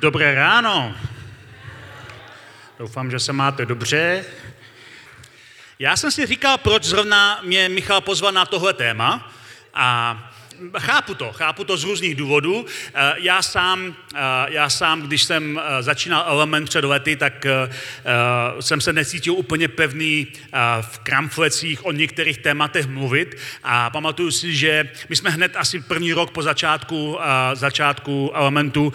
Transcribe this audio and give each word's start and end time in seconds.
Dobré 0.00 0.34
ráno. 0.34 0.94
Doufám, 2.78 3.10
že 3.10 3.18
se 3.18 3.32
máte 3.32 3.66
dobře. 3.66 4.24
Já 5.78 5.96
jsem 5.96 6.10
si 6.10 6.26
říkal, 6.26 6.58
proč 6.58 6.84
zrovna 6.84 7.40
mě 7.42 7.68
Michal 7.68 8.00
pozval 8.00 8.32
na 8.32 8.46
tohle 8.46 8.72
téma 8.72 9.32
a 9.74 10.18
chápu 10.78 11.14
to, 11.14 11.32
chápu 11.32 11.64
to 11.64 11.76
z 11.76 11.84
různých 11.84 12.14
důvodů. 12.14 12.66
Eh, 12.94 13.14
já 13.16 13.42
sám, 13.42 13.96
eh, 14.14 14.18
já 14.48 14.70
sám, 14.70 15.02
když 15.02 15.22
jsem 15.22 15.60
eh, 15.64 15.82
začínal 15.82 16.24
Element 16.28 16.68
před 16.68 16.84
lety, 16.84 17.16
tak 17.16 17.46
jsem 18.60 18.80
se 18.80 18.92
necítil 18.92 19.32
úplně 19.32 19.68
pevný 19.68 20.26
v 20.80 20.98
kramflecích 20.98 21.86
o 21.86 21.92
některých 21.92 22.38
tématech 22.38 22.86
mluvit 22.86 23.36
a 23.64 23.90
pamatuju 23.90 24.30
si, 24.30 24.56
že 24.56 24.90
my 25.08 25.16
jsme 25.16 25.30
hned 25.30 25.56
asi 25.56 25.80
první 25.80 26.12
rok 26.12 26.30
po 26.30 26.42
začátku, 26.42 27.18
začátku 27.54 28.30
Elementu 28.34 28.92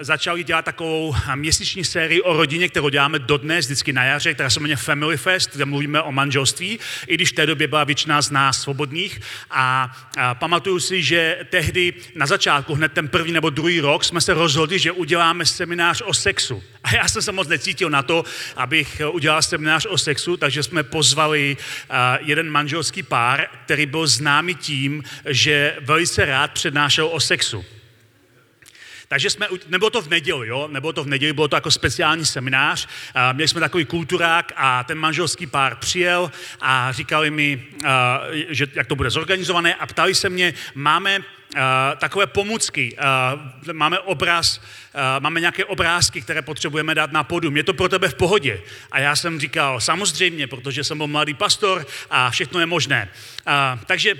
začali 0.00 0.44
dělat 0.44 0.64
takovou 0.64 1.14
měsíční 1.34 1.84
sérii 1.84 2.22
o 2.22 2.36
rodině, 2.36 2.68
kterou 2.68 2.88
děláme 2.88 3.18
dodnes, 3.18 3.66
vždycky 3.66 3.92
na 3.92 4.04
jaře, 4.04 4.34
která 4.34 4.50
se 4.50 4.60
jmenuje 4.60 4.76
Family 4.76 5.16
Fest, 5.16 5.50
kde 5.54 5.64
mluvíme 5.64 6.02
o 6.02 6.12
manželství, 6.12 6.78
i 7.06 7.14
když 7.14 7.32
v 7.32 7.34
té 7.34 7.46
době 7.46 7.68
byla 7.68 7.84
většina 7.84 8.22
z 8.22 8.30
nás 8.30 8.62
svobodných. 8.62 9.20
A, 9.50 9.96
a 10.16 10.34
pamatuju 10.34 10.80
si, 10.80 11.02
že 11.02 11.38
tehdy 11.50 11.94
na 12.14 12.26
začátku, 12.26 12.74
hned 12.74 12.92
ten 12.92 13.08
první 13.08 13.32
nebo 13.32 13.50
druhý 13.50 13.80
rok, 13.80 14.04
jsme 14.04 14.20
se 14.20 14.34
rozhodli, 14.34 14.78
že 14.78 14.92
uděláme 14.92 15.46
seminář 15.46 16.02
o 16.04 16.14
sexu. 16.14 16.62
A 16.84 16.94
já 16.94 17.08
jsem 17.08 17.22
se 17.22 17.32
moc 17.32 17.48
necítil 17.48 17.90
na 17.90 18.02
to, 18.02 18.24
abych 18.56 19.02
udělal 19.12 19.42
seminář 19.42 19.86
o 19.86 19.98
sexu, 19.98 20.36
takže 20.36 20.62
jsme 20.62 20.82
pozvali 20.82 21.56
jeden 22.20 22.50
manželský 22.50 23.02
pár, 23.02 23.46
který 23.64 23.86
byl 23.86 24.06
známý 24.06 24.54
tím, 24.54 25.02
že 25.28 25.76
velice 25.80 26.24
rád 26.24 26.52
přednášel 26.52 27.06
o 27.06 27.20
sexu. 27.20 27.64
Takže 29.14 29.30
jsme, 29.30 29.48
nebylo 29.68 29.90
to 29.90 30.02
v 30.02 30.08
neděli, 30.08 30.48
jo? 30.48 30.68
nebylo 30.72 30.92
to 30.92 31.04
v 31.04 31.06
neděli, 31.06 31.32
bylo 31.32 31.48
to 31.48 31.56
jako 31.56 31.70
speciální 31.70 32.26
seminář. 32.26 32.88
A 33.14 33.32
měli 33.32 33.48
jsme 33.48 33.60
takový 33.60 33.84
kulturák 33.84 34.52
a 34.56 34.84
ten 34.84 34.98
manželský 34.98 35.46
pár 35.46 35.76
přijel 35.76 36.30
a 36.60 36.92
říkali 36.92 37.30
mi, 37.30 37.64
že 38.48 38.66
jak 38.74 38.86
to 38.86 38.96
bude 38.96 39.10
zorganizované 39.10 39.74
a 39.74 39.86
ptali 39.86 40.14
se 40.14 40.30
mě, 40.30 40.54
máme 40.74 41.20
takové 41.98 42.26
pomůcky, 42.26 42.96
máme 43.72 43.98
obraz, 43.98 44.60
máme 45.18 45.40
nějaké 45.40 45.64
obrázky, 45.64 46.20
které 46.20 46.42
potřebujeme 46.42 46.94
dát 46.94 47.12
na 47.12 47.24
podu. 47.24 47.56
Je 47.56 47.64
to 47.64 47.74
pro 47.74 47.88
tebe 47.88 48.08
v 48.08 48.14
pohodě? 48.14 48.62
A 48.92 48.98
já 48.98 49.16
jsem 49.16 49.40
říkal, 49.40 49.80
samozřejmě, 49.80 50.46
protože 50.46 50.84
jsem 50.84 50.98
byl 50.98 51.06
mladý 51.06 51.34
pastor 51.34 51.86
a 52.10 52.30
všechno 52.30 52.60
je 52.60 52.66
možné. 52.66 53.08
Takže 53.86 54.14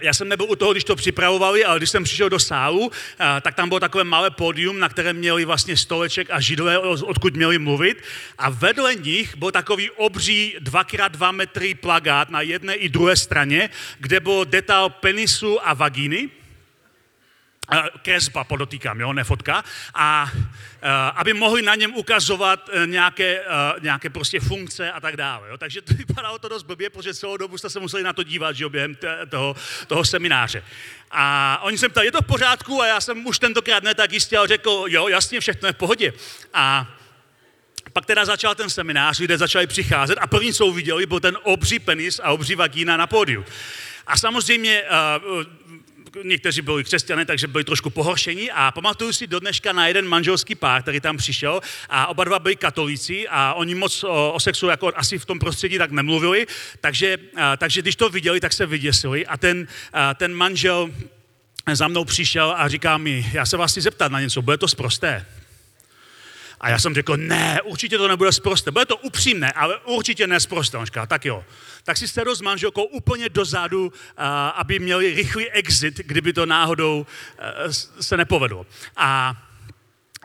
já 0.00 0.14
jsem 0.14 0.28
nebyl 0.28 0.46
u 0.50 0.56
toho, 0.56 0.72
když 0.72 0.84
to 0.84 0.96
připravovali, 0.96 1.64
ale 1.64 1.78
když 1.78 1.90
jsem 1.90 2.04
přišel 2.04 2.28
do 2.28 2.38
sálu, 2.38 2.92
tak 3.40 3.54
tam 3.54 3.68
bylo 3.68 3.80
takové 3.80 4.04
malé 4.04 4.30
pódium, 4.30 4.78
na 4.78 4.88
kterém 4.88 5.16
měli 5.16 5.44
vlastně 5.44 5.76
stoleček 5.76 6.28
a 6.30 6.40
židové, 6.40 6.78
odkud 6.78 7.36
měli 7.36 7.58
mluvit. 7.58 8.02
A 8.38 8.50
vedle 8.50 8.94
nich 8.94 9.36
byl 9.36 9.50
takový 9.50 9.90
obří 9.90 10.56
2x2 10.60 11.32
metry 11.32 11.74
plagát 11.74 12.30
na 12.30 12.40
jedné 12.40 12.74
i 12.74 12.88
druhé 12.88 13.16
straně, 13.16 13.70
kde 13.98 14.20
byl 14.20 14.44
detail 14.44 14.88
penisu 14.88 15.68
a 15.68 15.74
vagíny 15.74 16.28
kresba 18.02 18.44
podotýkám, 18.44 19.00
jo, 19.00 19.12
ne 19.12 19.24
fotka, 19.24 19.64
a 19.94 20.30
aby 21.14 21.34
mohli 21.34 21.62
na 21.62 21.74
něm 21.74 21.94
ukazovat 21.94 22.70
e, 22.72 22.86
nějaké, 22.86 23.44
nějaké 23.80 24.10
prostě 24.10 24.40
funkce 24.40 24.92
a 24.92 25.00
tak 25.00 25.16
dále. 25.16 25.48
Jo. 25.48 25.58
Takže 25.58 25.82
to 25.82 25.94
vypadalo 26.06 26.38
to 26.38 26.48
dost 26.48 26.62
blbě, 26.62 26.90
protože 26.90 27.14
celou 27.14 27.36
dobu 27.36 27.58
jste 27.58 27.70
se 27.70 27.80
museli 27.80 28.02
na 28.02 28.12
to 28.12 28.22
dívat, 28.22 28.56
že 28.56 28.64
jo, 28.64 28.70
během 28.70 28.96
toho, 29.28 29.56
toho 29.86 30.04
semináře. 30.04 30.64
A 31.10 31.58
oni 31.62 31.78
se 31.78 31.88
ptali, 31.88 32.06
je 32.06 32.12
to 32.12 32.22
v 32.22 32.26
pořádku? 32.26 32.82
A 32.82 32.86
já 32.86 33.00
jsem 33.00 33.26
už 33.26 33.38
tentokrát 33.38 33.82
ne 33.82 33.94
tak 33.94 34.12
jistě, 34.12 34.38
ale 34.38 34.48
řekl, 34.48 34.84
jo, 34.88 35.08
jasně, 35.08 35.40
všechno 35.40 35.68
je 35.68 35.72
v 35.72 35.76
pohodě. 35.76 36.12
A 36.54 36.94
pak 37.92 38.06
teda 38.06 38.24
začal 38.24 38.54
ten 38.54 38.70
seminář, 38.70 39.18
lidé 39.18 39.38
začali 39.38 39.66
přicházet 39.66 40.18
a 40.18 40.26
první, 40.26 40.52
co 40.52 40.66
uviděli, 40.66 41.06
byl 41.06 41.20
ten 41.20 41.38
obří 41.42 41.78
penis 41.78 42.20
a 42.24 42.32
obří 42.32 42.54
vagína 42.54 42.96
na 42.96 43.06
pódiu. 43.06 43.44
A 44.06 44.18
samozřejmě 44.18 44.84
někteří 46.22 46.62
byli 46.62 46.84
křesťané, 46.84 47.24
takže 47.24 47.46
byli 47.46 47.64
trošku 47.64 47.90
pohoršení. 47.90 48.50
A 48.50 48.70
pamatuju 48.70 49.12
si 49.12 49.26
do 49.26 49.40
dneška 49.40 49.72
na 49.72 49.86
jeden 49.86 50.08
manželský 50.08 50.54
pár, 50.54 50.82
který 50.82 51.00
tam 51.00 51.16
přišel. 51.16 51.60
A 51.88 52.06
oba 52.06 52.24
dva 52.24 52.38
byli 52.38 52.56
katolíci 52.56 53.28
a 53.28 53.54
oni 53.54 53.74
moc 53.74 54.04
o, 54.04 54.32
o 54.32 54.40
sexu 54.40 54.66
jako 54.66 54.92
asi 54.94 55.18
v 55.18 55.24
tom 55.24 55.38
prostředí 55.38 55.78
tak 55.78 55.90
nemluvili, 55.90 56.46
takže, 56.80 57.18
a, 57.36 57.56
takže 57.56 57.82
když 57.82 57.96
to 57.96 58.08
viděli, 58.08 58.40
tak 58.40 58.52
se 58.52 58.66
vyděsili. 58.66 59.26
A 59.26 59.36
ten, 59.36 59.66
a, 59.92 60.14
ten 60.14 60.34
manžel 60.34 60.90
za 61.72 61.88
mnou 61.88 62.04
přišel 62.04 62.54
a 62.56 62.68
říká 62.68 62.98
mi, 62.98 63.30
já 63.32 63.46
se 63.46 63.56
vás 63.56 63.70
chci 63.70 63.80
zeptat 63.80 64.12
na 64.12 64.20
něco, 64.20 64.42
bude 64.42 64.58
to 64.58 64.68
zprosté? 64.68 65.26
A 66.64 66.68
já 66.70 66.78
jsem 66.78 66.94
řekl, 66.94 67.16
ne, 67.16 67.60
určitě 67.64 67.98
to 67.98 68.08
nebude 68.08 68.32
zprosté. 68.32 68.70
Bude 68.70 68.86
to 68.86 68.96
upřímné, 68.96 69.52
ale 69.52 69.78
určitě 69.78 70.26
nesprosté. 70.26 70.78
On 70.78 70.84
říká, 70.84 71.06
tak 71.06 71.24
jo. 71.24 71.44
Tak 71.84 71.96
si 71.96 72.08
sedu 72.08 72.34
s 72.34 72.40
manželkou 72.40 72.84
úplně 72.84 73.28
dozadu, 73.28 73.92
aby 74.54 74.78
měli 74.78 75.14
rychlý 75.14 75.50
exit, 75.50 76.00
kdyby 76.04 76.32
to 76.32 76.46
náhodou 76.46 77.06
se 78.00 78.16
nepovedlo. 78.16 78.66
A 78.96 79.36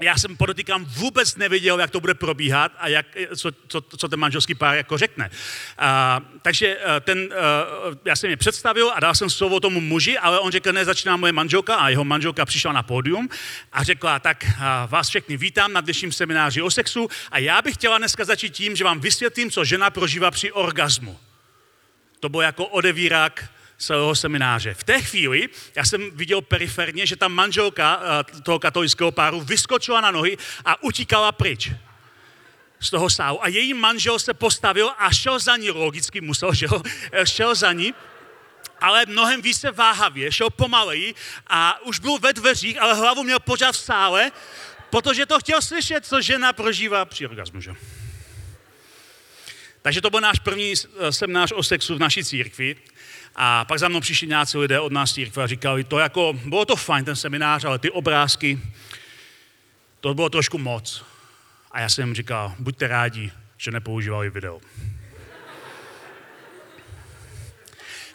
já 0.02 0.18
jsem 0.18 0.38
podotýkám 0.38 0.86
vůbec 0.86 1.36
nevěděl, 1.36 1.80
jak 1.80 1.92
to 1.92 2.00
bude 2.00 2.14
probíhat 2.14 2.72
a 2.78 2.88
jak, 2.88 3.06
co, 3.36 3.52
co, 3.68 3.82
co 3.82 4.08
ten 4.08 4.20
manželský 4.20 4.56
pár 4.56 4.76
jako 4.76 4.98
řekne. 4.98 5.30
A, 5.78 6.22
takže 6.42 6.68
e, 6.68 7.00
ten, 7.00 7.20
uh, 7.20 7.96
já 8.06 8.16
jsem 8.16 8.30
je 8.30 8.38
představil 8.38 8.92
a 8.96 9.00
dal 9.00 9.16
jsem 9.16 9.30
slovo 9.30 9.60
tomu 9.60 9.82
muži, 9.82 10.18
ale 10.18 10.40
on 10.40 10.52
řekl, 10.52 10.74
ne, 10.74 10.86
začíná 10.86 11.18
moje 11.18 11.34
manželka 11.34 11.76
a 11.76 11.90
jeho 11.90 12.06
manželka 12.06 12.46
přišla 12.46 12.74
na 12.74 12.84
pódium 12.84 13.30
a 13.72 13.84
řekla, 13.84 14.20
tak 14.20 14.46
uh, 14.48 14.64
vás 14.88 15.10
všechny 15.10 15.38
vítám 15.38 15.74
na 15.74 15.82
dnešním 15.82 16.12
semináři 16.12 16.62
o 16.62 16.72
sexu 16.72 17.10
a 17.32 17.40
já 17.40 17.62
bych 17.62 17.74
chtěla 17.74 17.98
dneska 17.98 18.26
začít 18.26 18.54
tím, 18.54 18.76
že 18.76 18.84
vám 18.84 19.00
vysvětlím, 19.00 19.52
co 19.52 19.66
žena 19.66 19.90
prožívá 19.90 20.32
při 20.32 20.52
orgazmu. 20.52 21.20
To 22.20 22.30
bylo 22.30 22.42
jako 22.42 22.66
odevírák 22.66 23.50
celého 23.80 24.16
semináře. 24.16 24.74
V 24.74 24.84
té 24.84 25.02
chvíli 25.02 25.50
já 25.76 25.86
jsem 25.86 26.12
viděl 26.12 26.42
periferně, 26.42 27.06
že 27.06 27.16
ta 27.16 27.28
manželka 27.28 28.02
eh, 28.02 28.42
toho 28.42 28.60
katolického 28.60 29.12
páru 29.12 29.42
vyskočila 29.42 30.02
na 30.02 30.12
nohy 30.12 30.38
a 30.66 30.84
utíkala 30.84 31.32
pryč 31.32 31.72
z 32.80 32.90
toho 32.90 33.10
sálu. 33.10 33.44
A 33.44 33.48
její 33.48 33.74
manžel 33.74 34.20
se 34.20 34.34
postavil 34.34 34.92
a 34.98 35.12
šel 35.12 35.40
za 35.40 35.58
ní, 35.58 35.72
logicky 35.72 36.22
musel, 36.22 36.54
že 36.60 36.66
jo, 36.66 36.82
eh, 37.12 37.26
šel 37.26 37.56
za 37.56 37.74
ní, 37.74 37.94
ale 38.82 39.06
mnohem 39.06 39.42
více 39.42 39.72
váhavě, 39.72 40.32
šel 40.32 40.50
pomaleji 40.50 41.16
a 41.48 41.82
už 41.82 42.00
byl 42.00 42.20
ve 42.20 42.34
dveřích, 42.34 42.82
ale 42.82 42.94
hlavu 42.94 43.24
měl 43.24 43.40
pořád 43.40 43.72
v 43.72 43.80
sále, 43.80 44.32
protože 44.90 45.26
to 45.26 45.40
chtěl 45.40 45.62
slyšet, 45.62 46.06
co 46.06 46.22
žena 46.22 46.54
prožívá 46.54 47.06
při 47.06 47.28
orgasmu. 47.28 47.62
Že? 47.62 47.72
Takže 49.82 50.02
to 50.02 50.10
byl 50.10 50.22
náš 50.22 50.40
první 50.40 50.74
eh, 50.74 51.12
seminář 51.12 51.52
o 51.52 51.64
sexu 51.64 51.96
v 51.96 52.00
naší 52.00 52.24
církvi. 52.24 52.76
A 53.36 53.66
pak 53.66 53.80
za 53.80 53.88
mnou 53.88 54.00
přišli 54.00 54.28
nějací 54.28 54.58
lidé 54.58 54.80
od 54.80 54.92
nás 54.92 55.14
církve 55.14 55.44
a 55.44 55.48
říkali, 55.48 55.84
to 55.84 56.00
jako, 56.00 56.34
bylo 56.46 56.66
to 56.66 56.76
fajn 56.76 57.06
ten 57.06 57.16
seminář, 57.16 57.64
ale 57.64 57.80
ty 57.80 57.92
obrázky, 57.92 58.60
to 60.00 60.14
bylo 60.14 60.30
trošku 60.30 60.58
moc. 60.58 61.06
A 61.72 61.80
já 61.80 61.90
jsem 61.90 62.06
jim 62.06 62.16
říkal, 62.16 62.56
buďte 62.60 62.88
rádi, 62.88 63.32
že 63.58 63.72
nepoužívali 63.72 64.30
video. 64.30 64.62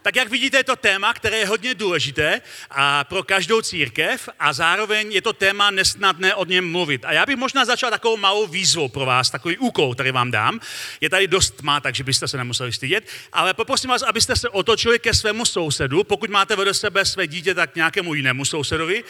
Tak 0.05 0.17
jak 0.17 0.29
vidíte, 0.29 0.57
je 0.57 0.65
to 0.65 0.77
téma, 0.77 1.15
které 1.15 1.39
je 1.39 1.47
hodně 1.47 1.75
důležité 1.75 2.41
a 2.71 3.05
pro 3.05 3.23
každou 3.23 3.63
církev 3.63 4.29
a 4.39 4.53
zároveň 4.53 5.13
je 5.13 5.23
to 5.23 5.33
téma 5.33 5.71
nesnadné 5.71 6.35
o 6.35 6.45
něm 6.45 6.71
mluvit. 6.71 7.05
A 7.05 7.13
já 7.13 7.27
bych 7.27 7.37
možná 7.37 7.65
začal 7.65 7.91
takovou 7.91 8.17
malou 8.17 8.47
výzvou 8.47 8.89
pro 8.89 9.07
vás, 9.07 9.31
takový 9.31 9.59
úkol, 9.59 9.95
který 9.95 10.11
vám 10.11 10.31
dám. 10.31 10.61
Je 11.01 11.11
tady 11.11 11.29
dost 11.29 11.51
tma, 11.51 11.81
takže 11.81 12.05
byste 12.05 12.29
se 12.29 12.37
nemuseli 12.37 12.73
stydět, 12.73 13.05
ale 13.33 13.55
poprosím 13.55 13.91
vás, 13.91 14.03
abyste 14.03 14.37
se 14.37 14.49
otočili 14.49 14.99
ke 14.99 15.15
svému 15.15 15.45
sousedu, 15.45 16.05
pokud 16.05 16.31
máte 16.31 16.57
vedle 16.57 16.75
sebe 16.75 17.05
své 17.05 17.27
dítě, 17.27 17.55
tak 17.55 17.75
nějakému 17.75 18.15
jinému 18.15 18.45
sousedovi 18.45 19.05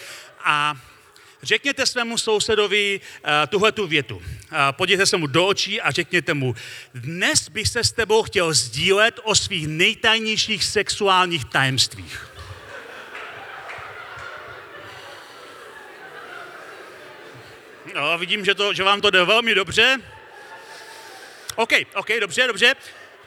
a 0.45 0.75
řekněte 1.45 1.87
svému 1.87 2.19
sousedovi 2.19 3.01
uh, 3.01 3.31
tuhle 3.49 3.73
tu 3.73 3.87
větu. 3.87 4.17
Uh, 4.17 4.23
podívejte 4.71 5.07
se 5.07 5.17
mu 5.17 5.27
do 5.27 5.47
očí 5.47 5.81
a 5.81 5.91
řekněte 5.91 6.35
mu, 6.35 6.55
dnes 6.95 7.49
bych 7.49 7.69
se 7.69 7.85
s 7.85 7.93
tebou 7.93 8.23
chtěl 8.23 8.55
sdílet 8.55 9.21
o 9.23 9.35
svých 9.35 9.69
nejtajnějších 9.69 10.65
sexuálních 10.65 11.45
tajemstvích. 11.45 12.35
No, 17.95 18.19
vidím, 18.19 18.45
že, 18.45 18.55
to, 18.55 18.75
že 18.75 18.83
vám 18.83 19.01
to 19.01 19.11
jde 19.11 19.25
velmi 19.25 19.55
dobře. 19.55 19.99
OK, 21.57 21.73
OK, 21.95 22.09
dobře, 22.21 22.47
dobře. 22.47 22.75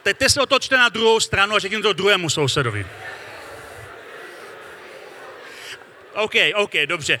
Teď 0.02 0.16
se 0.28 0.40
otočte 0.40 0.76
na 0.76 0.88
druhou 0.88 1.20
stranu 1.20 1.54
a 1.54 1.58
řekněte 1.58 1.82
to 1.82 1.92
druhému 1.92 2.30
sousedovi. 2.30 2.86
OK, 6.14 6.34
OK, 6.54 6.72
dobře. 6.86 7.18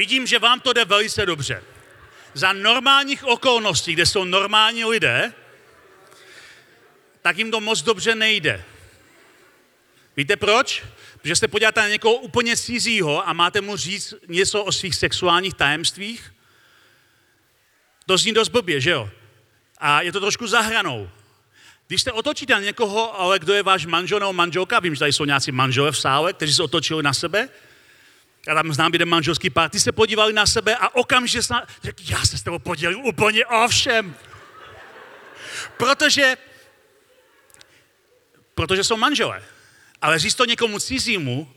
Vidím, 0.00 0.26
že 0.26 0.38
vám 0.38 0.60
to 0.60 0.72
jde 0.72 0.84
velice 0.84 1.26
dobře. 1.26 1.62
Za 2.34 2.52
normálních 2.52 3.24
okolností, 3.24 3.92
kde 3.92 4.06
jsou 4.06 4.24
normální 4.24 4.84
lidé, 4.84 5.32
tak 7.22 7.38
jim 7.38 7.50
to 7.50 7.60
moc 7.60 7.82
dobře 7.82 8.14
nejde. 8.14 8.64
Víte 10.16 10.36
proč? 10.36 10.84
Protože 11.20 11.36
se 11.36 11.48
podíváte 11.48 11.80
na 11.80 11.88
někoho 11.88 12.14
úplně 12.14 12.56
cizího 12.56 13.28
a 13.28 13.32
máte 13.32 13.60
mu 13.60 13.76
říct 13.76 14.14
něco 14.28 14.64
o 14.64 14.72
svých 14.72 14.94
sexuálních 14.94 15.54
tajemstvích, 15.54 16.32
to 18.06 18.16
zní 18.16 18.32
dost 18.32 18.48
blbě, 18.48 18.80
že 18.80 18.90
jo? 18.90 19.10
A 19.78 20.02
je 20.02 20.12
to 20.12 20.20
trošku 20.20 20.46
zahranou. 20.46 21.10
Když 21.86 22.02
se 22.02 22.12
otočíte 22.12 22.52
na 22.52 22.60
někoho, 22.60 23.20
ale 23.20 23.38
kdo 23.38 23.54
je 23.54 23.62
váš 23.62 23.86
manžel 23.86 24.20
nebo 24.20 24.32
manželka, 24.32 24.80
vím, 24.80 24.94
že 24.94 24.98
tady 24.98 25.12
jsou 25.12 25.24
nějací 25.24 25.52
manželé 25.52 25.92
v 25.92 25.98
sále, 25.98 26.32
kteří 26.32 26.54
se 26.54 26.62
otočili 26.62 27.02
na 27.02 27.12
sebe, 27.12 27.48
já 28.46 28.54
tam 28.54 28.72
znám 28.72 28.92
jeden 28.92 29.08
manželský 29.08 29.50
pár, 29.50 29.70
ty 29.70 29.80
se 29.80 29.92
podívali 29.92 30.32
na 30.32 30.46
sebe 30.46 30.76
a 30.76 30.94
okamžitě 30.94 31.42
se 31.42 31.54
řekli, 31.82 32.04
já 32.08 32.24
se 32.24 32.38
s 32.38 32.42
tebou 32.42 32.58
podělím 32.58 33.04
úplně 33.04 33.46
o 33.46 33.68
všem. 33.68 34.14
Protože, 35.76 36.36
protože 38.54 38.84
jsou 38.84 38.96
manželé. 38.96 39.42
Ale 40.02 40.18
říct 40.18 40.34
to 40.34 40.44
někomu 40.44 40.78
cizímu 40.78 41.52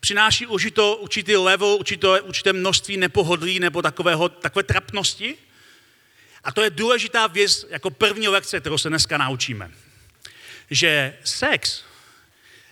přináší 0.00 0.46
užito, 0.46 0.96
určitý 0.96 1.36
level, 1.36 1.68
určité, 1.68 2.20
určité 2.20 2.52
množství 2.52 2.96
nepohodlí 2.96 3.60
nebo 3.60 3.82
takového, 3.82 4.28
takové 4.28 4.62
trapnosti. 4.62 5.36
A 6.44 6.52
to 6.52 6.62
je 6.62 6.70
důležitá 6.70 7.26
věc 7.26 7.66
jako 7.68 7.90
první 7.90 8.28
lekce, 8.28 8.60
kterou 8.60 8.78
se 8.78 8.88
dneska 8.88 9.18
naučíme. 9.18 9.70
Že 10.70 11.18
sex 11.24 11.84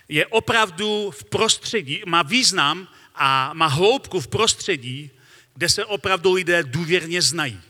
je 0.09 0.27
opravdu 0.27 1.11
v 1.11 1.23
prostředí, 1.23 2.03
má 2.05 2.21
význam 2.23 2.87
a 3.15 3.53
má 3.53 3.67
hloubku 3.67 4.19
v 4.19 4.27
prostředí, 4.27 5.11
kde 5.53 5.69
se 5.69 5.85
opravdu 5.85 6.33
lidé 6.33 6.63
důvěrně 6.63 7.21
znají. 7.21 7.61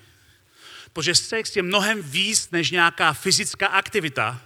Protože 0.93 1.15
sex 1.15 1.55
je 1.55 1.63
mnohem 1.63 2.01
víc 2.01 2.51
než 2.51 2.71
nějaká 2.71 3.13
fyzická 3.13 3.67
aktivita, 3.67 4.41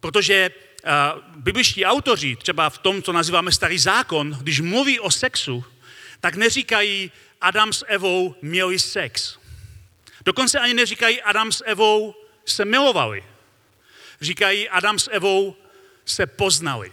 protože 0.00 0.50
uh, 0.50 0.90
bibliští 1.36 1.84
autoři, 1.84 2.36
třeba 2.36 2.70
v 2.70 2.78
tom, 2.78 3.02
co 3.02 3.12
nazýváme 3.12 3.52
starý 3.52 3.78
zákon, 3.78 4.38
když 4.42 4.60
mluví 4.60 5.00
o 5.00 5.10
sexu, 5.10 5.64
tak 6.20 6.34
neříkají 6.34 7.12
Adam 7.40 7.72
s 7.72 7.84
Evou 7.88 8.34
měli 8.42 8.78
sex. 8.78 9.38
Dokonce 10.24 10.58
ani 10.58 10.74
neříkají 10.74 11.22
Adam 11.22 11.52
s 11.52 11.64
Evou 11.66 12.14
se 12.46 12.64
milovali. 12.64 13.24
Říkají 14.20 14.68
Adam 14.68 14.98
s 14.98 15.10
Evou 15.10 15.56
se 16.04 16.26
poznali. 16.26 16.92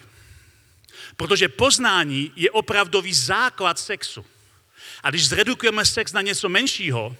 Protože 1.17 1.49
poznání 1.49 2.31
je 2.35 2.51
opravdový 2.51 3.13
základ 3.13 3.79
sexu. 3.79 4.25
A 5.03 5.09
když 5.09 5.27
zredukujeme 5.27 5.85
sex 5.85 6.13
na 6.13 6.21
něco 6.21 6.49
menšího, 6.49 7.15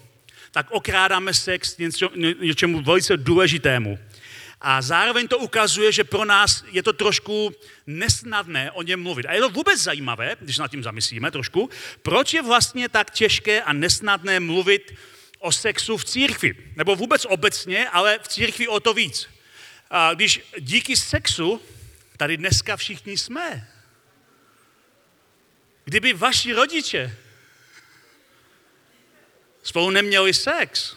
tak 0.51 0.71
okrádáme 0.71 1.33
sex 1.33 1.77
něco, 1.77 2.11
něčemu 2.41 2.81
velice 2.81 3.17
důležitému. 3.17 3.99
A 4.61 4.81
zároveň 4.81 5.27
to 5.27 5.37
ukazuje, 5.37 5.91
že 5.91 6.03
pro 6.03 6.25
nás 6.25 6.63
je 6.71 6.83
to 6.83 6.93
trošku 6.93 7.53
nesnadné 7.87 8.71
o 8.71 8.81
něm 8.81 9.03
mluvit. 9.03 9.25
A 9.25 9.33
je 9.33 9.41
to 9.41 9.49
vůbec 9.49 9.81
zajímavé, 9.81 10.35
když 10.39 10.57
nad 10.57 10.71
tím 10.71 10.83
zamyslíme 10.83 11.31
trošku, 11.31 11.69
proč 12.01 12.33
je 12.33 12.41
vlastně 12.41 12.89
tak 12.89 13.11
těžké 13.11 13.61
a 13.61 13.73
nesnadné 13.73 14.39
mluvit 14.39 14.93
o 15.39 15.51
sexu 15.51 15.97
v 15.97 16.05
církvi. 16.05 16.55
Nebo 16.75 16.95
vůbec 16.95 17.25
obecně, 17.29 17.89
ale 17.89 18.19
v 18.21 18.27
církvi 18.27 18.67
o 18.67 18.79
to 18.79 18.93
víc. 18.93 19.29
A 19.89 20.13
když 20.13 20.41
díky 20.59 20.95
sexu 20.95 21.61
tady 22.17 22.37
dneska 22.37 22.77
všichni 22.77 23.17
jsme. 23.17 23.67
Kdyby 25.87 26.13
vaši 26.13 26.53
rodiče 26.53 27.17
spolu 29.63 29.89
neměli 29.89 30.33
sex, 30.33 30.95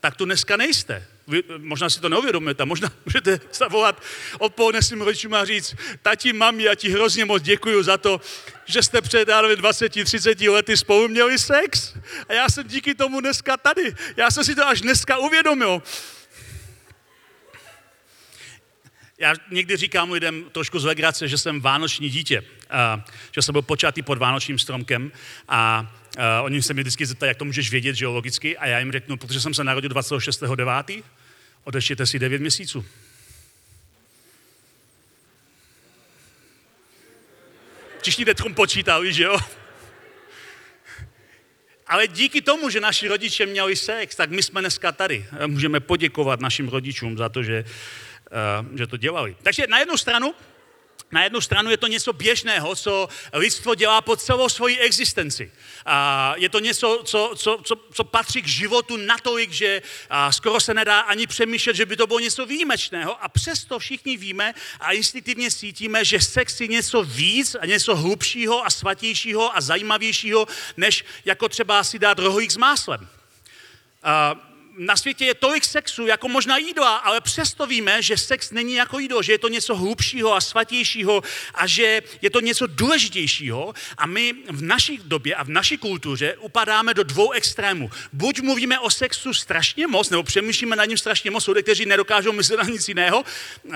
tak 0.00 0.16
tu 0.16 0.24
dneska 0.24 0.56
nejste. 0.56 1.06
Vy, 1.26 1.42
možná 1.58 1.90
si 1.90 2.00
to 2.00 2.08
neuvědomujete, 2.08 2.64
možná 2.64 2.92
můžete 3.04 3.40
zavolat 3.52 4.02
odpoledne 4.38 4.82
svým 4.82 5.00
rodičům 5.00 5.34
a 5.34 5.44
říct, 5.44 5.74
tati, 6.02 6.32
mami, 6.32 6.62
já 6.62 6.74
ti 6.74 6.88
hrozně 6.88 7.24
moc 7.24 7.42
děkuji 7.42 7.82
za 7.82 7.96
to, 7.96 8.20
že 8.64 8.82
jste 8.82 9.00
před 9.00 9.28
20, 9.54 10.04
30 10.04 10.40
lety 10.40 10.76
spolu 10.76 11.08
měli 11.08 11.38
sex. 11.38 11.94
A 12.28 12.32
já 12.32 12.48
jsem 12.48 12.68
díky 12.68 12.94
tomu 12.94 13.20
dneska 13.20 13.56
tady. 13.56 13.94
Já 14.16 14.30
jsem 14.30 14.44
si 14.44 14.54
to 14.54 14.68
až 14.68 14.80
dneska 14.80 15.18
uvědomil. 15.18 15.82
Já 19.18 19.34
někdy 19.50 19.76
říkám 19.76 20.12
lidem 20.12 20.44
trošku 20.52 20.78
z 20.78 20.84
legrace, 20.84 21.28
že 21.28 21.38
jsem 21.38 21.60
vánoční 21.60 22.10
dítě, 22.10 22.42
a, 22.70 23.04
že 23.32 23.42
jsem 23.42 23.52
byl 23.52 23.62
počatý 23.62 24.02
pod 24.02 24.18
vánočním 24.18 24.58
stromkem 24.58 25.12
a 25.48 25.92
a 26.18 26.42
oni 26.42 26.62
se 26.62 26.74
mi 26.74 26.80
vždycky 26.80 27.06
zeptají, 27.06 27.28
jak 27.30 27.36
to 27.36 27.44
můžeš 27.44 27.70
vědět, 27.70 27.94
že 27.94 28.04
jo, 28.04 28.12
logicky, 28.12 28.58
a 28.58 28.66
já 28.66 28.78
jim 28.78 28.92
řeknu, 28.92 29.16
protože 29.16 29.40
jsem 29.40 29.54
se 29.54 29.64
narodil 29.64 29.90
26.9., 29.90 31.02
odeštěte 31.64 32.06
si 32.06 32.18
9 32.18 32.40
měsíců. 32.40 32.84
Všichni 38.02 38.24
teď 38.24 38.36
počítali, 38.54 39.12
že 39.12 39.24
jo? 39.24 39.38
Ale 41.86 42.08
díky 42.08 42.42
tomu, 42.42 42.70
že 42.70 42.80
naši 42.80 43.08
rodiče 43.08 43.46
měli 43.46 43.76
sex, 43.76 44.16
tak 44.16 44.30
my 44.30 44.42
jsme 44.42 44.60
dneska 44.60 44.92
tady. 44.92 45.26
Můžeme 45.46 45.80
poděkovat 45.80 46.40
našim 46.40 46.68
rodičům 46.68 47.18
za 47.18 47.28
to, 47.28 47.42
že 47.42 47.64
že 48.74 48.86
to 48.86 48.96
dělali. 48.96 49.36
Takže 49.42 49.66
na 49.66 49.78
jednu 49.78 49.96
stranu 49.96 50.34
na 51.10 51.24
jednu 51.24 51.40
stranu 51.40 51.70
je 51.70 51.76
to 51.76 51.86
něco 51.86 52.12
běžného, 52.12 52.76
co 52.76 53.08
lidstvo 53.32 53.74
dělá 53.74 54.00
po 54.00 54.16
celou 54.16 54.48
svoji 54.48 54.78
existenci. 54.78 55.52
A 55.86 56.34
je 56.36 56.48
to 56.48 56.58
něco, 56.58 57.02
co, 57.04 57.32
co, 57.36 57.60
co, 57.64 57.76
co 57.92 58.04
patří 58.04 58.42
k 58.42 58.46
životu 58.46 58.96
natolik, 58.96 59.50
že 59.50 59.82
skoro 60.30 60.60
se 60.60 60.74
nedá 60.74 61.00
ani 61.00 61.26
přemýšlet, 61.26 61.76
že 61.76 61.86
by 61.86 61.96
to 61.96 62.06
bylo 62.06 62.18
něco 62.18 62.46
výjimečného. 62.46 63.24
A 63.24 63.28
přesto 63.28 63.78
všichni 63.78 64.16
víme 64.16 64.54
a 64.80 64.92
instinktivně 64.92 65.50
cítíme, 65.50 66.04
že 66.04 66.20
sex 66.20 66.60
je 66.60 66.66
něco 66.66 67.02
víc 67.02 67.56
a 67.60 67.66
něco 67.66 67.96
hlubšího 67.96 68.66
a 68.66 68.70
svatějšího 68.70 69.56
a 69.56 69.60
zajímavějšího, 69.60 70.46
než 70.76 71.04
jako 71.24 71.48
třeba 71.48 71.84
si 71.84 71.98
dát 71.98 72.18
rohlík 72.18 72.50
s 72.50 72.56
máslem. 72.56 73.08
A 74.02 74.34
na 74.76 74.96
světě 74.96 75.24
je 75.24 75.34
tolik 75.34 75.64
sexu, 75.64 76.06
jako 76.06 76.28
možná 76.28 76.56
jídla, 76.56 76.96
ale 76.96 77.20
přesto 77.20 77.66
víme, 77.66 78.02
že 78.02 78.16
sex 78.16 78.50
není 78.50 78.74
jako 78.74 78.98
jídlo, 78.98 79.22
že 79.22 79.32
je 79.32 79.38
to 79.38 79.48
něco 79.48 79.74
hlubšího 79.74 80.34
a 80.34 80.40
svatějšího 80.40 81.22
a 81.54 81.66
že 81.66 82.02
je 82.22 82.30
to 82.30 82.40
něco 82.40 82.66
důležitějšího. 82.66 83.74
A 83.98 84.06
my 84.06 84.34
v 84.50 84.62
naší 84.62 85.00
době 85.04 85.34
a 85.34 85.44
v 85.44 85.48
naší 85.48 85.76
kultuře 85.78 86.36
upadáme 86.40 86.94
do 86.94 87.02
dvou 87.02 87.32
extrémů. 87.32 87.90
Buď 88.12 88.40
mluvíme 88.40 88.78
o 88.78 88.90
sexu 88.90 89.34
strašně 89.34 89.86
moc, 89.86 90.10
nebo 90.10 90.22
přemýšlíme 90.22 90.76
nad 90.76 90.84
ním 90.84 90.98
strašně 90.98 91.30
moc, 91.30 91.44
jsou 91.44 91.52
lidé, 91.52 91.62
kteří 91.62 91.86
nedokážou 91.86 92.32
myslet 92.32 92.56
na 92.56 92.64
nic 92.64 92.88
jiného, 92.88 93.24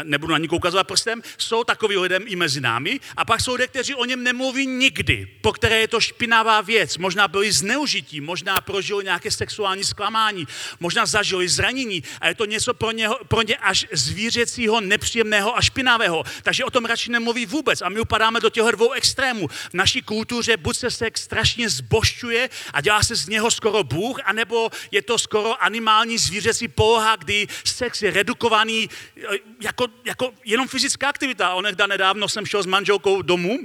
nebudu 0.02 0.32
na 0.32 0.38
ní 0.38 0.48
ukazovat 0.48 0.86
prstem, 0.86 1.22
jsou 1.38 1.64
takový 1.64 1.96
lidem 1.96 2.22
i 2.26 2.36
mezi 2.36 2.60
námi, 2.60 3.00
a 3.16 3.24
pak 3.24 3.40
jsou 3.40 3.52
lidé, 3.52 3.66
kteří 3.66 3.94
o 3.94 4.04
něm 4.04 4.22
nemluví 4.22 4.66
nikdy, 4.66 5.28
po 5.40 5.52
které 5.52 5.80
je 5.80 5.88
to 5.88 6.00
špinavá 6.00 6.60
věc, 6.60 6.98
možná 6.98 7.28
byli 7.28 7.52
zneužití, 7.52 8.20
možná 8.20 8.60
prožili 8.60 9.04
nějaké 9.04 9.30
sexuální 9.30 9.84
zklamání, 9.84 10.46
možná 10.80 10.89
zažili 11.06 11.48
zranění 11.48 12.02
a 12.20 12.28
je 12.28 12.34
to 12.34 12.44
něco 12.44 12.74
pro, 12.74 12.90
něho, 12.90 13.18
pro 13.28 13.42
ně 13.42 13.56
až 13.56 13.86
zvířecího, 13.92 14.80
nepříjemného 14.80 15.56
a 15.56 15.60
špinavého. 15.60 16.24
Takže 16.42 16.64
o 16.64 16.70
tom 16.70 16.84
radši 16.84 17.10
nemluví 17.10 17.46
vůbec. 17.46 17.82
A 17.82 17.88
my 17.88 18.00
upadáme 18.00 18.40
do 18.40 18.50
těchto 18.50 18.70
dvou 18.70 18.92
extrémů. 18.92 19.48
V 19.48 19.74
naší 19.74 20.02
kultuře 20.02 20.56
buď 20.56 20.76
se 20.76 20.90
sex 20.90 21.22
strašně 21.22 21.68
zbošťuje 21.68 22.50
a 22.72 22.80
dělá 22.80 23.02
se 23.02 23.14
z 23.16 23.28
něho 23.28 23.50
skoro 23.50 23.84
Bůh, 23.84 24.20
anebo 24.24 24.70
je 24.90 25.02
to 25.02 25.18
skoro 25.18 25.62
animální 25.62 26.18
zvířecí 26.18 26.68
poloha, 26.68 27.16
kdy 27.16 27.46
sex 27.64 28.02
je 28.02 28.10
redukovaný 28.10 28.88
eh, 29.16 29.36
jako, 29.60 29.86
jako 30.04 30.32
jenom 30.44 30.68
fyzická 30.68 31.08
aktivita. 31.08 31.54
Onehda 31.54 31.86
nedávno 31.86 32.28
jsem 32.28 32.46
šel 32.46 32.62
s 32.62 32.66
manželkou 32.66 33.22
domů, 33.22 33.58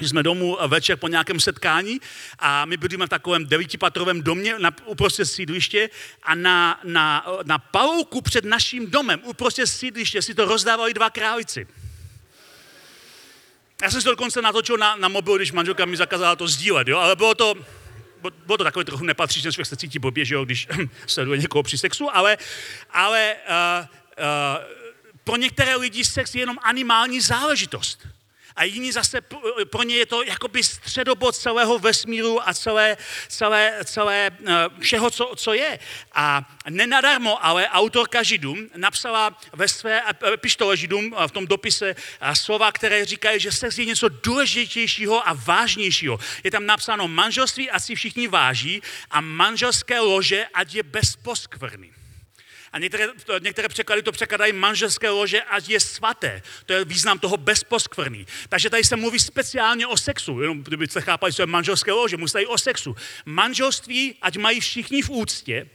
jsme 0.00 0.22
domů 0.22 0.58
večer 0.66 0.96
po 0.96 1.08
nějakém 1.08 1.40
setkání 1.40 2.00
a 2.38 2.64
my 2.64 2.76
bydlíme 2.76 3.06
v 3.06 3.08
takovém 3.08 3.46
devítipatrovém 3.46 4.22
domě 4.22 4.58
na, 4.58 4.70
uprostřed 4.84 5.26
sídliště 5.26 5.90
a 6.22 6.34
na, 6.34 6.80
na, 6.84 7.26
na 7.44 7.58
palouku 7.58 8.20
před 8.20 8.44
naším 8.44 8.90
domem 8.90 9.20
uprostřed 9.24 9.66
sídliště 9.66 10.22
si 10.22 10.34
to 10.34 10.44
rozdávali 10.44 10.94
dva 10.94 11.10
králici. 11.10 11.66
Já 13.82 13.90
jsem 13.90 14.00
si 14.00 14.04
to 14.04 14.10
dokonce 14.10 14.42
natočil 14.42 14.76
na, 14.76 14.96
na 14.96 15.08
mobil, 15.08 15.36
když 15.36 15.52
manželka 15.52 15.84
mi 15.84 15.96
zakázala 15.96 16.36
to 16.36 16.48
sdílet, 16.48 16.88
jo? 16.88 16.98
ale 16.98 17.16
bylo 17.16 17.34
to, 17.34 17.54
bylo 18.46 18.58
to 18.58 18.64
takové 18.64 18.84
trochu 18.84 19.04
nepatřičné, 19.04 19.52
člověk 19.52 19.66
se 19.66 19.76
cítí 19.76 19.98
blbě, 19.98 20.24
že 20.24 20.34
jo, 20.34 20.44
když 20.44 20.68
sleduje 21.06 21.38
někoho 21.38 21.62
při 21.62 21.78
sexu, 21.78 22.16
ale, 22.16 22.38
ale 22.90 23.34
uh, 23.34 23.86
uh, 23.86 24.78
pro 25.24 25.36
některé 25.36 25.76
lidi 25.76 26.04
sex 26.04 26.34
je 26.34 26.42
jenom 26.42 26.58
animální 26.62 27.20
záležitost 27.20 28.08
a 28.58 28.64
jiní 28.64 28.92
zase 28.92 29.20
pro 29.70 29.82
ně 29.82 29.96
je 29.96 30.06
to 30.06 30.22
jakoby 30.22 30.62
středobod 30.62 31.36
celého 31.36 31.78
vesmíru 31.78 32.48
a 32.48 32.54
celé, 32.54 32.96
celé, 33.28 33.78
celé 33.84 34.30
eh, 34.30 34.54
všeho, 34.80 35.10
co, 35.10 35.32
co 35.36 35.52
je. 35.52 35.78
A 36.14 36.48
nenadarmo, 36.68 37.44
ale 37.44 37.68
autorka 37.68 38.22
Židům 38.22 38.70
napsala 38.76 39.38
ve 39.52 39.68
své 39.68 40.02
pištole 40.36 40.76
Židům 40.76 41.14
v 41.26 41.30
tom 41.30 41.46
dopise 41.46 41.94
slova, 42.34 42.72
které 42.72 43.04
říkají, 43.04 43.40
že 43.40 43.52
sex 43.52 43.78
je 43.78 43.84
něco 43.84 44.08
důležitějšího 44.08 45.28
a 45.28 45.32
vážnějšího. 45.32 46.18
Je 46.44 46.50
tam 46.50 46.66
napsáno 46.66 47.08
manželství, 47.08 47.70
ať 47.70 47.82
si 47.82 47.94
všichni 47.94 48.28
váží 48.28 48.82
a 49.10 49.20
manželské 49.20 50.00
lože, 50.00 50.46
ať 50.54 50.74
je 50.74 50.82
bez 50.82 51.16
poskvrny. 51.16 51.97
A 52.72 52.78
některé, 52.78 53.06
některé 53.42 53.68
překlady 53.68 54.02
to 54.02 54.12
překladají 54.12 54.52
manželské 54.52 55.10
lože, 55.10 55.42
ať 55.42 55.68
je 55.68 55.80
svaté. 55.80 56.42
To 56.66 56.72
je 56.72 56.84
význam 56.84 57.18
toho 57.18 57.36
bezposkvrný. 57.36 58.26
Takže 58.48 58.70
tady 58.70 58.84
se 58.84 58.96
mluví 58.96 59.18
speciálně 59.18 59.86
o 59.86 59.96
sexu. 59.96 60.40
Jenom 60.40 60.62
kdybyste 60.62 61.00
chápali, 61.00 61.32
co 61.32 61.42
je 61.42 61.46
manželské 61.46 61.92
lože, 61.92 62.16
musí 62.16 62.46
o 62.46 62.58
sexu. 62.58 62.96
Manželství, 63.26 64.14
ať 64.22 64.36
mají 64.36 64.60
všichni 64.60 65.02
v 65.02 65.10
úctě, 65.10 65.66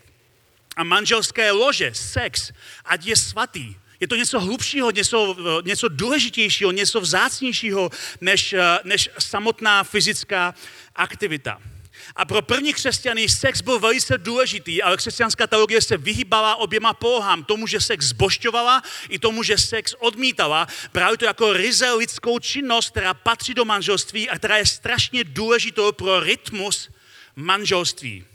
a 0.76 0.84
manželské 0.84 1.52
lože, 1.52 1.92
sex, 1.94 2.52
ať 2.86 3.06
je 3.06 3.16
svatý. 3.16 3.76
Je 4.00 4.08
to 4.08 4.16
něco 4.16 4.40
hlubšího, 4.40 4.92
něco, 4.92 5.36
něco 5.66 5.88
důležitějšího, 5.88 6.72
něco 6.72 7.02
vzácnějšího 7.02 7.90
než, 8.22 8.56
než 8.84 9.10
samotná 9.20 9.84
fyzická 9.84 10.56
aktivita. 10.96 11.62
A 12.16 12.26
pro 12.26 12.42
první 12.42 12.74
křesťany 12.74 13.30
sex 13.30 13.62
byl 13.62 13.80
velice 13.80 14.18
důležitý, 14.18 14.84
ale 14.84 14.98
křesťanská 14.98 15.48
teologie 15.48 15.82
se 15.82 15.98
vyhýbala 15.98 16.56
oběma 16.56 16.94
polohám. 16.94 17.44
Tomu, 17.44 17.68
že 17.68 17.82
sex 17.82 18.06
zbošťovala 18.06 18.82
i 19.10 19.20
tomu, 19.20 19.44
že 19.44 19.58
sex 19.58 19.96
odmítala. 20.00 20.68
Právě 20.92 21.18
to 21.18 21.26
jako 21.26 21.54
ryze 21.54 21.92
lidskou 21.92 22.40
činnost, 22.40 22.90
která 22.90 23.14
patří 23.14 23.54
do 23.54 23.66
manželství 23.66 24.30
a 24.30 24.38
která 24.38 24.58
je 24.58 24.66
strašně 24.66 25.24
důležitou 25.24 25.92
pro 25.92 26.20
rytmus 26.20 26.90
manželství. 27.36 28.26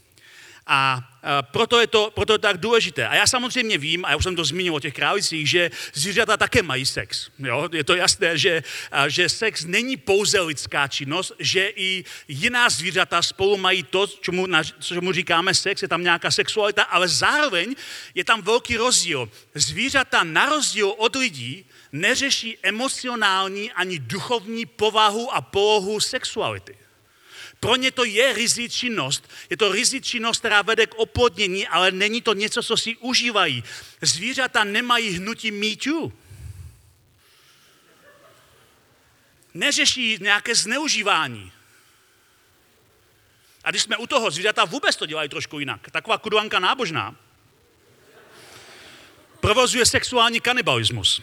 A 0.67 1.01
proto 1.41 1.81
je, 1.81 1.87
to, 1.87 2.11
proto 2.15 2.33
je 2.33 2.39
to 2.39 2.43
tak 2.43 2.57
důležité. 2.57 3.09
A 3.09 3.15
já 3.15 3.27
samozřejmě 3.27 3.79
vím, 3.79 4.05
a 4.05 4.11
já 4.11 4.17
už 4.17 4.23
jsem 4.25 4.37
to 4.37 4.45
zmínil 4.45 4.75
o 4.75 4.81
těch 4.81 4.95
králících, 4.95 5.51
že 5.51 5.71
zvířata 5.95 6.37
také 6.37 6.63
mají 6.63 6.87
sex. 6.87 7.31
Jo? 7.39 7.69
Je 7.73 7.85
to 7.85 7.95
jasné, 7.95 8.39
že, 8.39 8.63
že 9.09 9.29
sex 9.29 9.65
není 9.65 9.97
pouze 9.97 10.41
lidská 10.41 10.89
činnost, 10.89 11.33
že 11.39 11.73
i 11.77 12.05
jiná 12.29 12.69
zvířata 12.69 13.23
spolu 13.23 13.57
mají 13.57 13.83
to, 13.83 14.07
čemu, 14.07 14.47
čemu 14.81 15.13
říkáme 15.13 15.55
sex, 15.55 15.83
je 15.83 15.89
tam 15.89 16.03
nějaká 16.03 16.31
sexualita, 16.31 16.83
ale 16.83 17.09
zároveň 17.09 17.75
je 18.15 18.25
tam 18.25 18.43
velký 18.43 18.77
rozdíl. 18.77 19.31
Zvířata 19.55 20.25
na 20.25 20.47
rozdíl 20.47 20.95
od 20.97 21.17
lidí 21.17 21.67
neřeší 21.93 22.59
emocionální 22.63 23.73
ani 23.73 23.99
duchovní 23.99 24.67
povahu 24.67 25.35
a 25.35 25.41
polohu 25.41 26.01
sexuality. 26.01 26.88
Pro 27.61 27.77
ně 27.77 27.91
to 27.91 28.05
je 28.05 28.33
rizí 28.33 28.69
činnost. 28.69 29.29
Je 29.51 29.57
to 29.57 29.73
rizí 29.73 30.01
činnost, 30.01 30.39
která 30.39 30.63
vede 30.63 30.87
k 30.87 30.95
oplodnění, 30.95 31.69
ale 31.69 31.91
není 31.91 32.23
to 32.23 32.35
něco, 32.35 32.63
co 32.63 32.77
si 32.77 32.97
užívají. 32.97 33.65
Zvířata 34.01 34.65
nemají 34.65 35.11
hnutí 35.11 35.51
míťů. 35.51 36.13
Neřeší 39.55 40.19
nějaké 40.21 40.55
zneužívání. 40.55 41.53
A 43.65 43.71
když 43.71 43.83
jsme 43.83 43.97
u 43.97 44.07
toho, 44.07 44.31
zvířata 44.31 44.65
vůbec 44.65 44.97
to 44.97 45.07
dělají 45.07 45.29
trošku 45.29 45.59
jinak. 45.59 45.91
Taková 45.91 46.19
kuduanka 46.19 46.59
nábožná 46.59 47.17
provozuje 49.41 49.87
sexuální 49.87 50.41
kanibalismus. 50.41 51.21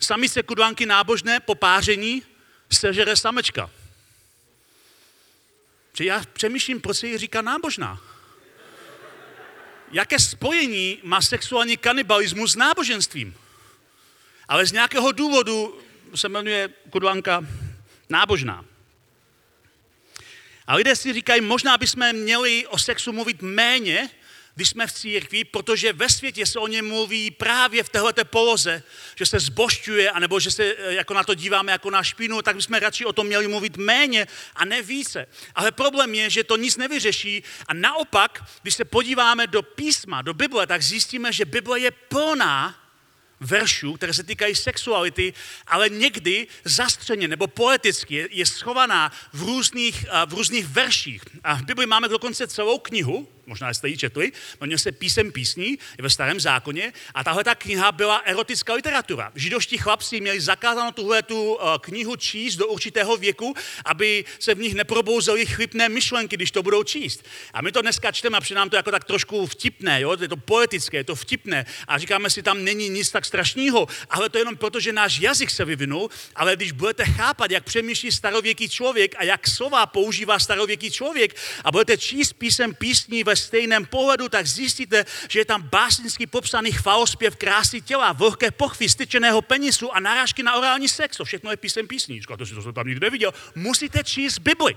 Samice 0.00 0.42
kuduanky 0.42 0.86
nábožné 0.86 1.40
po 1.40 1.54
páření 1.54 2.22
sežere 2.72 3.16
samečka. 3.16 3.70
Že 5.98 6.04
já 6.04 6.22
přemýšlím, 6.32 6.80
proč 6.80 6.96
se 6.96 7.06
jí 7.06 7.18
říká 7.18 7.42
nábožná. 7.42 8.00
Jaké 9.92 10.18
spojení 10.18 10.98
má 11.02 11.20
sexuální 11.20 11.76
kanibalismus 11.76 12.52
s 12.52 12.56
náboženstvím? 12.56 13.34
Ale 14.48 14.66
z 14.66 14.72
nějakého 14.72 15.12
důvodu 15.12 15.80
se 16.14 16.28
jmenuje 16.28 16.68
Kudlanka 16.90 17.46
nábožná. 18.08 18.64
A 20.66 20.74
lidé 20.74 20.96
si 20.96 21.12
říkají, 21.12 21.40
možná 21.40 21.78
bychom 21.78 22.12
měli 22.12 22.66
o 22.66 22.78
sexu 22.78 23.12
mluvit 23.12 23.42
méně, 23.42 24.10
když 24.58 24.68
jsme 24.68 24.86
v 24.86 24.92
církvi, 24.92 25.44
protože 25.44 25.92
ve 25.92 26.08
světě 26.08 26.46
se 26.46 26.58
o 26.58 26.66
něm 26.66 26.88
mluví 26.88 27.30
právě 27.30 27.82
v 27.82 27.88
této 27.88 28.24
poloze, 28.24 28.82
že 29.16 29.26
se 29.26 29.40
zbošťuje, 29.40 30.10
anebo 30.10 30.40
že 30.40 30.50
se 30.50 30.64
eh, 30.64 30.94
jako 30.94 31.14
na 31.14 31.24
to 31.24 31.34
díváme 31.34 31.72
jako 31.72 31.90
na 31.90 32.02
špínu, 32.02 32.42
tak 32.42 32.56
bychom 32.56 32.78
radši 32.78 33.04
o 33.04 33.12
tom 33.12 33.26
měli 33.26 33.48
mluvit 33.48 33.76
méně 33.76 34.26
a 34.54 34.64
ne 34.64 34.82
více. 34.82 35.26
Ale 35.54 35.70
problém 35.70 36.14
je, 36.14 36.30
že 36.30 36.44
to 36.44 36.56
nic 36.56 36.76
nevyřeší 36.76 37.42
a 37.66 37.74
naopak, 37.74 38.44
když 38.62 38.74
se 38.74 38.84
podíváme 38.84 39.46
do 39.46 39.62
písma, 39.62 40.22
do 40.22 40.34
Bible, 40.34 40.66
tak 40.66 40.82
zjistíme, 40.82 41.32
že 41.32 41.44
Bible 41.44 41.80
je 41.80 41.90
plná 41.90 42.74
veršů, 43.40 43.94
které 43.94 44.14
se 44.14 44.22
týkají 44.22 44.54
sexuality, 44.54 45.34
ale 45.66 45.88
někdy 45.88 46.46
zastřeně 46.64 47.28
nebo 47.28 47.46
poeticky 47.46 48.14
je, 48.14 48.28
je 48.30 48.46
schovaná 48.46 49.12
v 49.32 49.42
různých, 49.42 50.06
eh, 50.10 50.26
v 50.26 50.34
různých 50.34 50.66
verších. 50.66 51.22
A 51.44 51.54
v 51.54 51.62
Bibli 51.62 51.86
máme 51.86 52.08
dokonce 52.08 52.46
celou 52.46 52.78
knihu, 52.78 53.37
možná 53.48 53.74
jste 53.74 53.88
ji 53.88 53.96
četli, 53.96 54.32
jmenuje 54.60 54.78
se 54.78 54.92
Písem 54.92 55.32
písní, 55.32 55.70
je 55.70 56.02
ve 56.02 56.10
starém 56.10 56.40
zákoně 56.40 56.92
a 57.14 57.24
tahle 57.24 57.44
ta 57.44 57.54
kniha 57.54 57.92
byla 57.92 58.16
erotická 58.16 58.74
literatura. 58.74 59.32
Židovští 59.34 59.78
chlapci 59.78 60.20
měli 60.20 60.40
zakázáno 60.40 60.92
tuhle 60.92 61.22
tu 61.22 61.58
eh, 61.60 61.78
knihu 61.80 62.16
číst 62.16 62.56
do 62.56 62.66
určitého 62.66 63.16
věku, 63.16 63.54
aby 63.84 64.24
se 64.38 64.54
v 64.54 64.58
nich 64.58 64.74
neprobouzely 64.74 65.46
chybné 65.46 65.88
myšlenky, 65.88 66.36
když 66.36 66.50
to 66.50 66.62
budou 66.62 66.82
číst. 66.82 67.24
A 67.52 67.62
my 67.62 67.72
to 67.72 67.82
dneska 67.82 68.12
čteme 68.12 68.36
a 68.36 68.40
přijde 68.40 68.58
nám 68.58 68.70
to 68.70 68.76
jako 68.76 68.90
tak 68.90 69.04
trošku 69.04 69.46
vtipné, 69.46 70.00
jo? 70.00 70.16
je 70.20 70.28
to 70.28 70.36
poetické, 70.36 70.96
je 70.96 71.04
to 71.04 71.14
vtipné 71.14 71.66
a 71.88 71.98
říkáme 71.98 72.30
si, 72.30 72.42
tam 72.42 72.64
není 72.64 72.88
nic 72.88 73.10
tak 73.10 73.24
strašného, 73.24 73.88
ale 74.10 74.28
to 74.28 74.38
jenom 74.38 74.56
proto, 74.56 74.80
že 74.80 74.92
náš 74.92 75.18
jazyk 75.18 75.50
se 75.50 75.64
vyvinul, 75.64 76.10
ale 76.34 76.56
když 76.56 76.72
budete 76.72 77.04
chápat, 77.04 77.50
jak 77.50 77.64
přemýšlí 77.64 78.12
starověký 78.12 78.68
člověk 78.68 79.14
a 79.18 79.24
jak 79.24 79.48
slova 79.48 79.86
používá 79.86 80.38
starověký 80.38 80.90
člověk 80.90 81.36
a 81.64 81.72
budete 81.72 81.96
číst 81.96 82.32
písem 82.32 82.74
písní 82.74 83.24
ve 83.24 83.36
stejném 83.38 83.86
pohledu, 83.86 84.28
tak 84.28 84.46
zjistíte, 84.46 85.04
že 85.28 85.38
je 85.38 85.44
tam 85.44 85.62
básnický 85.62 86.26
popsaný 86.26 86.72
chvalospěv 86.72 87.36
krásy 87.36 87.80
těla, 87.80 88.12
vlhké 88.12 88.50
pochvy, 88.50 88.88
styčeného 88.88 89.42
penisu 89.42 89.94
a 89.94 90.00
narážky 90.00 90.42
na 90.42 90.54
orální 90.56 90.88
sex. 90.88 91.16
To 91.16 91.24
všechno 91.24 91.50
je 91.50 91.56
písem 91.56 91.86
písní. 91.86 92.20
Říkáte 92.20 92.46
si, 92.46 92.54
to 92.54 92.62
jsem 92.62 92.72
tam 92.72 92.86
nikdy 92.86 93.00
neviděl. 93.00 93.34
Musíte 93.54 94.04
číst 94.04 94.38
Bibli. 94.38 94.76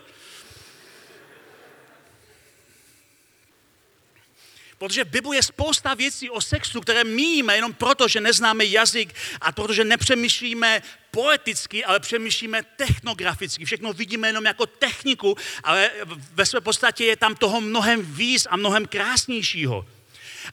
Protože 4.82 5.04
v 5.04 5.08
Bibli 5.08 5.38
je 5.38 5.44
spousta 5.44 5.94
věcí 5.94 6.30
o 6.30 6.42
sexu, 6.42 6.82
které 6.82 7.04
míjíme 7.04 7.56
jenom 7.56 7.74
proto, 7.74 8.08
že 8.08 8.22
neznáme 8.22 8.66
jazyk 8.66 9.14
a 9.42 9.52
protože 9.52 9.84
nepřemýšlíme 9.84 10.82
poeticky, 11.12 11.86
ale 11.86 12.00
přemýšlíme 12.00 12.64
technograficky. 12.76 13.66
Všechno 13.66 13.94
vidíme 13.94 14.28
jenom 14.28 14.46
jako 14.46 14.66
techniku, 14.66 15.38
ale 15.64 15.92
ve 16.34 16.46
své 16.46 16.62
podstatě 16.62 17.06
je 17.06 17.16
tam 17.16 17.36
toho 17.36 17.62
mnohem 17.62 18.02
víc 18.02 18.48
a 18.50 18.58
mnohem 18.58 18.86
krásnějšího. 18.86 19.86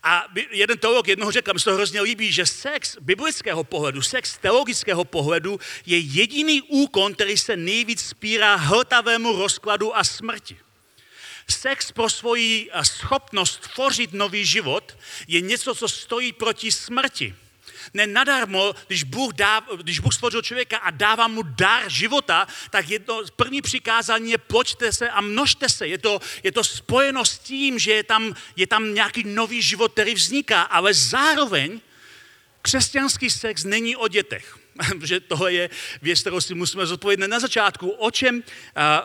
A 0.02 0.26
jeden 0.50 0.78
teolog 0.78 1.08
jednoho 1.08 1.32
řekl, 1.32 1.52
mi 1.54 1.60
se 1.60 1.64
to 1.64 1.74
hrozně 1.74 2.00
líbí, 2.00 2.32
že 2.32 2.46
sex 2.46 2.96
biblického 3.00 3.64
pohledu, 3.64 4.02
sex 4.02 4.38
teologického 4.38 5.04
pohledu 5.04 5.60
je 5.86 5.98
jediný 5.98 6.62
úkon, 6.62 7.14
který 7.14 7.38
se 7.38 7.56
nejvíc 7.56 8.00
spírá 8.00 8.56
hltavému 8.56 9.36
rozkladu 9.36 9.96
a 9.96 10.04
smrti. 10.04 10.67
Sex 11.50 11.92
pro 11.92 12.10
svoji 12.10 12.70
eh, 12.72 12.84
schopnost 12.84 13.68
tvořit 13.74 14.12
nový 14.12 14.46
život 14.46 14.98
je 15.28 15.40
něco, 15.40 15.74
co 15.74 15.88
stojí 15.88 16.32
proti 16.32 16.72
smrti. 16.72 17.34
Ne 17.94 18.06
nadarmo, 18.06 18.74
když 18.86 19.02
Bůh, 19.02 19.34
dá, 19.34 19.62
když 19.82 20.00
Bůh 20.00 20.14
stvořil 20.14 20.42
člověka 20.42 20.78
a 20.78 20.90
dává 20.90 21.28
mu 21.28 21.42
dar 21.42 21.90
života, 21.90 22.46
tak 22.70 22.88
jedno, 22.88 23.22
první 23.36 23.62
přikázání 23.62 24.30
je 24.30 24.38
ploďte 24.38 24.92
se 24.92 25.10
a 25.10 25.20
množte 25.20 25.68
se. 25.68 25.86
Je 25.86 25.98
to, 25.98 26.20
je 26.42 26.52
to 26.52 26.64
spojeno 26.64 27.24
s 27.24 27.38
tím, 27.38 27.78
že 27.78 27.92
je 27.92 28.02
tam, 28.02 28.34
je 28.56 28.66
tam 28.66 28.94
nějaký 28.94 29.24
nový 29.24 29.62
život, 29.62 29.92
který 29.92 30.14
vzniká, 30.14 30.62
ale 30.62 30.94
zároveň 30.94 31.80
křesťanský 32.62 33.30
sex 33.30 33.64
není 33.64 33.96
o 33.96 34.08
dětech. 34.08 34.58
že 35.04 35.20
tohle 35.20 35.52
je 35.52 35.70
věc, 36.02 36.20
kterou 36.20 36.40
si 36.40 36.54
musíme 36.54 36.86
zodpovědět 36.86 37.26
na 37.26 37.40
začátku. 37.40 37.90
O 37.90 38.10
čem 38.10 38.42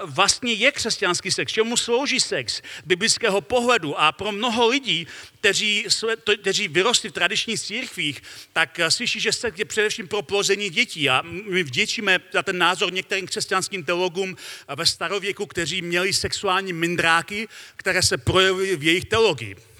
vlastně 0.05 0.53
je 0.53 0.71
křesťanský 0.71 1.31
sex? 1.31 1.53
Čemu 1.53 1.77
slouží 1.77 2.19
sex 2.19 2.61
biblického 2.85 3.41
pohledu? 3.41 3.99
A 3.99 4.11
pro 4.11 4.31
mnoho 4.31 4.67
lidí, 4.67 5.07
kteří, 5.39 5.85
kteří 6.41 6.67
vyrostli 6.67 7.09
v 7.09 7.13
tradičních 7.13 7.59
církvích, 7.59 8.23
tak 8.53 8.79
slyší, 8.89 9.19
že 9.19 9.31
sex 9.31 9.59
je 9.59 9.65
především 9.65 10.07
pro 10.07 10.21
plození 10.21 10.69
dětí. 10.69 11.09
A 11.09 11.21
my 11.21 11.63
vděčíme 11.63 12.19
za 12.33 12.43
ten 12.43 12.57
názor 12.57 12.93
některým 12.93 13.27
křesťanským 13.27 13.83
teologům 13.83 14.37
ve 14.75 14.85
starověku, 14.85 15.45
kteří 15.45 15.81
měli 15.81 16.13
sexuální 16.13 16.73
mindráky, 16.73 17.47
které 17.75 18.01
se 18.01 18.17
projevily 18.17 18.75
v 18.75 18.83
jejich 18.83 19.05
teologii. 19.05 19.72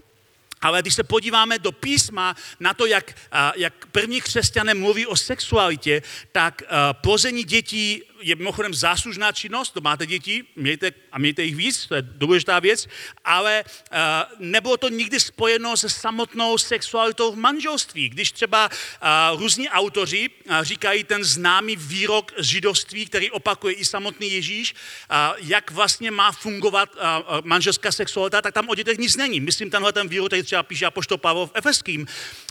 Ale 0.63 0.81
když 0.81 0.93
se 0.93 1.03
podíváme 1.03 1.59
do 1.59 1.71
písma 1.71 2.35
na 2.59 2.73
to, 2.73 2.85
jak, 2.85 3.15
jak 3.55 3.85
první 3.91 4.21
křesťané 4.21 4.73
mluví 4.73 5.05
o 5.05 5.15
sexualitě, 5.15 6.01
tak 6.31 6.61
plození 7.01 7.43
dětí 7.43 8.03
je 8.23 8.35
mimochodem 8.35 8.73
záslužná 8.73 9.31
činnost, 9.31 9.71
to 9.71 9.81
máte 9.81 10.05
děti, 10.05 10.43
mějte, 10.55 10.91
a 11.11 11.19
mějte 11.19 11.43
jich 11.43 11.55
víc, 11.55 11.87
to 11.87 11.95
je 11.95 12.01
důležitá 12.01 12.59
věc, 12.59 12.87
ale 13.25 13.63
uh, 13.63 13.97
nebylo 14.39 14.77
to 14.77 14.89
nikdy 14.89 15.19
spojeno 15.19 15.77
se 15.77 15.89
samotnou 15.89 16.57
sexualitou 16.57 17.31
v 17.31 17.37
manželství. 17.37 18.09
Když 18.09 18.31
třeba 18.31 18.69
uh, 18.69 19.39
různí 19.39 19.69
autoři 19.69 20.29
uh, 20.29 20.61
říkají 20.61 21.03
ten 21.03 21.23
známý 21.23 21.75
výrok 21.75 22.31
z 22.37 22.45
židovství, 22.45 23.05
který 23.05 23.31
opakuje 23.31 23.73
i 23.73 23.85
samotný 23.85 24.31
Ježíš, 24.31 24.73
uh, 24.73 25.17
jak 25.37 25.71
vlastně 25.71 26.11
má 26.11 26.31
fungovat 26.31 26.89
uh, 26.95 27.01
manželská 27.43 27.91
sexualita, 27.91 28.41
tak 28.41 28.53
tam 28.53 28.69
o 28.69 28.75
dětech 28.75 28.97
nic 28.97 29.15
není. 29.15 29.39
Myslím, 29.39 29.69
tenhle 29.69 29.93
ten 29.93 30.07
výrok, 30.07 30.27
který 30.27 30.43
třeba 30.43 30.63
píše 30.63 30.85
Apoštol 30.85 31.17
Pavel 31.17 31.47
v 31.47 31.51
Efeským, 31.53 32.07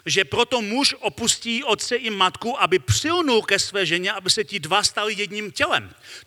že 0.07 0.25
proto 0.25 0.62
muž 0.62 0.95
opustí 0.99 1.64
otce 1.64 1.97
i 1.97 2.11
matku, 2.11 2.62
aby 2.62 2.79
přilnul 2.79 3.43
ke 3.43 3.59
své 3.59 3.87
ženě, 3.87 4.12
aby 4.12 4.31
se 4.31 4.45
ti 4.45 4.61
dva 4.61 4.83
stali 4.83 5.14
jedním 5.14 5.50
tělem. 5.50 5.62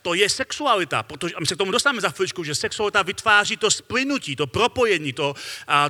To 0.02 0.14
je 0.14 0.30
sexualita, 0.30 1.04
protože 1.04 1.36
a 1.36 1.40
my 1.40 1.46
se 1.46 1.56
k 1.56 1.58
tomu 1.58 1.72
dostaneme 1.72 2.02
za 2.02 2.10
chvíličku, 2.10 2.44
že 2.44 2.56
sexualita 2.56 3.02
vytváří 3.02 3.58
to 3.58 3.72
splynutí, 3.72 4.36
to 4.36 4.48
propojení, 4.48 5.14
to, 5.14 5.36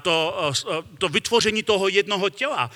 to, 0.01 0.51
to 0.97 1.09
vytvoření 1.09 1.63
toho 1.63 1.87
jednoho 1.87 2.29
těla 2.29 2.71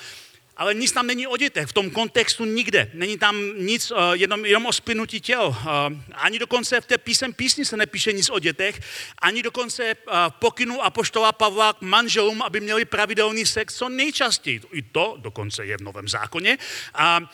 ale 0.59 0.73
nic 0.73 0.91
tam 0.91 1.07
není 1.07 1.27
o 1.27 1.37
dětech, 1.37 1.67
v 1.67 1.73
tom 1.73 1.89
kontextu 1.89 2.45
nikde. 2.45 2.91
Není 2.93 3.17
tam 3.17 3.41
nic, 3.57 3.91
uh, 3.91 3.97
jenom, 4.13 4.45
jenom 4.45 4.65
o 4.65 4.73
spinutí 4.73 5.21
těl. 5.21 5.47
Uh, 5.47 5.97
ani 6.13 6.39
dokonce 6.39 6.81
v 6.81 6.85
té 6.85 6.97
písem 6.97 7.33
písni 7.33 7.65
se 7.65 7.77
nepíše 7.77 8.13
nic 8.13 8.29
o 8.29 8.39
dětech, 8.39 8.81
ani 9.21 9.43
dokonce 9.43 9.95
uh, 9.95 10.13
pokynu 10.39 10.83
apoštola 10.83 11.31
Pavla 11.31 11.73
k 11.73 11.81
manželům, 11.81 12.41
aby 12.41 12.59
měli 12.59 12.85
pravidelný 12.85 13.45
sex 13.45 13.75
co 13.75 13.89
nejčastěji. 13.89 14.61
I 14.71 14.81
to 14.81 15.15
dokonce 15.19 15.65
je 15.65 15.77
v 15.77 15.81
Novém 15.81 16.07
zákoně. 16.07 16.57
A 16.93 17.19
uh, 17.19 17.27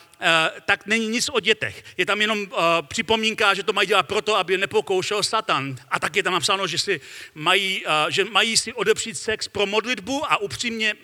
tak 0.66 0.86
není 0.86 1.08
nic 1.08 1.28
o 1.32 1.40
dětech. 1.40 1.84
Je 1.96 2.06
tam 2.06 2.20
jenom 2.20 2.38
uh, 2.38 2.46
připomínka, 2.82 3.54
že 3.54 3.62
to 3.62 3.72
mají 3.72 3.88
dělat 3.88 4.06
proto, 4.06 4.36
aby 4.36 4.58
nepokoušel 4.58 5.22
Satan. 5.22 5.76
A 5.88 5.98
tak 5.98 6.16
je 6.16 6.22
tam 6.22 6.32
napsáno, 6.32 6.66
že, 6.66 6.78
si 6.78 7.00
mají, 7.34 7.84
uh, 7.86 7.92
že 8.08 8.24
mají 8.24 8.56
si 8.56 8.72
odepřít 8.72 9.18
sex 9.18 9.48
pro 9.48 9.66
modlitbu 9.66 10.32
a 10.32 10.36
upřímně 10.36 10.94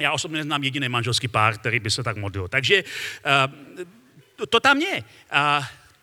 já 0.00 0.12
osobně 0.12 0.38
neznám 0.38 0.64
jediný 0.64 0.88
manželský 0.88 1.28
pár, 1.28 1.58
který 1.58 1.80
by 1.80 1.90
se 1.90 2.02
tak 2.02 2.16
modlil. 2.16 2.48
Takže 2.48 2.84
uh, 2.84 4.46
to 4.46 4.60
tam 4.60 4.80
je. 4.80 5.04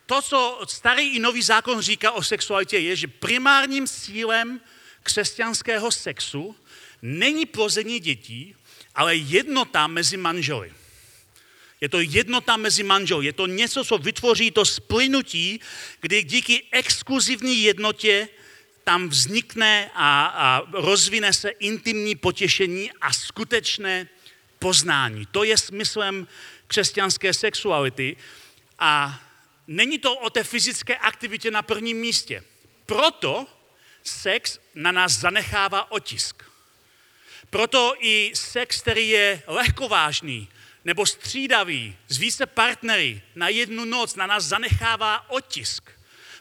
To, 0.06 0.22
co 0.22 0.62
starý 0.68 1.16
i 1.16 1.20
nový 1.20 1.42
zákon 1.42 1.82
říká 1.82 2.12
o 2.12 2.24
sexualitě, 2.24 2.78
je, 2.78 2.96
že 2.96 3.08
primárním 3.08 3.88
cílem 3.88 4.62
křesťanského 5.04 5.92
sexu 5.92 6.56
není 7.02 7.46
plození 7.46 8.00
dětí, 8.00 8.56
ale 8.96 9.16
jednota 9.16 9.88
mezi 9.88 10.18
manželi. 10.18 10.74
Je 11.82 11.90
to 11.90 12.00
jednota 12.00 12.58
mezi 12.58 12.84
manželi. 12.84 13.26
Je 13.26 13.34
to 13.34 13.48
něco, 13.48 13.86
co 13.86 13.98
vytvoří 13.98 14.52
to 14.52 14.66
splynutí, 14.66 15.60
kdy 16.02 16.24
díky 16.24 16.64
exkluzivní 16.72 17.64
jednotě 17.64 18.30
tam 18.88 19.10
vznikne 19.10 19.92
a, 19.94 20.26
a 20.26 20.62
rozvine 20.72 21.34
se 21.34 21.50
intimní 21.50 22.16
potěšení 22.16 22.92
a 23.02 23.14
skutečné 23.14 24.08
poznání. 24.60 25.26
To 25.26 25.44
je 25.44 25.58
smyslem 25.58 26.28
křesťanské 26.68 27.34
sexuality 27.34 28.16
a 28.80 29.20
není 29.68 30.00
to 30.00 30.16
o 30.16 30.30
té 30.30 30.44
fyzické 30.44 30.96
aktivitě 30.96 31.52
na 31.52 31.62
prvním 31.62 31.98
místě. 31.98 32.44
Proto 32.86 33.48
sex 34.04 34.60
na 34.76 34.92
nás 34.92 35.12
zanechává 35.12 35.92
otisk. 35.92 36.44
Proto 37.50 37.94
i 38.00 38.32
sex, 38.36 38.82
který 38.82 39.10
je 39.10 39.44
lehkovážný 39.48 40.48
nebo 40.86 41.06
střídavý, 41.06 41.96
z 42.08 42.18
více 42.18 42.46
partnery 42.46 43.22
na 43.36 43.50
jednu 43.50 43.86
noc 43.86 44.16
na 44.16 44.28
nás 44.28 44.44
zanechává 44.44 45.30
otisk. 45.30 45.97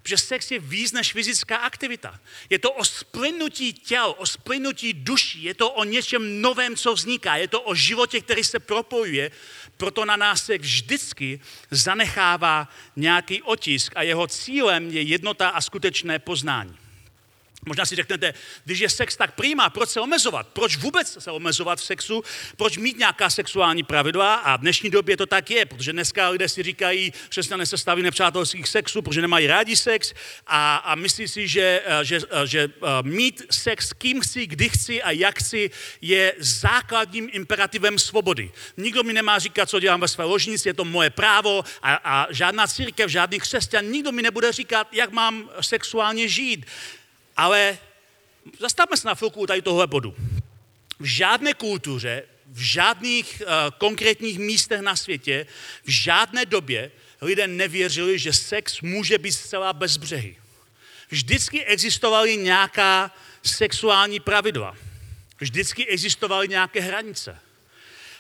Protože 0.06 0.18
sex 0.18 0.50
je 0.50 0.58
víc 0.58 0.92
než 0.92 1.12
fyzická 1.12 1.56
aktivita. 1.56 2.20
Je 2.50 2.58
to 2.58 2.72
o 2.72 2.84
splynutí 2.84 3.72
těl, 3.72 4.14
o 4.18 4.26
splynutí 4.26 4.92
duší, 4.92 5.42
je 5.42 5.54
to 5.54 5.70
o 5.70 5.84
něčem 5.84 6.42
novém, 6.42 6.76
co 6.76 6.94
vzniká, 6.94 7.36
je 7.36 7.48
to 7.48 7.62
o 7.62 7.74
životě, 7.74 8.20
který 8.20 8.44
se 8.44 8.58
propojuje, 8.58 9.30
proto 9.76 10.04
na 10.04 10.16
nás 10.16 10.44
se 10.44 10.58
vždycky 10.58 11.40
zanechává 11.70 12.68
nějaký 12.96 13.42
otisk 13.42 13.92
a 13.96 14.02
jeho 14.02 14.26
cílem 14.26 14.90
je 14.90 15.02
jednota 15.02 15.48
a 15.48 15.60
skutečné 15.60 16.18
poznání. 16.18 16.78
Možná 17.68 17.86
si 17.86 17.96
řeknete, 17.96 18.34
když 18.64 18.78
je 18.78 18.90
sex 18.90 19.16
tak 19.16 19.34
prýmá, 19.34 19.70
proč 19.70 19.88
se 19.88 20.00
omezovat? 20.00 20.48
Proč 20.48 20.76
vůbec 20.76 21.16
se 21.22 21.30
omezovat 21.30 21.78
v 21.78 21.84
sexu? 21.84 22.22
Proč 22.56 22.76
mít 22.76 22.98
nějaká 22.98 23.30
sexuální 23.30 23.82
pravidla? 23.82 24.34
A 24.34 24.56
v 24.56 24.60
dnešní 24.60 24.90
době 24.90 25.16
to 25.16 25.26
tak 25.26 25.50
je, 25.50 25.66
protože 25.66 25.92
dneska 25.92 26.28
lidé 26.28 26.48
si 26.48 26.62
říkají, 26.62 27.12
že 27.30 27.42
se 27.64 27.78
staví 27.78 28.02
nepřátelských 28.02 28.68
sexů, 28.68 29.02
protože 29.02 29.20
nemají 29.20 29.46
rádi 29.46 29.76
sex 29.76 30.14
a, 30.46 30.76
a 30.76 30.94
myslí 30.94 31.28
si, 31.28 31.48
že, 31.48 31.82
že, 32.02 32.20
že 32.44 32.68
mít 33.02 33.42
sex 33.50 33.88
s 33.88 33.92
kým 33.92 34.20
chci, 34.20 34.46
kdy 34.46 34.68
chci 34.68 35.02
a 35.02 35.10
jak 35.10 35.38
chci 35.38 35.70
je 36.00 36.34
základním 36.38 37.28
imperativem 37.32 37.98
svobody. 37.98 38.52
Nikdo 38.76 39.02
mi 39.02 39.12
nemá 39.12 39.38
říkat, 39.38 39.68
co 39.68 39.80
dělám 39.80 40.00
ve 40.00 40.08
své 40.08 40.24
ložnici, 40.24 40.68
je 40.68 40.74
to 40.74 40.84
moje 40.84 41.10
právo 41.10 41.64
a, 41.82 41.94
a 41.94 42.26
žádná 42.30 42.66
církev, 42.66 43.10
žádný 43.10 43.40
křesťan, 43.40 43.84
nikdo 43.84 44.12
mi 44.12 44.22
nebude 44.22 44.52
říkat, 44.52 44.88
jak 44.92 45.10
mám 45.10 45.50
sexuálně 45.60 46.28
žít. 46.28 46.66
Ale 47.36 47.78
zastavme 48.58 48.96
se 48.96 49.08
na 49.08 49.14
chvilku 49.14 49.46
tady 49.46 49.62
tohle 49.62 49.86
bodu. 49.86 50.14
V 50.98 51.04
žádné 51.04 51.54
kultuře, 51.54 52.22
v 52.46 52.60
žádných 52.60 53.42
uh, 53.42 53.48
konkrétních 53.78 54.38
místech 54.38 54.80
na 54.80 54.96
světě, 54.96 55.46
v 55.84 55.90
žádné 55.90 56.46
době 56.46 56.90
lidé 57.20 57.46
nevěřili, 57.46 58.18
že 58.18 58.32
sex 58.32 58.80
může 58.80 59.18
být 59.18 59.32
zcela 59.32 59.72
bezbřehý. 59.72 60.36
Vždycky 61.10 61.64
existovaly 61.64 62.36
nějaká 62.36 63.10
sexuální 63.42 64.20
pravidla. 64.20 64.76
Vždycky 65.38 65.86
existovaly 65.86 66.48
nějaké 66.48 66.80
hranice. 66.80 67.38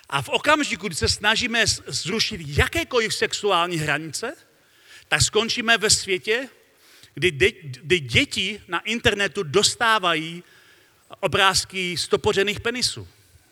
A 0.08 0.22
v 0.22 0.28
okamžiku, 0.28 0.86
kdy 0.86 0.94
se 0.94 1.08
snažíme 1.08 1.64
zrušit 1.86 2.40
jakékoliv 2.44 3.14
sexuální 3.14 3.76
hranice, 3.76 4.36
tak 5.08 5.22
skončíme 5.22 5.78
ve 5.78 5.90
světě, 5.90 6.48
kdy, 7.16 7.30
de, 7.30 7.52
kdy 7.52 8.00
děti 8.00 8.60
na 8.68 8.80
internetu 8.80 9.42
dostávají 9.42 10.42
obrázky 11.20 11.96
stopořených 11.96 12.60
penisů. 12.60 13.08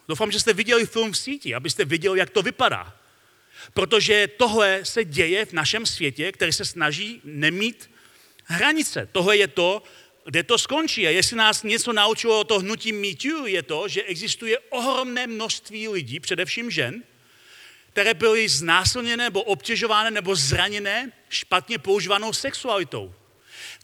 Doufám, 0.08 0.32
že 0.32 0.40
jste 0.40 0.52
viděli 0.52 0.86
film 0.86 1.12
v 1.12 1.18
síti, 1.18 1.54
abyste 1.54 1.84
viděli, 1.84 2.18
jak 2.18 2.30
to 2.30 2.42
vypadá. 2.42 2.96
Protože 3.74 4.28
tohle 4.36 4.80
se 4.84 5.04
děje 5.04 5.46
v 5.46 5.52
našem 5.52 5.86
světě, 5.86 6.32
který 6.32 6.52
se 6.52 6.64
snaží 6.64 7.20
nemít 7.24 7.90
hranice. 8.44 9.08
Tohle 9.12 9.36
je 9.36 9.48
to, 9.48 9.82
kde 10.24 10.42
to 10.42 10.58
skončí. 10.58 11.06
A 11.06 11.10
jestli 11.10 11.36
nás 11.36 11.62
něco 11.62 11.92
naučilo 11.92 12.44
to 12.44 12.58
hnutí 12.58 12.92
MeToo, 12.92 13.46
je 13.46 13.62
to, 13.62 13.88
že 13.88 14.02
existuje 14.02 14.58
ohromné 14.58 15.26
množství 15.26 15.88
lidí, 15.88 16.20
především 16.20 16.70
žen, 16.70 17.02
které 17.92 18.14
byly 18.14 18.48
znásilněné 18.48 19.24
nebo 19.24 19.42
obtěžovány 19.42 20.10
nebo 20.10 20.36
zraněné 20.36 21.12
špatně 21.28 21.78
používanou 21.78 22.32
sexualitou. 22.32 23.14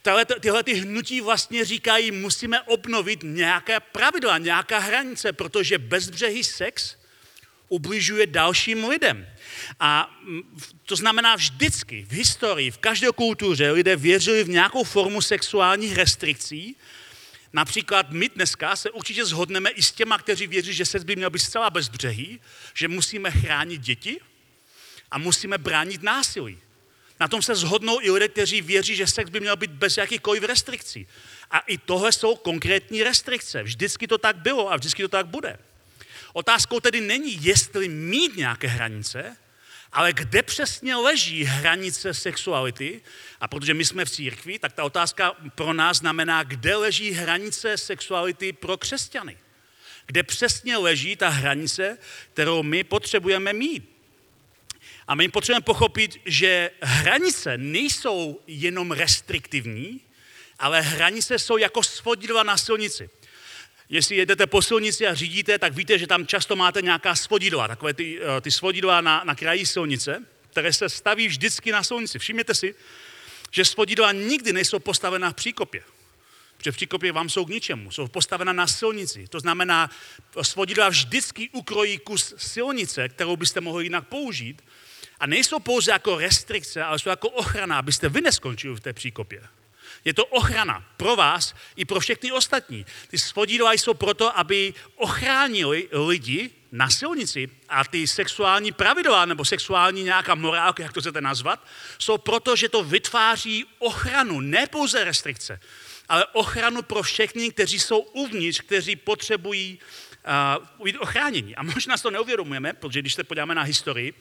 Tyhle, 0.02 0.24
tyhle 0.24 0.62
ty 0.62 0.74
hnutí 0.74 1.20
vlastně 1.20 1.64
říkají, 1.64 2.10
musíme 2.10 2.62
obnovit 2.62 3.20
nějaké 3.22 3.80
pravidla, 3.80 4.38
nějaká 4.38 4.78
hranice, 4.78 5.32
protože 5.32 5.78
bezbřehý 5.78 6.44
sex 6.44 6.96
ubližuje 7.68 8.26
dalším 8.26 8.88
lidem. 8.88 9.26
A 9.80 10.20
to 10.86 10.96
znamená 10.96 11.36
vždycky 11.36 12.04
v 12.08 12.12
historii, 12.12 12.70
v 12.70 12.78
každé 12.78 13.08
kultuře 13.14 13.70
lidé 13.70 13.96
věřili 13.96 14.44
v 14.44 14.48
nějakou 14.48 14.84
formu 14.84 15.22
sexuálních 15.22 15.96
restrikcí. 15.96 16.76
Například 17.52 18.10
my 18.10 18.28
dneska 18.28 18.76
se 18.76 18.90
určitě 18.90 19.24
shodneme 19.24 19.70
i 19.70 19.82
s 19.82 19.92
těma, 19.92 20.18
kteří 20.18 20.46
věří, 20.46 20.74
že 20.74 20.84
sex 20.84 21.04
by 21.04 21.16
měl 21.16 21.30
být 21.30 21.38
zcela 21.38 21.70
bezbřehý, 21.70 22.40
že 22.74 22.88
musíme 22.88 23.30
chránit 23.30 23.80
děti 23.80 24.20
a 25.10 25.18
musíme 25.18 25.58
bránit 25.58 26.02
násilí. 26.02 26.58
Na 27.20 27.28
tom 27.28 27.42
se 27.42 27.54
zhodnou 27.54 28.00
i 28.00 28.10
lidé, 28.10 28.28
kteří 28.28 28.62
věří, 28.62 28.96
že 28.96 29.06
sex 29.06 29.30
by 29.30 29.40
měl 29.40 29.56
být 29.56 29.70
bez 29.70 29.96
jakýchkoliv 29.96 30.42
restrikcí. 30.42 31.06
A 31.50 31.58
i 31.58 31.78
tohle 31.78 32.12
jsou 32.12 32.36
konkrétní 32.36 33.02
restrikce. 33.02 33.62
Vždycky 33.62 34.06
to 34.08 34.18
tak 34.18 34.36
bylo 34.36 34.72
a 34.72 34.76
vždycky 34.76 35.02
to 35.02 35.08
tak 35.08 35.26
bude. 35.26 35.58
Otázkou 36.32 36.80
tedy 36.80 37.00
není, 37.00 37.44
jestli 37.44 37.88
mít 37.88 38.36
nějaké 38.36 38.68
hranice, 38.68 39.36
ale 39.92 40.12
kde 40.12 40.42
přesně 40.42 40.96
leží 40.96 41.44
hranice 41.44 42.14
sexuality. 42.14 43.00
A 43.40 43.48
protože 43.48 43.74
my 43.74 43.84
jsme 43.84 44.04
v 44.04 44.10
církvi, 44.10 44.58
tak 44.58 44.72
ta 44.72 44.84
otázka 44.84 45.32
pro 45.54 45.72
nás 45.72 45.96
znamená, 45.96 46.42
kde 46.42 46.76
leží 46.76 47.10
hranice 47.10 47.78
sexuality 47.78 48.52
pro 48.52 48.76
křesťany. 48.76 49.36
Kde 50.06 50.22
přesně 50.22 50.76
leží 50.76 51.16
ta 51.16 51.28
hranice, 51.28 51.98
kterou 52.32 52.62
my 52.62 52.84
potřebujeme 52.84 53.52
mít. 53.52 53.99
A 55.10 55.14
my 55.14 55.28
potřebujeme 55.28 55.64
pochopit, 55.64 56.20
že 56.24 56.70
hranice 56.80 57.58
nejsou 57.58 58.40
jenom 58.46 58.92
restriktivní, 58.92 60.00
ale 60.58 60.80
hranice 60.80 61.38
jsou 61.38 61.56
jako 61.56 61.82
svodidla 61.82 62.42
na 62.42 62.56
silnici. 62.56 63.10
Jestli 63.88 64.16
jedete 64.16 64.46
po 64.46 64.62
silnici 64.62 65.06
a 65.06 65.14
řídíte, 65.14 65.58
tak 65.58 65.72
víte, 65.72 65.98
že 65.98 66.06
tam 66.06 66.26
často 66.26 66.56
máte 66.56 66.82
nějaká 66.82 67.14
svodidla, 67.14 67.68
takové 67.68 67.94
ty, 67.94 68.20
eh, 68.22 68.40
ty 68.40 68.50
svodidla 68.50 69.00
na, 69.00 69.22
na 69.24 69.34
kraji 69.34 69.66
silnice, 69.66 70.24
které 70.50 70.72
se 70.72 70.88
staví 70.88 71.28
vždycky 71.28 71.72
na 71.72 71.82
silnici. 71.82 72.18
Všimněte 72.18 72.54
si, 72.54 72.74
že 73.50 73.64
svodidla 73.64 74.12
nikdy 74.12 74.52
nejsou 74.52 74.78
postavena 74.78 75.30
v 75.30 75.34
příkopě. 75.34 75.82
Protože 76.56 76.72
v 76.72 76.76
příkopě 76.76 77.12
vám 77.12 77.28
jsou 77.28 77.44
k 77.44 77.48
ničemu, 77.48 77.90
jsou 77.90 78.08
postavena 78.08 78.52
na 78.52 78.66
silnici. 78.66 79.26
To 79.28 79.40
znamená, 79.40 79.90
svodidla 80.42 80.88
vždycky 80.88 81.48
ukrojí 81.52 81.98
kus 81.98 82.34
silnice, 82.36 83.08
kterou 83.08 83.36
byste 83.36 83.60
mohli 83.60 83.84
jinak 83.84 84.08
použít. 84.08 84.62
A 85.20 85.26
nejsou 85.26 85.58
pouze 85.58 85.90
jako 85.90 86.18
restrikce, 86.18 86.82
ale 86.82 86.98
jsou 86.98 87.08
jako 87.08 87.28
ochrana, 87.28 87.78
abyste 87.78 88.08
vy 88.08 88.20
neskončili 88.20 88.74
v 88.74 88.80
té 88.80 88.92
příkopě. 88.92 89.42
Je 90.04 90.14
to 90.14 90.26
ochrana 90.26 90.84
pro 90.96 91.16
vás 91.16 91.54
i 91.76 91.84
pro 91.84 92.00
všechny 92.00 92.32
ostatní. 92.32 92.86
Ty 93.08 93.18
svodidla 93.18 93.72
jsou 93.72 93.94
proto, 93.94 94.38
aby 94.38 94.74
ochránili 94.96 95.88
lidi 95.92 96.50
na 96.72 96.90
silnici 96.90 97.48
a 97.68 97.84
ty 97.84 98.06
sexuální 98.06 98.72
pravidla 98.72 99.24
nebo 99.24 99.44
sexuální 99.44 100.02
nějaká 100.02 100.34
morálka, 100.34 100.82
jak 100.82 100.92
to 100.92 101.00
chcete 101.00 101.20
nazvat, 101.20 101.66
jsou 101.98 102.18
proto, 102.18 102.56
že 102.56 102.68
to 102.68 102.84
vytváří 102.84 103.64
ochranu, 103.78 104.40
ne 104.40 104.66
pouze 104.66 105.04
restrikce, 105.04 105.60
ale 106.08 106.26
ochranu 106.26 106.82
pro 106.82 107.02
všechny, 107.02 107.50
kteří 107.50 107.78
jsou 107.78 107.98
uvnitř, 107.98 108.60
kteří 108.60 108.96
potřebují 108.96 109.78
uh, 110.78 110.84
být 110.84 110.96
ochráněni. 110.96 111.54
A 111.54 111.62
možná 111.62 111.96
to 111.96 112.10
neuvědomujeme, 112.10 112.72
protože 112.72 113.00
když 113.00 113.14
se 113.14 113.24
podíváme 113.24 113.54
na 113.54 113.62
historii, 113.62 114.14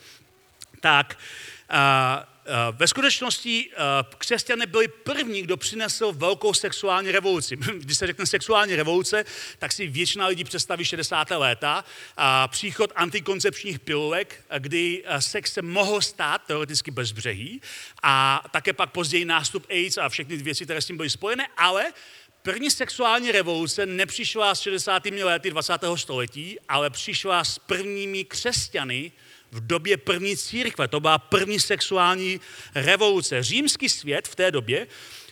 tak 0.80 1.18
uh, 1.72 1.76
Eh, 2.50 2.72
ve 2.72 2.88
skutečnosti 2.88 3.70
eh, 3.72 3.76
křesťané 4.18 4.65
byli 4.65 4.88
první, 4.88 5.42
kdo 5.42 5.58
přinesl 5.58 6.12
velkou 6.12 6.54
sexuální 6.54 7.12
revoluci. 7.12 7.56
Když 7.78 7.98
se 7.98 8.08
řekne 8.08 8.26
sexuální 8.26 8.76
revoluce, 8.76 9.26
tak 9.60 9.72
si 9.72 9.88
většina 9.88 10.28
lidí 10.28 10.44
představí 10.44 10.86
60. 10.86 11.30
léta 11.32 11.84
a 12.18 12.48
příchod 12.48 12.92
antikoncepčních 12.96 13.80
pilulek, 13.80 14.44
kdy 14.60 15.04
sex 15.20 15.54
se 15.54 15.62
mohl 15.62 16.02
stát 16.02 16.42
teoreticky 16.48 16.92
bezbřehý 16.92 17.62
a 18.04 18.44
také 18.52 18.74
pak 18.74 18.92
později 18.92 19.26
nástup 19.26 19.65
AIDS 19.70 19.98
a 19.98 20.10
všechny 20.10 20.38
věci, 20.38 20.65
které 20.65 20.82
s 20.82 20.86
tím 20.86 20.98
byly 20.98 21.10
spojené, 21.10 21.48
ale 21.58 21.86
První 22.42 22.72
sexuální 22.72 23.32
revoluce 23.32 23.86
nepřišla 23.86 24.56
s 24.56 24.60
60. 24.60 25.06
lety 25.06 25.50
20. 25.50 25.74
století, 25.96 26.58
ale 26.70 26.89
přišla 26.89 27.44
s 27.44 27.60
prvními 27.60 28.26
křesťany, 28.26 29.12
v 29.52 29.68
době 29.68 29.98
první 29.98 30.38
církve. 30.38 30.88
To 30.88 31.00
byla 31.00 31.18
první 31.18 31.60
sexuální 31.60 32.42
revoluce. 32.76 33.44
Římský 33.44 33.90
svět 33.90 34.28
v 34.28 34.36
té 34.36 34.52
době 34.52 34.88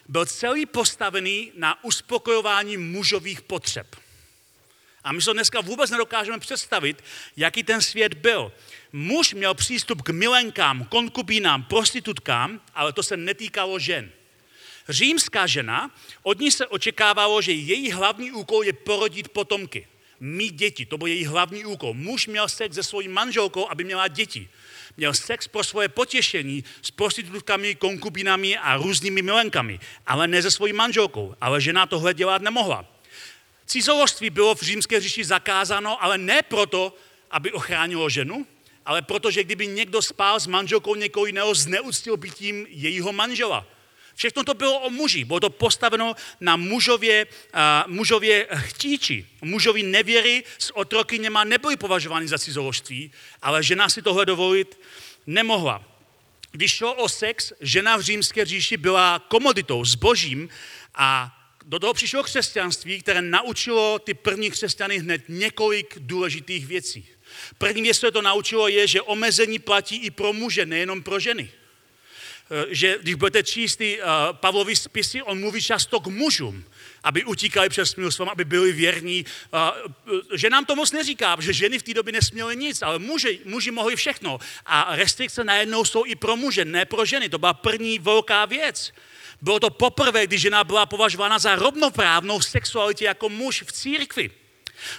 byl 0.08 0.26
celý 0.26 0.66
postavený 0.66 1.52
na 1.56 1.84
uspokojování 1.84 2.78
mužových 2.78 3.42
potřeb. 3.42 3.96
A 5.04 5.12
my 5.12 5.22
se 5.22 5.34
dneska 5.34 5.62
vůbec 5.62 5.92
nedokážeme 5.92 6.40
představit, 6.40 7.04
jaký 7.38 7.64
ten 7.64 7.82
svět 7.82 8.14
byl. 8.14 8.52
Muž 8.94 9.34
měl 9.34 9.54
přístup 9.54 10.02
k 10.02 10.10
milenkám, 10.10 10.86
konkubínám, 10.86 11.64
prostitutkám, 11.64 12.62
ale 12.76 12.94
to 12.94 13.04
se 13.04 13.18
netýkalo 13.18 13.80
žen. 13.80 14.12
Římská 14.90 15.48
žena, 15.48 15.92
od 16.24 16.40
ní 16.40 16.52
se 16.52 16.68
očekávalo, 16.68 17.42
že 17.42 17.52
její 17.52 17.92
hlavní 17.92 18.32
úkol 18.32 18.64
je 18.64 18.74
porodit 18.74 19.30
potomky 19.30 19.88
mít 20.20 20.56
děti. 20.56 20.86
To 20.86 20.98
byl 20.98 21.08
její 21.08 21.26
hlavní 21.26 21.66
úkol. 21.66 21.94
Muž 21.94 22.28
měl 22.28 22.50
sex 22.50 22.76
se 22.76 22.84
svojí 22.84 23.08
manželkou, 23.08 23.70
aby 23.70 23.84
měla 23.84 24.08
děti. 24.08 24.50
Měl 24.98 25.14
sex 25.14 25.48
pro 25.48 25.64
svoje 25.64 25.90
potěšení 25.90 26.64
s 26.82 26.92
prostitutkami, 26.92 27.76
konkubinami 27.76 28.58
a 28.58 28.78
různými 28.78 29.22
milenkami, 29.22 29.80
ale 30.06 30.28
ne 30.28 30.42
se 30.42 30.52
svojí 30.52 30.74
manželkou. 30.74 31.36
Ale 31.42 31.62
žena 31.62 31.86
tohle 31.86 32.14
dělat 32.14 32.42
nemohla. 32.42 32.86
Cizoložství 33.66 34.30
bylo 34.30 34.56
v 34.56 34.62
římské 34.62 35.00
říši 35.00 35.24
zakázáno, 35.24 36.04
ale 36.04 36.18
ne 36.18 36.42
proto, 36.42 36.96
aby 37.32 37.52
ochránilo 37.52 38.10
ženu, 38.10 38.48
ale 38.86 39.02
protože 39.02 39.44
kdyby 39.44 39.68
někdo 39.68 40.02
spál 40.02 40.40
s 40.40 40.48
manželkou 40.48 40.96
někoho 40.96 41.26
jiného, 41.26 41.56
zneuctil 41.56 42.18
by 42.18 42.30
tím 42.30 42.66
jejího 42.70 43.14
manžela. 43.14 43.68
Všechno 44.18 44.44
to 44.44 44.54
bylo 44.54 44.80
o 44.80 44.90
muži. 44.90 45.26
Bylo 45.26 45.40
to 45.40 45.50
postaveno 45.50 46.16
na 46.42 46.56
mužově, 46.56 47.28
mužově 47.88 48.48
chtíči. 48.56 49.28
Mužovi 49.42 49.84
nevěry 49.84 50.44
s 50.58 50.78
otrokyněma 50.78 51.44
nebyly 51.44 51.78
považovány 51.78 52.28
za 52.28 52.38
cizoložství, 52.38 53.12
ale 53.42 53.64
žena 53.64 53.90
si 53.90 54.02
tohle 54.02 54.26
dovolit 54.26 54.80
nemohla. 55.28 55.84
Když 56.52 56.72
šlo 56.72 56.94
o 56.94 57.10
sex, 57.10 57.54
žena 57.62 57.98
v 57.98 58.02
římské 58.02 58.46
říši 58.46 58.78
byla 58.78 59.20
komoditou, 59.20 59.86
zbožím 59.86 60.50
a 60.96 61.34
do 61.66 61.80
toho 61.80 61.94
přišlo 61.94 62.24
křesťanství, 62.24 63.02
které 63.02 63.22
naučilo 63.22 64.00
ty 64.00 64.14
první 64.14 64.52
křesťany 64.52 64.98
hned 64.98 65.22
několik 65.30 65.96
důležitých 66.00 66.66
věcí. 66.68 67.08
První 67.58 67.82
věc, 67.82 68.00
co 68.00 68.12
to 68.12 68.22
naučilo, 68.22 68.68
je, 68.68 68.88
že 68.88 69.02
omezení 69.02 69.60
platí 69.60 69.96
i 69.96 70.12
pro 70.12 70.34
muže, 70.34 70.66
nejenom 70.66 71.04
pro 71.04 71.20
ženy. 71.20 71.52
Eh, 72.52 72.66
že 72.70 72.98
když 73.02 73.16
budete 73.16 73.44
číst 73.44 73.76
ty 73.76 74.00
uh, 74.00 74.08
Pavlovy 74.32 74.76
spisy, 74.76 75.22
on 75.22 75.40
mluví 75.40 75.62
často 75.62 76.00
k 76.00 76.08
mužům, 76.08 76.64
aby 77.04 77.24
utíkali 77.24 77.70
před 77.70 77.86
smilstvem, 77.86 78.30
aby 78.30 78.46
byli 78.46 78.72
věrní. 78.72 79.26
Uh, 79.54 80.18
že 80.34 80.50
nám 80.50 80.66
to 80.66 80.76
moc 80.76 80.92
neříká, 80.92 81.38
že 81.40 81.54
ženy 81.54 81.80
v 81.80 81.84
té 81.84 81.94
době 81.94 82.14
nesměly 82.14 82.56
nic, 82.56 82.82
ale 82.82 83.00
muži, 83.00 83.40
muži 83.46 83.72
mohli 83.72 83.96
všechno. 83.96 84.40
A 84.66 84.96
restrikce 84.96 85.44
najednou 85.44 85.86
jsou 85.86 86.06
i 86.06 86.16
pro 86.16 86.36
muže, 86.36 86.66
ne 86.66 86.86
pro 86.86 87.06
ženy. 87.06 87.30
To 87.30 87.38
byla 87.38 87.54
první 87.54 88.00
velká 88.00 88.46
věc. 88.46 88.92
Bylo 89.42 89.60
to 89.60 89.70
poprvé, 89.70 90.28
když 90.28 90.42
žena 90.42 90.64
byla 90.64 90.86
považována 90.86 91.40
za 91.40 91.56
rovnoprávnou 91.56 92.42
sexualitě 92.42 93.06
jako 93.06 93.30
muž 93.30 93.64
v 93.68 93.72
církvi. 93.72 94.32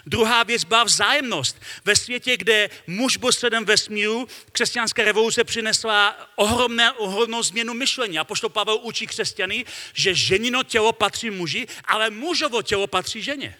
Druhá 0.06 0.42
věc 0.42 0.64
byla 0.64 0.84
vzájemnost. 0.84 1.60
Ve 1.84 1.96
světě, 1.96 2.36
kde 2.36 2.70
muž 2.86 3.16
byl 3.16 3.32
středem 3.32 3.64
vesmíru, 3.64 4.28
křesťanská 4.52 5.04
revoluce 5.04 5.44
přinesla 5.44 6.16
ohromné, 6.36 6.92
ohromnou 6.92 7.42
změnu 7.42 7.74
myšlení. 7.74 8.18
A 8.18 8.24
poštol 8.24 8.50
Pavel 8.50 8.78
učí 8.82 9.06
křesťany, 9.06 9.64
že 9.92 10.14
ženino 10.14 10.62
tělo 10.62 10.92
patří 10.92 11.30
muži, 11.30 11.66
ale 11.84 12.10
mužovo 12.10 12.62
tělo 12.62 12.86
patří 12.86 13.22
ženě. 13.22 13.56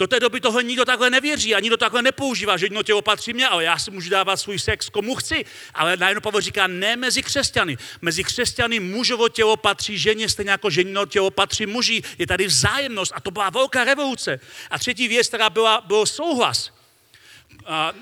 Do 0.00 0.06
té 0.06 0.20
doby 0.20 0.40
toho 0.40 0.60
nikdo 0.60 0.84
takhle 0.84 1.10
nevěří 1.10 1.54
a 1.54 1.60
nikdo 1.60 1.76
takhle 1.76 2.02
nepoužívá, 2.02 2.56
že 2.56 2.66
jedno 2.66 2.82
tělo 2.82 3.02
patří 3.02 3.32
mě, 3.32 3.48
ale 3.48 3.64
já 3.64 3.78
si 3.78 3.90
můžu 3.90 4.10
dávat 4.10 4.36
svůj 4.36 4.58
sex 4.58 4.88
komu 4.88 5.14
chci. 5.14 5.44
Ale 5.74 5.96
najednou 5.96 6.20
Pavel 6.20 6.40
říká, 6.40 6.66
ne 6.66 6.96
mezi 6.96 7.22
křesťany. 7.22 7.78
Mezi 8.00 8.24
křesťany 8.24 8.80
mužovo 8.80 9.28
tělo 9.28 9.56
patří 9.56 9.98
ženě, 9.98 10.28
stejně 10.28 10.50
jako 10.50 10.70
ženino 10.70 11.06
tělo 11.06 11.30
patří 11.30 11.66
muži. 11.66 12.02
Je 12.18 12.26
tady 12.26 12.46
vzájemnost 12.46 13.12
a 13.14 13.20
to 13.20 13.30
byla 13.30 13.50
velká 13.50 13.84
revoluce. 13.84 14.40
A 14.70 14.78
třetí 14.78 15.08
věc, 15.08 15.28
která 15.28 15.50
byla, 15.50 15.80
byl 15.86 16.06
souhlas 16.06 16.79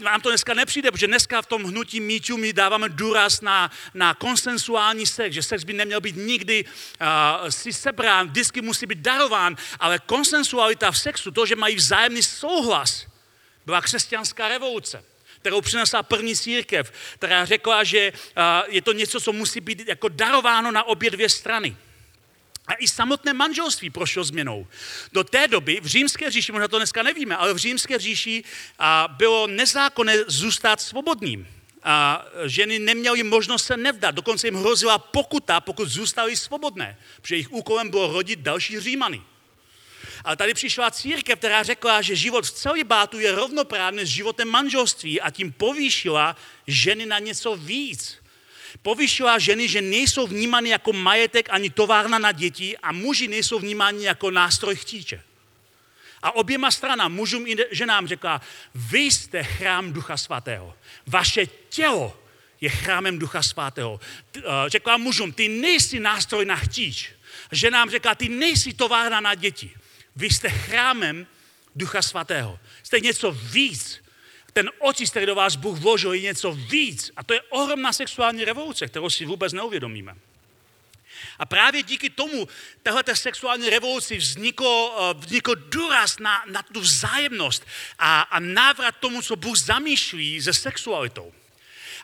nám 0.00 0.20
to 0.20 0.28
dneska 0.28 0.54
nepřijde, 0.54 0.90
protože 0.90 1.06
dneska 1.06 1.42
v 1.42 1.46
tom 1.46 1.64
hnutí 1.64 2.00
míčů 2.00 2.36
my 2.36 2.52
dáváme 2.52 2.88
důraz 2.88 3.40
na, 3.40 3.70
na 3.94 4.14
konsensuální 4.14 5.06
sex, 5.06 5.34
že 5.34 5.42
sex 5.42 5.64
by 5.64 5.72
neměl 5.72 6.00
být 6.00 6.16
nikdy 6.16 6.64
uh, 6.64 7.48
si 7.48 7.72
sebrán, 7.72 8.28
vždycky 8.28 8.60
musí 8.60 8.86
být 8.86 8.98
darován, 8.98 9.56
ale 9.80 9.98
konsensualita 9.98 10.90
v 10.90 10.98
sexu, 10.98 11.30
to, 11.30 11.46
že 11.46 11.56
mají 11.56 11.76
vzájemný 11.76 12.22
souhlas, 12.22 13.06
byla 13.66 13.80
křesťanská 13.80 14.48
revoluce 14.48 15.04
kterou 15.40 15.60
přinesla 15.60 16.02
první 16.02 16.36
církev, 16.36 16.92
která 17.14 17.44
řekla, 17.44 17.84
že 17.84 18.12
uh, 18.12 18.42
je 18.74 18.82
to 18.82 18.92
něco, 18.92 19.20
co 19.20 19.32
musí 19.32 19.60
být 19.60 19.88
jako 19.88 20.08
darováno 20.08 20.72
na 20.72 20.84
obě 20.84 21.10
dvě 21.10 21.28
strany. 21.28 21.76
A 22.68 22.74
i 22.74 22.88
samotné 22.88 23.32
manželství 23.32 23.90
prošlo 23.90 24.24
změnou. 24.24 24.66
Do 25.12 25.24
té 25.24 25.48
doby 25.48 25.80
v 25.82 25.86
římské 25.86 26.30
říši, 26.30 26.52
možná 26.52 26.68
to 26.68 26.78
dneska 26.78 27.02
nevíme, 27.02 27.36
ale 27.36 27.54
v 27.54 27.56
římské 27.56 27.98
říši 27.98 28.44
bylo 29.08 29.46
nezákonné 29.46 30.16
zůstat 30.26 30.80
svobodným. 30.80 31.48
A 31.82 32.26
ženy 32.46 32.78
neměly 32.78 33.22
možnost 33.22 33.64
se 33.64 33.76
nevdat, 33.76 34.14
dokonce 34.14 34.46
jim 34.46 34.54
hrozila 34.54 34.98
pokuta, 34.98 35.60
pokud 35.60 35.88
zůstaly 35.88 36.36
svobodné, 36.36 36.98
protože 37.20 37.34
jejich 37.34 37.52
úkolem 37.52 37.90
bylo 37.90 38.12
rodit 38.12 38.38
další 38.38 38.80
římany. 38.80 39.22
Ale 40.24 40.36
tady 40.36 40.54
přišla 40.54 40.90
církev, 40.90 41.38
která 41.38 41.62
řekla, 41.62 42.02
že 42.02 42.16
život 42.16 42.46
v 42.46 42.50
celibátu 42.50 43.18
je 43.18 43.32
rovnoprávný 43.32 44.04
s 44.04 44.08
životem 44.08 44.48
manželství 44.48 45.20
a 45.20 45.30
tím 45.30 45.52
povýšila 45.52 46.36
ženy 46.66 47.06
na 47.06 47.18
něco 47.18 47.56
víc 47.56 48.16
povyšila 48.82 49.38
ženy, 49.38 49.68
že 49.68 49.82
nejsou 49.82 50.26
vnímány 50.26 50.68
jako 50.68 50.92
majetek 50.92 51.48
ani 51.50 51.70
továrna 51.70 52.18
na 52.18 52.32
děti 52.32 52.78
a 52.78 52.92
muži 52.92 53.28
nejsou 53.28 53.58
vnímáni 53.58 54.04
jako 54.04 54.30
nástroj 54.30 54.76
chtíče. 54.76 55.22
A 56.22 56.34
oběma 56.34 56.70
stranám, 56.70 57.12
mužům 57.12 57.46
i 57.46 57.56
ženám 57.70 58.08
řekla, 58.08 58.40
vy 58.74 58.98
jste 58.98 59.42
chrám 59.44 59.92
Ducha 59.92 60.16
Svatého. 60.16 60.74
Vaše 61.06 61.46
tělo 61.46 62.22
je 62.60 62.68
chrámem 62.68 63.18
Ducha 63.18 63.42
Svatého. 63.42 64.00
Eh, 64.36 64.40
řekla 64.66 64.96
mužům, 64.96 65.32
ty 65.32 65.48
nejsi 65.48 66.00
nástroj 66.00 66.44
na 66.44 66.56
chtíč. 66.56 67.10
Ženám 67.52 67.90
řekla, 67.90 68.14
ty 68.14 68.28
nejsi 68.28 68.72
továrna 68.72 69.20
na 69.20 69.34
děti. 69.34 69.70
Vy 70.16 70.30
jste 70.30 70.50
chrámem 70.50 71.26
Ducha 71.76 72.02
Svatého. 72.02 72.58
Jste 72.82 73.00
něco 73.00 73.32
víc 73.32 74.00
ten 74.58 74.70
očist, 74.78 75.10
který 75.10 75.26
do 75.26 75.34
vás 75.34 75.56
Bůh 75.56 75.78
vložil, 75.78 76.12
je 76.12 76.20
něco 76.20 76.52
víc. 76.52 77.10
A 77.16 77.24
to 77.24 77.34
je 77.34 77.42
ohromná 77.42 77.92
sexuální 77.92 78.44
revoluce, 78.44 78.86
kterou 78.86 79.10
si 79.10 79.24
vůbec 79.24 79.52
neuvědomíme. 79.52 80.16
A 81.38 81.46
právě 81.46 81.82
díky 81.82 82.10
tomu, 82.10 82.48
téhle 82.82 83.02
sexuální 83.14 83.70
revoluci 83.70 84.16
vznikl, 84.16 84.66
eh, 84.66 85.14
vznikl 85.14 85.54
důraz 85.54 86.18
na, 86.18 86.42
na 86.50 86.62
tu 86.62 86.80
vzájemnost 86.80 87.66
a, 87.98 88.20
a 88.20 88.40
návrat 88.40 88.94
tomu, 89.00 89.22
co 89.22 89.36
Bůh 89.36 89.58
zamýšlí 89.58 90.42
se 90.42 90.52
sexualitou. 90.52 91.32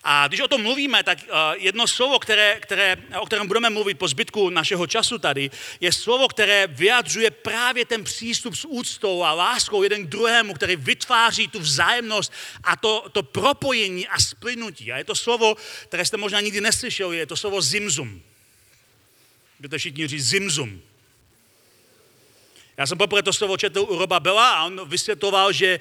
A 0.07 0.29
když 0.29 0.41
o 0.41 0.49
tom 0.49 0.63
mluvíme, 0.63 1.03
tak 1.03 1.19
uh, 1.19 1.29
jedno 1.57 1.89
slovo, 1.89 2.19
které, 2.19 2.61
které, 2.61 2.97
o 3.21 3.27
kterém 3.27 3.47
budeme 3.47 3.71
mluvit 3.71 3.99
po 3.99 4.09
zbytku 4.09 4.51
našeho 4.51 4.87
času 4.87 5.19
tady, 5.19 5.51
je 5.81 5.93
slovo, 5.93 6.29
které 6.29 6.67
vyjadřuje 6.67 7.31
právě 7.31 7.85
ten 7.85 8.05
přístup 8.05 8.55
s 8.55 8.65
úctou 8.69 9.23
a 9.23 9.33
láskou 9.33 9.83
jeden 9.83 10.07
k 10.07 10.09
druhému, 10.09 10.55
který 10.55 10.77
vytváří 10.77 11.49
tu 11.49 11.61
vzájemnost 11.61 12.33
a 12.65 12.77
to, 12.77 13.09
to 13.13 13.23
propojení 13.23 14.09
a 14.09 14.21
splynutí. 14.21 14.93
A 14.93 14.97
je 14.97 15.05
to 15.05 15.15
slovo, 15.15 15.57
které 15.89 16.05
jste 16.05 16.17
možná 16.17 16.41
nikdy 16.41 16.61
neslyšeli, 16.61 17.17
je 17.17 17.27
to 17.27 17.37
slovo 17.37 17.63
zimzum. 17.63 18.23
Budete 19.59 19.79
všichni 19.79 20.07
říct 20.07 20.29
zimzum. 20.29 20.83
Já 22.77 22.87
jsem 22.87 22.99
poprvé 22.99 23.23
to 23.23 23.33
slovo 23.33 23.57
četl 23.57 23.87
u 23.89 23.99
Roba 23.99 24.21
Bela 24.21 24.51
a 24.51 24.65
on 24.65 24.89
vysvětloval, 24.89 25.53
že 25.53 25.81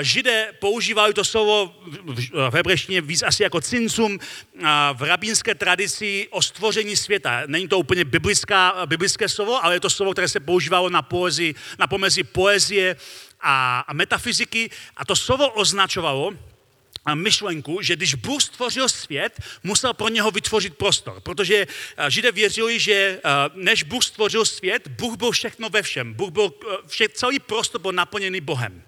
židé 0.00 0.52
používají 0.60 1.14
to 1.14 1.24
slovo 1.24 1.74
v 2.50 2.54
hebrejštině 2.54 3.00
víc 3.00 3.22
asi 3.22 3.42
jako 3.42 3.60
cincum 3.60 4.18
v 4.92 5.02
rabínské 5.02 5.54
tradici 5.54 6.28
o 6.30 6.42
stvoření 6.42 6.96
světa. 6.96 7.42
Není 7.46 7.68
to 7.68 7.78
úplně 7.78 8.04
biblická, 8.04 8.86
biblické 8.86 9.28
slovo, 9.28 9.64
ale 9.64 9.74
je 9.74 9.80
to 9.80 9.90
slovo, 9.90 10.12
které 10.12 10.28
se 10.28 10.40
používalo 10.40 10.90
na, 10.90 11.02
poezii, 11.02 11.54
na 11.78 11.86
pomezi 11.86 12.24
poezie 12.24 12.96
a, 13.40 13.80
a 13.88 13.92
metafyziky 13.92 14.70
a 14.96 15.04
to 15.04 15.16
slovo 15.16 15.48
označovalo, 15.48 16.32
myšlenku, 17.14 17.82
že 17.82 17.96
když 17.96 18.14
Bůh 18.14 18.42
stvořil 18.42 18.88
svět, 18.88 19.40
musel 19.62 19.94
pro 19.94 20.08
něho 20.08 20.30
vytvořit 20.30 20.76
prostor. 20.76 21.20
Protože 21.20 21.66
eh, 21.96 22.10
Židé 22.10 22.32
věřili, 22.32 22.80
že 22.80 22.92
eh, 22.92 23.20
než 23.54 23.82
Bůh 23.82 24.04
stvořil 24.04 24.44
svět, 24.44 24.88
Bůh 24.88 25.16
byl 25.16 25.30
všechno 25.30 25.68
ve 25.68 25.82
všem. 25.82 26.14
Bůh 26.14 26.30
byl, 26.30 26.54
eh, 26.72 26.76
vše, 26.86 27.08
celý 27.08 27.38
prostor 27.38 27.80
byl 27.80 27.92
naplněný 27.92 28.40
Bohem. 28.40 28.82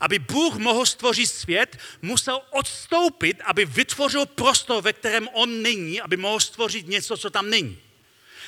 Aby 0.00 0.18
Bůh 0.18 0.56
mohl 0.56 0.86
stvořit 0.86 1.26
svět, 1.26 1.78
musel 2.02 2.40
odstoupit, 2.50 3.40
aby 3.44 3.64
vytvořil 3.64 4.26
prostor, 4.26 4.82
ve 4.82 4.92
kterém 4.92 5.28
on 5.32 5.62
není, 5.62 6.00
aby 6.00 6.16
mohl 6.16 6.40
stvořit 6.40 6.86
něco, 6.86 7.16
co 7.16 7.30
tam 7.30 7.50
není. 7.50 7.78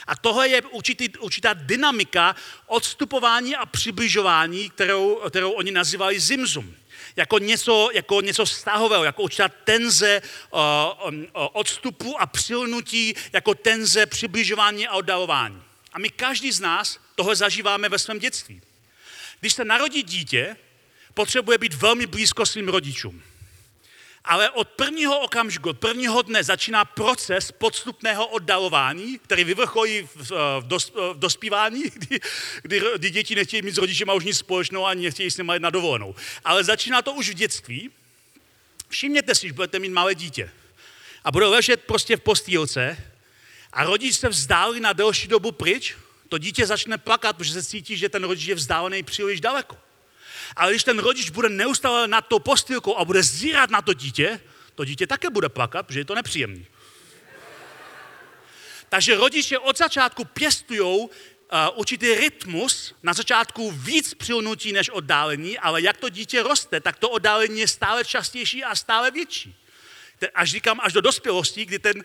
A 0.06 0.16
tohle 0.16 0.48
je 0.48 0.62
určitý, 0.62 1.08
určitá 1.18 1.52
dynamika 1.52 2.36
odstupování 2.66 3.56
a 3.56 3.66
přibližování, 3.66 4.70
kterou, 4.70 5.20
kterou 5.28 5.50
oni 5.50 5.70
nazývali 5.70 6.20
zimzum 6.20 6.74
jako 7.16 7.38
něco, 7.38 7.88
jako 7.92 8.20
něco 8.20 8.44
vztahového, 8.44 9.04
jako 9.04 9.22
určitá 9.22 9.48
tenze 9.48 10.22
uh, 10.50 10.60
um, 11.08 11.26
odstupu 11.32 12.20
a 12.20 12.26
přilnutí, 12.26 13.14
jako 13.32 13.54
tenze 13.54 14.06
přibližování 14.06 14.88
a 14.88 14.94
oddalování. 14.94 15.62
A 15.92 15.98
my 15.98 16.10
každý 16.10 16.52
z 16.52 16.60
nás 16.60 16.98
tohle 17.14 17.36
zažíváme 17.36 17.88
ve 17.88 17.98
svém 17.98 18.18
dětství. 18.18 18.62
Když 19.40 19.54
se 19.54 19.64
narodí 19.64 20.02
dítě, 20.02 20.56
potřebuje 21.14 21.58
být 21.58 21.74
velmi 21.74 22.06
blízko 22.06 22.46
svým 22.46 22.68
rodičům. 22.68 23.22
Ale 24.24 24.50
od 24.50 24.68
prvního 24.68 25.20
okamžiku, 25.20 25.68
od 25.68 25.78
prvního 25.78 26.22
dne 26.22 26.44
začíná 26.44 26.84
proces 26.84 27.52
podstupného 27.52 28.26
oddalování, 28.26 29.18
který 29.18 29.44
vyvrcholí 29.44 30.08
v, 30.14 30.30
v, 30.30 30.62
dos, 30.66 30.92
v 30.94 31.18
dospívání, 31.18 31.82
kdy, 31.94 32.20
kdy, 32.62 32.82
kdy 32.96 33.10
děti 33.10 33.34
nechtějí 33.34 33.62
mít 33.62 33.74
s 33.74 33.78
rodičem 33.78 34.08
už 34.08 34.24
nic 34.24 34.38
společného 34.38 34.86
ani 34.86 35.04
nechtějí 35.04 35.30
s 35.30 35.36
nimi 35.36 35.52
jít 35.52 35.62
na 35.62 35.70
dovolenou. 35.70 36.14
Ale 36.44 36.64
začíná 36.64 37.02
to 37.02 37.12
už 37.12 37.30
v 37.30 37.34
dětství. 37.34 37.90
Všimněte 38.88 39.34
si, 39.34 39.46
že 39.46 39.52
budete 39.52 39.78
mít 39.78 39.92
malé 39.92 40.14
dítě 40.14 40.50
a 41.24 41.32
bude 41.32 41.46
ležet 41.46 41.84
prostě 41.84 42.16
v 42.16 42.20
postýlce 42.20 42.96
a 43.72 43.84
rodič 43.84 44.14
se 44.14 44.28
vzdálí 44.28 44.80
na 44.80 44.92
delší 44.92 45.28
dobu 45.28 45.52
pryč, 45.52 45.96
to 46.28 46.38
dítě 46.38 46.66
začne 46.66 46.98
plakat, 46.98 47.36
protože 47.36 47.52
se 47.52 47.64
cítí, 47.64 47.96
že 47.96 48.08
ten 48.08 48.24
rodič 48.24 48.46
je 48.46 48.54
vzdálený 48.54 49.02
příliš 49.02 49.40
daleko. 49.40 49.76
Ale 50.56 50.72
když 50.72 50.84
ten 50.84 50.98
rodič 50.98 51.30
bude 51.30 51.48
neustále 51.48 52.08
nad 52.08 52.26
tou 52.26 52.38
postýlkou 52.38 52.96
a 52.96 53.04
bude 53.04 53.22
zírat 53.22 53.70
na 53.70 53.82
to 53.82 53.92
dítě, 53.92 54.40
to 54.74 54.84
dítě 54.84 55.06
také 55.06 55.30
bude 55.30 55.48
plakat, 55.48 55.86
protože 55.86 56.00
je 56.00 56.04
to 56.04 56.14
nepříjemný. 56.14 56.66
Takže 58.88 59.16
rodiče 59.16 59.58
od 59.58 59.78
začátku 59.78 60.24
pěstují 60.24 60.80
uh, 60.80 61.08
určitý 61.74 62.14
rytmus, 62.14 62.94
na 63.02 63.12
začátku 63.12 63.70
víc 63.70 64.14
přilnutí 64.14 64.72
než 64.72 64.90
oddálení, 64.90 65.58
ale 65.58 65.82
jak 65.82 65.96
to 65.96 66.08
dítě 66.08 66.42
roste, 66.42 66.80
tak 66.80 66.98
to 66.98 67.10
oddálení 67.10 67.60
je 67.60 67.68
stále 67.68 68.04
častější 68.04 68.64
a 68.64 68.74
stále 68.74 69.10
větší. 69.10 69.56
Až 70.34 70.50
říkám, 70.50 70.80
až 70.82 70.92
do 70.92 71.00
dospělosti, 71.00 71.64
kdy 71.64 71.78
ten 71.78 72.04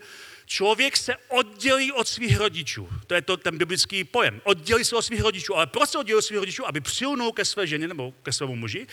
člověk 0.50 0.96
se 0.96 1.16
oddělí 1.28 1.92
od 1.92 2.08
svých 2.08 2.36
rodičů. 2.36 2.88
To 3.06 3.14
je 3.14 3.22
to 3.22 3.36
ten 3.36 3.58
biblický 3.58 4.04
pojem. 4.04 4.40
Oddělí 4.44 4.84
se 4.84 4.96
od 4.96 5.02
svých 5.02 5.20
rodičů. 5.20 5.56
Ale 5.56 5.66
proč 5.66 5.90
se 5.90 5.98
oddělí 5.98 6.18
od 6.18 6.22
svých 6.22 6.38
rodičů? 6.38 6.66
Aby 6.66 6.80
přilnul 6.80 7.32
ke 7.32 7.44
své 7.44 7.66
ženě 7.66 7.88
nebo 7.88 8.12
ke 8.22 8.32
svému 8.32 8.56
muži. 8.56 8.86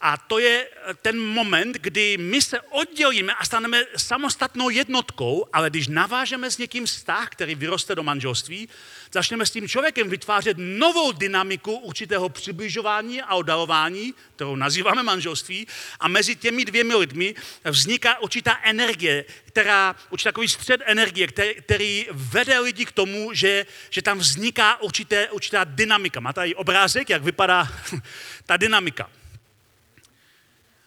A 0.00 0.16
to 0.16 0.38
je 0.38 0.68
ten 1.02 1.18
moment, 1.18 1.76
kdy 1.76 2.16
my 2.16 2.42
se 2.42 2.60
oddělíme 2.60 3.34
a 3.34 3.44
staneme 3.44 3.84
samostatnou 3.96 4.70
jednotkou, 4.70 5.46
ale 5.52 5.70
když 5.70 5.88
navážeme 5.88 6.50
s 6.50 6.58
někým 6.58 6.86
vztah, 6.86 7.28
který 7.28 7.54
vyroste 7.54 7.94
do 7.94 8.02
manželství, 8.02 8.68
začneme 9.12 9.46
s 9.46 9.50
tím 9.50 9.68
člověkem 9.68 10.10
vytvářet 10.10 10.56
novou 10.60 11.12
dynamiku 11.12 11.76
určitého 11.76 12.28
přibližování 12.28 13.22
a 13.22 13.34
oddalování, 13.34 14.14
kterou 14.36 14.56
nazýváme 14.56 15.02
manželství, 15.02 15.66
a 16.00 16.08
mezi 16.08 16.36
těmi 16.36 16.64
dvěmi 16.64 16.94
lidmi 16.94 17.34
vzniká 17.64 18.18
určitá 18.18 18.58
energie, 18.62 19.24
která, 19.44 19.96
určitý 20.10 20.28
takový 20.28 20.48
střed 20.48 20.80
energie, 20.84 21.26
který, 21.26 21.54
který 21.54 22.06
vede 22.12 22.58
lidi 22.58 22.84
k 22.84 22.92
tomu, 22.92 23.32
že, 23.32 23.66
že 23.90 24.02
tam 24.02 24.18
vzniká 24.18 24.82
určité, 24.82 25.30
určitá 25.30 25.64
dynamika. 25.64 26.20
Máte 26.20 26.34
tady 26.34 26.54
obrázek, 26.54 27.10
jak 27.10 27.22
vypadá 27.22 27.68
ta 28.46 28.56
dynamika 28.56 29.10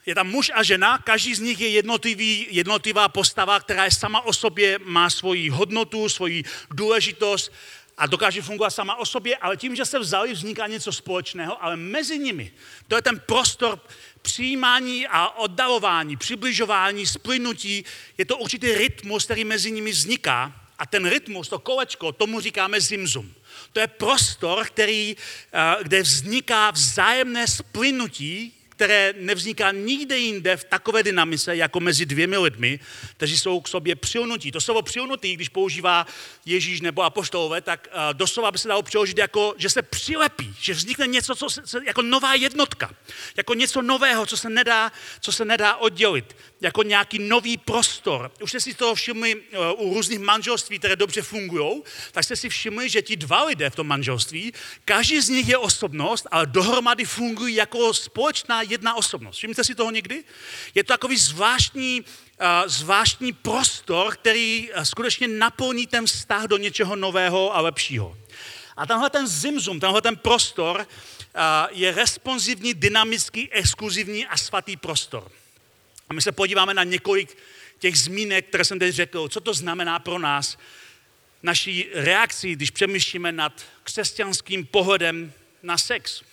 je 0.08 0.16
tam 0.16 0.28
muž 0.28 0.52
a 0.56 0.64
žena, 0.64 0.98
každý 0.98 1.36
z 1.36 1.40
nich 1.40 1.60
je 1.60 1.70
jednotlivý, 1.70 2.48
jednotlivá 2.50 3.10
postava, 3.10 3.60
která 3.60 3.86
je 3.86 3.92
sama 3.92 4.22
o 4.22 4.34
sobě, 4.34 4.80
má 4.84 5.10
svoji 5.10 5.50
hodnotu, 5.50 6.10
svoji 6.10 6.44
důležitost 6.72 7.52
a 7.98 8.08
dokáže 8.08 8.42
fungovat 8.42 8.70
sama 8.70 8.96
o 8.96 9.06
sobě, 9.06 9.38
ale 9.38 9.58
tím, 9.58 9.76
že 9.76 9.86
se 9.86 10.00
vzali, 10.00 10.34
vzniká 10.34 10.68
něco 10.68 10.92
společného, 10.92 11.64
ale 11.64 11.76
mezi 11.76 12.20
nimi, 12.20 12.52
to 12.88 12.96
je 12.96 13.02
ten 13.02 13.20
prostor 13.20 13.80
přijímání 14.22 15.08
a 15.08 15.30
oddalování, 15.30 16.18
přibližování, 16.18 17.06
splynutí, 17.06 17.86
je 18.18 18.26
to 18.26 18.38
určitý 18.38 18.72
rytmus, 18.72 19.26
který 19.26 19.44
mezi 19.44 19.72
nimi 19.72 19.92
vzniká 19.92 20.54
a 20.80 20.86
ten 20.86 21.10
rytmus, 21.10 21.50
to 21.50 21.60
kolečko, 21.60 22.12
tomu 22.12 22.40
říkáme 22.40 22.82
zimzum. 22.82 23.34
To 23.74 23.80
je 23.80 23.88
prostor, 23.88 24.66
který, 24.66 25.16
eh, 25.54 25.84
kde 25.84 26.02
vzniká 26.02 26.72
vzájemné 26.72 27.48
splynutí 27.48 28.57
které 28.78 29.14
nevzniká 29.18 29.72
nikde 29.72 30.18
jinde 30.18 30.58
v 30.58 30.64
takové 30.64 31.04
dynamice, 31.04 31.56
jako 31.56 31.80
mezi 31.80 32.06
dvěmi 32.06 32.38
lidmi, 32.38 32.80
kteří 33.18 33.38
jsou 33.38 33.62
k 33.62 33.68
sobě 33.68 33.96
přilnutí. 33.96 34.52
To 34.52 34.62
slovo 34.62 34.82
přilnutý, 34.82 35.34
když 35.34 35.50
používá 35.50 36.06
Ježíš 36.46 36.82
nebo 36.82 37.02
apoštolové, 37.02 37.62
tak 37.62 37.88
uh, 37.88 38.14
doslova 38.14 38.52
by 38.52 38.58
se 38.58 38.68
dalo 38.68 38.84
přeložit 38.84 39.18
jako, 39.18 39.54
že 39.58 39.70
se 39.70 39.82
přilepí, 39.82 40.56
že 40.60 40.74
vznikne 40.74 41.08
něco, 41.08 41.36
co 41.36 41.50
se, 41.50 41.80
jako 41.86 42.02
nová 42.02 42.34
jednotka, 42.34 42.94
jako 43.38 43.54
něco 43.54 43.82
nového, 43.82 44.26
co 44.26 44.38
se 44.38 44.50
nedá, 44.50 44.92
co 45.22 45.32
se 45.32 45.46
nedá 45.46 45.76
oddělit, 45.76 46.36
jako 46.62 46.84
nějaký 46.84 47.20
nový 47.20 47.58
prostor. 47.58 48.32
Už 48.42 48.50
jste 48.50 48.60
si 48.60 48.74
toho 48.74 48.96
všimli 48.96 49.36
uh, 49.36 49.88
u 49.88 49.94
různých 49.94 50.20
manželství, 50.20 50.80
které 50.80 50.96
dobře 50.96 51.22
fungují, 51.22 51.82
tak 52.12 52.24
jste 52.24 52.36
si 52.36 52.50
všimli, 52.50 52.90
že 52.90 53.02
ti 53.02 53.16
dva 53.16 53.44
lidé 53.44 53.70
v 53.70 53.76
tom 53.76 53.88
manželství, 53.88 54.54
každý 54.86 55.22
z 55.22 55.30
nich 55.30 55.48
je 55.50 55.58
osobnost, 55.58 56.28
ale 56.32 56.46
dohromady 56.46 57.06
fungují 57.06 57.56
jako 57.56 57.94
společná 57.94 58.67
jedna 58.70 58.96
osobnost. 58.96 59.38
Všimněte 59.38 59.64
si 59.64 59.76
toho 59.76 59.92
někdy? 59.92 60.24
Je 60.76 60.84
to 60.84 60.94
takový 60.94 61.18
zvláštní, 61.18 62.02
uh, 62.02 62.48
zvláštní 62.66 63.34
prostor, 63.34 64.14
který 64.14 64.70
uh, 64.72 64.84
skutečně 64.84 65.28
naplní 65.28 65.88
ten 65.88 66.06
vztah 66.06 66.44
do 66.44 66.58
něčeho 66.58 66.96
nového 66.96 67.56
a 67.56 67.62
lepšího. 67.62 68.18
A 68.78 68.86
tenhle 68.86 69.10
ten 69.10 69.28
zimzum, 69.28 69.80
tenhle 69.80 70.02
ten 70.02 70.16
prostor 70.16 70.78
uh, 70.80 70.86
je 71.72 71.92
responsivní, 71.92 72.74
dynamický, 72.74 73.52
exkluzivní 73.52 74.28
a 74.28 74.38
svatý 74.38 74.78
prostor. 74.78 75.32
A 76.10 76.14
my 76.14 76.22
se 76.22 76.32
podíváme 76.32 76.74
na 76.74 76.84
několik 76.84 77.38
těch 77.80 78.00
zmínek, 78.00 78.48
které 78.48 78.66
jsem 78.66 78.80
teď 78.80 78.96
řekl, 78.96 79.30
co 79.30 79.42
to 79.42 79.54
znamená 79.54 80.00
pro 80.00 80.20
nás, 80.20 80.58
naší 81.44 81.90
reakcí, 81.94 82.56
když 82.56 82.72
přemýšlíme 82.72 83.32
nad 83.32 83.66
křesťanským 83.84 84.66
pohledem 84.66 85.34
na 85.64 85.78
sex. 85.78 86.24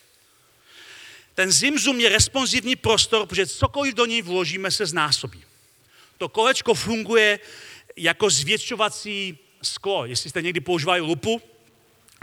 Ten 1.35 1.53
zimzum 1.53 2.01
je 2.01 2.09
responsivní 2.09 2.77
prostor, 2.77 3.27
protože 3.27 3.47
cokoliv 3.47 3.95
do 3.95 4.07
něj 4.07 4.23
vložíme, 4.23 4.71
se 4.71 4.87
znásobí. 4.87 5.45
To 6.19 6.29
kolečko 6.29 6.75
funguje 6.75 7.41
jako 7.97 8.31
zvětšovací 8.31 9.39
sklo. 9.63 10.07
Jestli 10.07 10.31
jste 10.31 10.43
někdy 10.43 10.61
používali 10.61 11.01
lupu, 11.01 11.43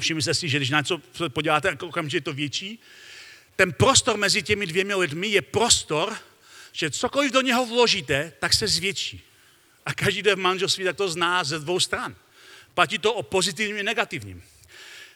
všimněte 0.02 0.34
si, 0.34 0.50
že 0.50 0.58
když 0.58 0.70
na 0.70 0.80
něco 0.80 1.02
podíváte, 1.30 1.78
okamžitě 1.82 2.18
je 2.18 2.22
to 2.22 2.34
větší. 2.34 2.80
Ten 3.56 3.74
prostor 3.74 4.18
mezi 4.18 4.44
těmi 4.44 4.66
dvěmi 4.66 4.96
lidmi 4.96 5.28
je 5.28 5.42
prostor, 5.42 6.18
že 6.72 6.92
cokoliv 6.92 7.32
do 7.32 7.42
něho 7.42 7.66
vložíte, 7.66 8.34
tak 8.40 8.54
se 8.54 8.68
zvětší. 8.68 9.22
A 9.86 9.94
každý, 9.94 10.22
kdo 10.22 10.36
v 10.36 10.40
manželství, 10.40 10.84
tak 10.84 10.98
to 10.98 11.10
zná 11.10 11.44
ze 11.44 11.60
dvou 11.60 11.80
stran. 11.80 12.16
Platí 12.74 12.98
to 12.98 13.14
o 13.14 13.24
pozitivním 13.24 13.78
i 13.78 13.84
negativním. 13.84 14.44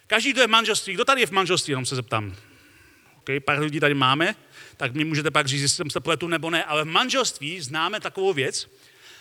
Každý, 0.06 0.32
kdo 0.32 0.40
je 0.40 0.46
v 0.46 0.50
manželství, 0.50 0.94
kdo 0.94 1.04
tady 1.04 1.20
je 1.20 1.26
v 1.26 1.30
manželství, 1.30 1.72
jenom 1.72 1.86
se 1.86 1.96
zeptám. 1.96 2.36
Okay, 3.26 3.40
pár 3.40 3.58
lidí 3.58 3.80
tady 3.80 3.94
máme, 3.94 4.36
tak 4.76 4.94
mi 4.94 5.04
můžete 5.04 5.30
pak 5.30 5.46
říct, 5.46 5.62
jestli 5.62 5.76
jsem 5.76 5.90
se 5.90 6.00
pletu 6.00 6.28
nebo 6.28 6.50
ne, 6.50 6.64
ale 6.64 6.82
v 6.82 6.86
manželství 6.86 7.60
známe 7.60 8.00
takovou 8.00 8.32
věc, 8.32 8.70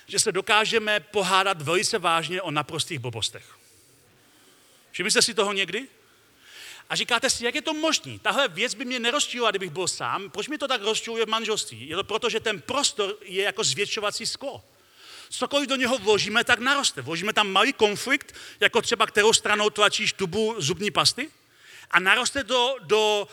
že 0.08 0.20
se 0.20 0.32
dokážeme 0.32 1.00
pohádat 1.00 1.62
velice 1.62 2.00
vážně 2.00 2.42
o 2.42 2.52
naprostých 2.52 3.00
blbostech. 3.00 3.58
Všimli 4.92 5.12
jste 5.12 5.22
si 5.22 5.34
toho 5.34 5.54
někdy? 5.54 5.88
A 6.90 6.96
říkáte 6.96 7.30
si, 7.30 7.46
jak 7.46 7.56
je 7.56 7.62
to 7.62 7.74
možné? 7.74 8.20
Tahle 8.20 8.48
věc 8.48 8.74
by 8.74 8.86
mě 8.86 9.00
nerozčívala, 9.00 9.52
kdybych 9.52 9.70
byl 9.70 9.88
sám. 9.88 10.30
Proč 10.30 10.48
mi 10.48 10.58
to 10.58 10.68
tak 10.68 10.82
rozčiluje 10.82 11.26
v 11.26 11.30
manželství? 11.30 11.90
Je 11.90 11.96
to 11.96 12.04
proto, 12.04 12.30
že 12.30 12.40
ten 12.40 12.62
prostor 12.62 13.18
je 13.22 13.44
jako 13.44 13.64
zvětšovací 13.64 14.26
sklo. 14.26 14.64
Cokoliv 15.30 15.70
do 15.70 15.76
něho 15.76 15.98
vložíme, 15.98 16.44
tak 16.44 16.60
naroste. 16.60 17.02
Vložíme 17.02 17.34
tam 17.34 17.52
malý 17.52 17.74
konflikt, 17.74 18.36
jako 18.60 18.82
třeba 18.82 19.06
kterou 19.06 19.34
stranou 19.34 19.70
tlačíš 19.70 20.14
tubu 20.14 20.56
zubní 20.58 20.92
pasty 20.92 21.30
a 21.92 22.00
naroste 22.00 22.44
do, 22.44 22.76
do, 22.82 23.28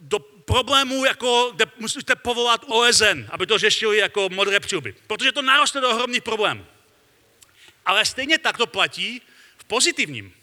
do 0.00 0.18
problémů, 0.18 1.04
jako, 1.04 1.52
kde 1.54 1.66
musíte 1.78 2.16
povolat 2.16 2.64
OSN, 2.66 3.26
aby 3.28 3.46
to 3.46 3.58
řešili 3.58 3.98
jako 3.98 4.28
modré 4.28 4.60
přilby. 4.60 4.94
Protože 5.06 5.32
to 5.32 5.42
naroste 5.42 5.80
do 5.80 5.90
ohromných 5.90 6.22
problémů. 6.22 6.66
Ale 7.86 8.04
stejně 8.04 8.38
tak 8.38 8.56
to 8.56 8.66
platí 8.66 9.22
v 9.58 9.64
pozitivním. 9.64 10.34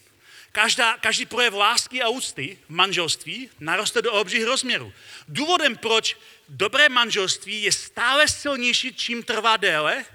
Každá, 0.52 0.98
každý 0.98 1.26
projev 1.26 1.54
lásky 1.54 2.02
a 2.02 2.10
úcty 2.10 2.58
v 2.66 2.70
manželství 2.70 3.50
naroste 3.60 4.02
do 4.02 4.14
obřích 4.14 4.44
rozměrů. 4.44 4.94
Důvodem, 5.28 5.78
proč 5.78 6.18
dobré 6.50 6.90
manželství 6.90 7.64
je 7.64 7.72
stále 7.72 8.28
silnější, 8.28 8.94
čím 8.94 9.24
trvá 9.24 9.58
déle, 9.58 10.06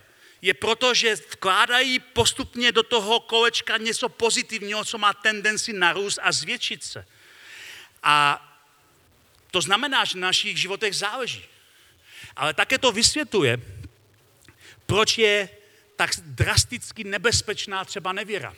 je 0.42 0.54
proto, 0.54 0.94
že 0.94 1.14
vkládají 1.14 1.98
postupně 1.98 2.72
do 2.72 2.82
toho 2.82 3.20
kolečka 3.20 3.76
něco 3.76 4.08
pozitivního, 4.08 4.84
co 4.84 4.98
má 4.98 5.12
tendenci 5.12 5.72
narůst 5.72 6.18
a 6.22 6.32
zvětšit 6.32 6.84
se. 6.84 7.06
A 8.02 8.47
to 9.50 9.60
znamená, 9.60 10.04
že 10.04 10.18
na 10.18 10.28
našich 10.28 10.56
životech 10.56 10.96
záleží. 10.96 11.44
Ale 12.36 12.54
také 12.54 12.78
to 12.78 12.92
vysvětluje, 12.92 13.58
proč 14.86 15.18
je 15.18 15.48
tak 15.96 16.10
drasticky 16.16 17.04
nebezpečná 17.04 17.84
třeba 17.84 18.12
nevěra. 18.12 18.54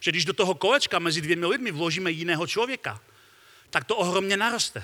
Že 0.00 0.10
když 0.10 0.24
do 0.24 0.32
toho 0.32 0.54
kolečka 0.54 0.98
mezi 0.98 1.20
dvěmi 1.20 1.46
lidmi 1.46 1.70
vložíme 1.70 2.10
jiného 2.10 2.46
člověka, 2.46 3.00
tak 3.70 3.84
to 3.84 3.96
ohromně 3.96 4.36
naroste. 4.36 4.82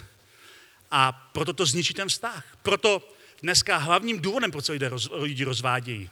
A 0.91 1.13
proto 1.13 1.53
to 1.53 1.67
zničí 1.67 1.95
ten 1.95 2.09
vztah. 2.09 2.45
Proto 2.63 3.13
dneska 3.43 3.77
hlavním 3.77 4.21
důvodem, 4.21 4.51
proč 4.51 4.65
se 4.65 4.73
lidé 4.73 4.89
roz, 4.89 5.09
lidi 5.13 5.45
rozvádějí, 5.45 6.11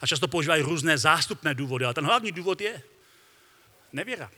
a 0.00 0.06
často 0.06 0.28
používají 0.28 0.62
různé 0.62 0.98
zástupné 0.98 1.54
důvody, 1.54 1.84
ale 1.84 1.94
ten 1.94 2.04
hlavní 2.04 2.32
důvod 2.32 2.60
je 2.60 2.82
nevěra. 3.92 4.30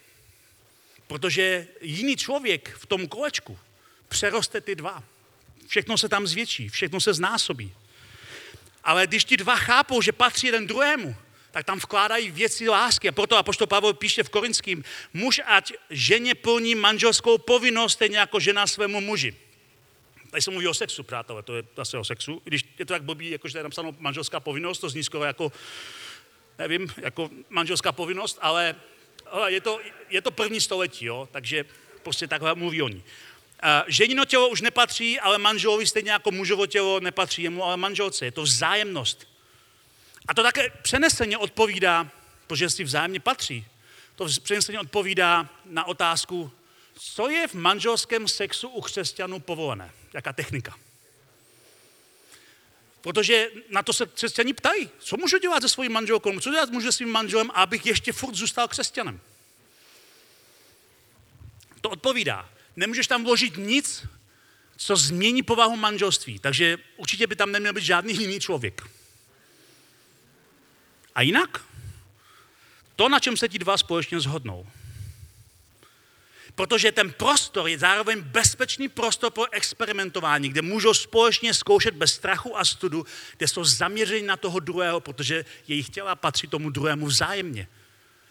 Protože 1.07 1.67
jiný 1.81 2.17
člověk 2.17 2.77
v 2.79 2.87
tom 2.87 3.09
kolečku 3.09 3.59
přeroste 4.15 4.61
ty 4.61 4.75
dva. 4.75 5.03
Všechno 5.67 5.99
se 5.99 6.09
tam 6.09 6.27
zvětší, 6.27 6.69
všechno 6.69 7.01
se 7.01 7.15
znásobí. 7.15 7.73
Ale 8.85 9.07
když 9.07 9.25
ti 9.25 9.37
dva 9.37 9.57
chápou, 9.57 10.03
že 10.03 10.13
patří 10.13 10.47
jeden 10.47 10.67
druhému, 10.67 11.17
tak 11.51 11.67
tam 11.67 11.79
vkládají 11.79 12.31
věci 12.31 12.69
lásky. 12.69 13.09
A 13.09 13.13
proto 13.13 13.37
apoštol 13.37 13.67
Pavel 13.67 13.95
píše 13.95 14.23
v 14.23 14.31
Korinským, 14.31 14.85
muž 15.13 15.41
ať 15.47 15.73
ženě 15.91 16.35
plní 16.35 16.75
manželskou 16.75 17.39
povinnost, 17.39 17.93
stejně 17.93 18.19
jako 18.19 18.41
žena 18.41 18.67
svému 18.67 19.01
muži. 19.01 19.35
Tady 20.31 20.43
se 20.43 20.51
mluví 20.51 20.69
o 20.69 20.75
sexu, 20.75 21.03
přátelé, 21.03 21.43
to 21.43 21.57
je 21.57 21.63
zase 21.77 21.99
o 21.99 22.05
sexu. 22.05 22.43
Když 22.45 22.65
je 22.79 22.87
to 22.87 22.95
tak 22.95 23.03
blbý, 23.03 23.31
jakože 23.31 23.59
je 23.59 23.63
napsáno 23.63 23.97
manželská 23.99 24.41
povinnost, 24.41 24.79
to 24.79 24.89
zní 24.89 25.05
skoro 25.05 25.25
jako, 25.25 25.53
nevím, 26.59 26.87
jako 26.97 27.31
manželská 27.51 27.93
povinnost, 27.93 28.39
ale, 28.41 28.75
ale 29.27 29.53
je, 29.53 29.61
to, 29.61 29.81
je 30.11 30.23
to 30.23 30.31
první 30.31 30.61
století, 30.61 31.05
jo? 31.05 31.29
takže 31.33 31.65
prostě 32.03 32.27
takhle 32.27 32.55
mluví 32.55 32.83
oni. 32.83 33.03
Ženino 33.87 34.25
tělo 34.25 34.49
už 34.49 34.61
nepatří, 34.61 35.21
ale 35.21 35.39
manželovi 35.39 35.87
stejně 35.87 36.11
jako 36.11 36.31
mužovo 36.31 36.67
tělo 36.67 37.01
nepatří 37.01 37.43
jemu, 37.43 37.65
ale 37.65 37.77
manželce. 37.77 38.25
Je 38.25 38.33
to 38.33 38.43
vzájemnost. 38.43 39.29
A 40.29 40.35
to 40.35 40.43
také 40.43 40.71
přeneseně 40.83 41.39
odpovídá, 41.39 42.11
protože 42.47 42.71
si 42.71 42.85
vzájemně 42.85 43.21
patří, 43.21 43.67
to 44.17 44.27
přeneseně 44.43 44.81
odpovídá 44.81 45.49
na 45.65 45.85
otázku, 45.85 46.51
co 46.99 47.29
je 47.29 47.49
v 47.49 47.55
manželském 47.55 48.29
sexu 48.29 48.69
u 48.69 48.81
křesťanů 48.81 49.41
povolené? 49.41 49.93
Jaká 50.13 50.33
technika? 50.33 50.75
Protože 53.01 53.51
na 53.69 53.83
to 53.83 53.93
se 53.93 54.07
křesťaní 54.07 54.53
ptají. 54.53 54.91
Co 54.99 55.17
můžu 55.17 55.39
dělat 55.39 55.63
se 55.63 55.69
svým 55.69 55.93
manželkou? 55.93 56.41
Co 56.41 56.51
dělat 56.51 56.71
můžu 56.71 56.87
se 56.87 56.93
svým 56.93 57.09
manželem, 57.09 57.51
abych 57.55 57.87
ještě 57.87 58.13
furt 58.13 58.35
zůstal 58.35 58.69
křesťanem? 58.69 59.21
To 61.81 61.91
odpovídá. 61.91 62.49
Nemůžeš 62.77 63.07
tam 63.07 63.25
vložit 63.25 63.57
nic, 63.57 64.07
co 64.77 64.97
změní 64.97 65.43
povahu 65.43 65.77
manželství. 65.77 66.39
Takže 66.39 66.79
určitě 66.97 67.27
by 67.27 67.37
tam 67.37 67.53
neměl 67.53 67.73
být 67.73 67.85
žádný 67.85 68.15
jiný 68.19 68.41
člověk. 68.41 68.83
A 71.15 71.23
jinak? 71.23 71.65
To, 72.97 73.09
na 73.09 73.21
čem 73.21 73.37
se 73.37 73.49
ti 73.49 73.59
dva 73.59 73.77
společně 73.77 74.21
zhodnou. 74.21 74.67
Protože 76.55 76.93
ten 76.93 77.13
prostor 77.13 77.69
je 77.69 77.79
zároveň 77.79 78.21
bezpečný 78.21 78.89
prostor 78.89 79.31
pro 79.31 79.53
experimentování, 79.53 80.49
kde 80.49 80.63
můžou 80.63 80.95
společně 80.95 81.55
zkoušet 81.55 81.95
bez 81.95 82.15
strachu 82.15 82.59
a 82.59 82.65
studu, 82.65 83.07
kde 83.37 83.49
jsou 83.49 83.65
zaměřeni 83.65 84.27
na 84.27 84.37
toho 84.37 84.61
druhého, 84.61 85.01
protože 85.01 85.45
jejich 85.69 85.91
těla 85.91 86.15
patří 86.15 86.47
tomu 86.47 86.71
druhému 86.71 87.07
vzájemně. 87.07 87.69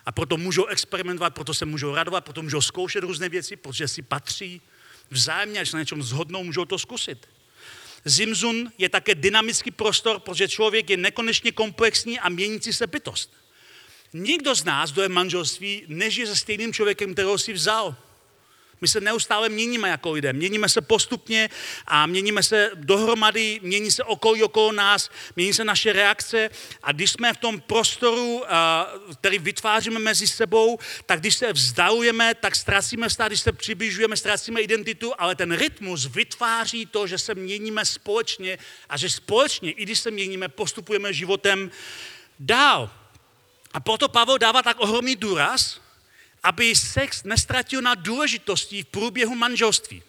A 0.06 0.12
proto 0.12 0.38
můžou 0.38 0.66
experimentovat, 0.66 1.34
proto 1.34 1.54
se 1.54 1.66
můžou 1.66 1.96
radovat, 1.96 2.24
proto 2.24 2.42
můžou 2.42 2.62
zkoušet 2.62 3.04
různé 3.04 3.30
věci, 3.30 3.56
protože 3.56 3.88
si 3.88 4.02
patří 4.02 4.62
vzájemně, 5.10 5.60
až 5.60 5.74
na 5.74 5.80
něčem 5.80 6.04
zhodnou, 6.04 6.44
můžou 6.44 6.66
to 6.66 6.80
zkusit. 6.80 7.28
Zimzun 8.06 8.72
je 8.78 8.90
také 8.90 9.16
dynamický 9.16 9.72
prostor, 9.72 10.20
protože 10.20 10.48
člověk 10.48 10.90
je 10.90 10.98
nekonečně 10.98 11.52
komplexní 11.52 12.20
a 12.20 12.30
měnící 12.30 12.74
se 12.74 12.88
bytost. 12.88 13.34
Nikdo 14.14 14.56
z 14.56 14.64
nás, 14.64 14.92
kdo 14.92 15.02
je 15.02 15.10
manželství, 15.10 15.84
nežije 15.88 16.28
se 16.28 16.36
stejným 16.36 16.74
člověkem, 16.74 17.14
kterého 17.14 17.38
si 17.38 17.54
vzal. 17.54 17.96
My 18.84 18.88
se 18.88 19.02
neustále 19.02 19.50
měníme 19.50 19.90
jako 19.90 20.12
lidé, 20.12 20.34
měníme 20.34 20.70
se 20.70 20.82
postupně 20.82 21.50
a 21.88 22.06
měníme 22.06 22.44
se 22.44 22.72
dohromady, 22.74 23.60
mění 23.64 23.92
se 23.92 24.04
okolí 24.04 24.44
okolo 24.44 24.72
nás, 24.72 25.10
mění 25.36 25.54
se 25.54 25.64
naše 25.64 25.94
reakce. 25.94 26.50
A 26.84 26.92
když 26.92 27.12
jsme 27.12 27.34
v 27.34 27.38
tom 27.38 27.62
prostoru, 27.62 28.44
který 29.20 29.40
vytváříme 29.40 30.00
mezi 30.00 30.28
sebou, 30.28 30.80
tak 31.06 31.20
když 31.20 31.36
se 31.36 31.54
vzdalujeme, 31.54 32.36
tak 32.36 32.56
ztrácíme 32.56 33.10
vztah, 33.10 33.28
když 33.28 33.40
se 33.40 33.52
přibližujeme, 33.52 34.18
ztrácíme 34.18 34.62
identitu, 34.62 35.14
ale 35.18 35.36
ten 35.36 35.56
rytmus 35.56 36.06
vytváří 36.06 36.86
to, 36.86 37.08
že 37.08 37.18
se 37.18 37.36
měníme 37.36 37.86
společně 37.86 38.58
a 38.90 38.98
že 38.98 39.10
společně, 39.10 39.72
i 39.72 39.84
když 39.84 40.00
se 40.00 40.12
měníme, 40.12 40.48
postupujeme 40.48 41.14
životem 41.14 41.72
dál. 42.40 42.90
A 43.74 43.80
proto 43.80 44.10
Pavel 44.10 44.38
dává 44.38 44.62
tak 44.62 44.80
ohromný 44.80 45.16
důraz, 45.16 45.83
aby 46.44 46.76
sex 46.76 47.24
nestratil 47.24 47.82
na 47.82 47.96
důležitosti 47.96 48.84
v 48.84 48.86
průběhu 48.86 49.36
manželství. 49.36 50.04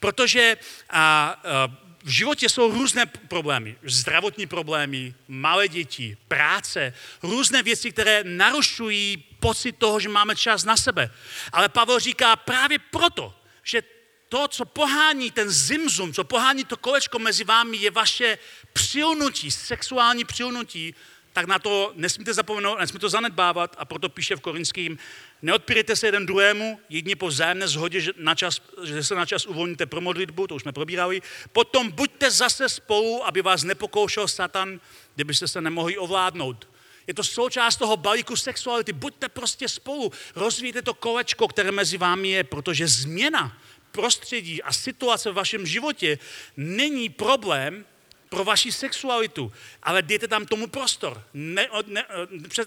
Protože 0.00 0.56
a, 0.90 1.28
a, 1.44 1.68
v 2.04 2.08
životě 2.08 2.48
jsou 2.48 2.72
různé 2.72 3.06
problémy. 3.06 3.76
Zdravotní 3.82 4.46
problémy, 4.46 5.14
malé 5.28 5.68
děti, 5.68 6.16
práce, 6.28 6.94
různé 7.22 7.62
věci, 7.62 7.92
které 7.92 8.24
narušují 8.24 9.16
pocit 9.40 9.72
toho, 9.72 10.00
že 10.00 10.08
máme 10.08 10.36
čas 10.36 10.64
na 10.64 10.76
sebe. 10.76 11.10
Ale 11.52 11.68
Pavel 11.68 11.98
říká 11.98 12.36
právě 12.36 12.78
proto, 12.78 13.34
že 13.62 13.82
to, 14.28 14.48
co 14.48 14.64
pohání 14.64 15.30
ten 15.30 15.50
zimzum, 15.50 16.12
co 16.12 16.24
pohání 16.24 16.64
to 16.64 16.76
kolečko 16.76 17.18
mezi 17.18 17.44
vámi, 17.44 17.76
je 17.76 17.90
vaše 17.90 18.38
přilnutí, 18.72 19.50
sexuální 19.50 20.24
přilnutí, 20.24 20.94
tak 21.32 21.46
na 21.46 21.58
to 21.58 21.92
nesmíte 21.94 22.34
zapomenout, 22.34 22.78
nesmíte 22.78 23.00
to 23.00 23.08
zanedbávat 23.08 23.76
a 23.78 23.84
proto 23.84 24.08
píše 24.08 24.36
v 24.36 24.40
Korinským, 24.40 24.98
neodpírejte 25.42 25.96
se 25.96 26.06
jeden 26.06 26.26
druhému, 26.26 26.80
jedni 26.88 27.14
po 27.14 27.26
vzájemné 27.26 27.68
zhodě, 27.68 28.00
že, 28.00 28.12
na 28.16 28.34
čas, 28.34 28.60
že 28.84 29.04
se 29.04 29.14
na 29.14 29.26
čas 29.26 29.46
uvolníte 29.46 29.86
pro 29.86 30.00
modlitbu, 30.00 30.46
to 30.46 30.54
už 30.54 30.62
jsme 30.62 30.72
probírali, 30.72 31.22
potom 31.52 31.90
buďte 31.90 32.30
zase 32.30 32.68
spolu, 32.68 33.26
aby 33.26 33.42
vás 33.42 33.64
nepokoušel 33.64 34.28
Satan, 34.28 34.80
kdybyste 35.14 35.48
se 35.48 35.60
nemohli 35.60 35.98
ovládnout. 35.98 36.68
Je 37.06 37.14
to 37.14 37.24
součást 37.24 37.76
toho 37.76 37.96
balíku 37.96 38.36
sexuality. 38.36 38.92
Buďte 38.92 39.28
prostě 39.28 39.68
spolu, 39.68 40.12
rozvíjte 40.34 40.82
to 40.82 40.94
kolečko, 40.94 41.48
které 41.48 41.72
mezi 41.72 41.98
vámi 41.98 42.28
je, 42.28 42.44
protože 42.44 42.88
změna 42.88 43.58
prostředí 43.92 44.62
a 44.62 44.72
situace 44.72 45.30
v 45.30 45.34
vašem 45.34 45.66
životě 45.66 46.18
není 46.56 47.08
problém, 47.08 47.84
pro 48.30 48.44
vaši 48.44 48.72
sexualitu, 48.72 49.52
ale 49.82 50.02
dejte 50.02 50.28
tam 50.28 50.46
tomu 50.46 50.66
prostor. 50.66 51.24
Ne, 51.34 51.68
ne, 51.86 52.06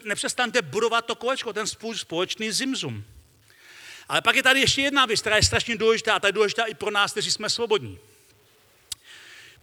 nepřestaňte 0.04 0.62
budovat 0.62 1.06
to 1.06 1.16
kolečko, 1.16 1.54
ten 1.54 1.68
spůj 1.68 1.98
společný 1.98 2.52
zimzum. 2.52 3.06
Ale 4.10 4.22
pak 4.22 4.36
je 4.36 4.44
tady 4.44 4.60
ještě 4.60 4.82
jedna 4.82 5.06
věc, 5.06 5.22
která 5.22 5.36
je 5.36 5.44
strašně 5.44 5.76
důležitá 5.78 6.14
a 6.14 6.20
ta 6.20 6.28
je 6.28 6.32
důležitá 6.32 6.66
i 6.66 6.74
pro 6.74 6.92
nás, 6.92 7.12
kteří 7.12 7.32
jsme 7.32 7.50
svobodní. 7.50 8.00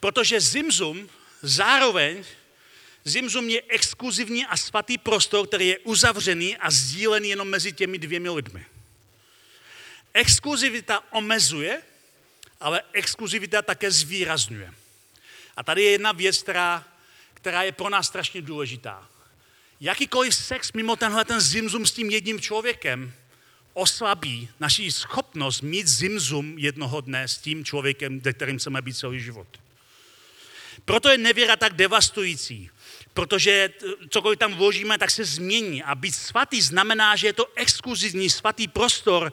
Protože 0.01 0.41
zimzum 0.41 1.09
zároveň, 1.43 2.25
zimzum 3.05 3.49
je 3.49 3.63
exkluzivní 3.69 4.47
a 4.47 4.57
svatý 4.57 4.99
prostor, 4.99 5.47
který 5.47 5.69
je 5.69 5.79
uzavřený 5.79 6.57
a 6.57 6.71
sdílený 6.71 7.29
jenom 7.29 7.49
mezi 7.49 7.73
těmi 7.73 7.99
dvěmi 7.99 8.31
lidmi. 8.31 8.67
Exkluzivita 10.15 11.05
omezuje, 11.13 11.83
ale 12.61 12.83
exkluzivita 12.93 13.63
také 13.63 13.91
zvýrazňuje. 13.91 14.80
A 15.61 15.63
tady 15.63 15.83
je 15.83 15.91
jedna 15.91 16.13
věc, 16.13 16.43
která, 16.43 16.85
která 17.35 17.63
je 17.63 17.73
pro 17.73 17.91
nás 17.91 18.07
strašně 18.07 18.43
důležitá. 18.43 19.09
Jakýkoliv 19.81 20.35
sex 20.35 20.73
mimo 20.73 20.97
tenhle 20.97 21.25
ten 21.25 21.41
zimzum 21.41 21.87
s 21.87 21.93
tím 21.93 22.11
jedním 22.11 22.41
člověkem 22.41 23.13
oslabí 23.75 24.49
naši 24.61 24.93
schopnost 24.93 25.61
mít 25.61 25.89
zimzum 25.89 26.59
jednoho 26.59 27.01
dne 27.01 27.29
s 27.29 27.39
tím 27.39 27.65
člověkem, 27.65 28.21
kterým 28.21 28.59
chceme 28.59 28.83
být 28.83 28.97
celý 28.97 29.21
život. 29.21 29.47
Proto 30.85 31.09
je 31.09 31.19
nevěra 31.19 31.57
tak 31.57 31.73
devastující, 31.73 32.71
protože 33.15 33.71
cokoliv 34.11 34.39
tam 34.39 34.55
vložíme, 34.55 34.99
tak 34.99 35.11
se 35.11 35.25
změní. 35.25 35.83
A 35.83 35.95
být 35.95 36.15
svatý 36.15 36.63
znamená, 36.63 37.17
že 37.17 37.27
je 37.27 37.33
to 37.33 37.53
exkluzivní 37.55 38.31
svatý 38.31 38.69
prostor 38.69 39.33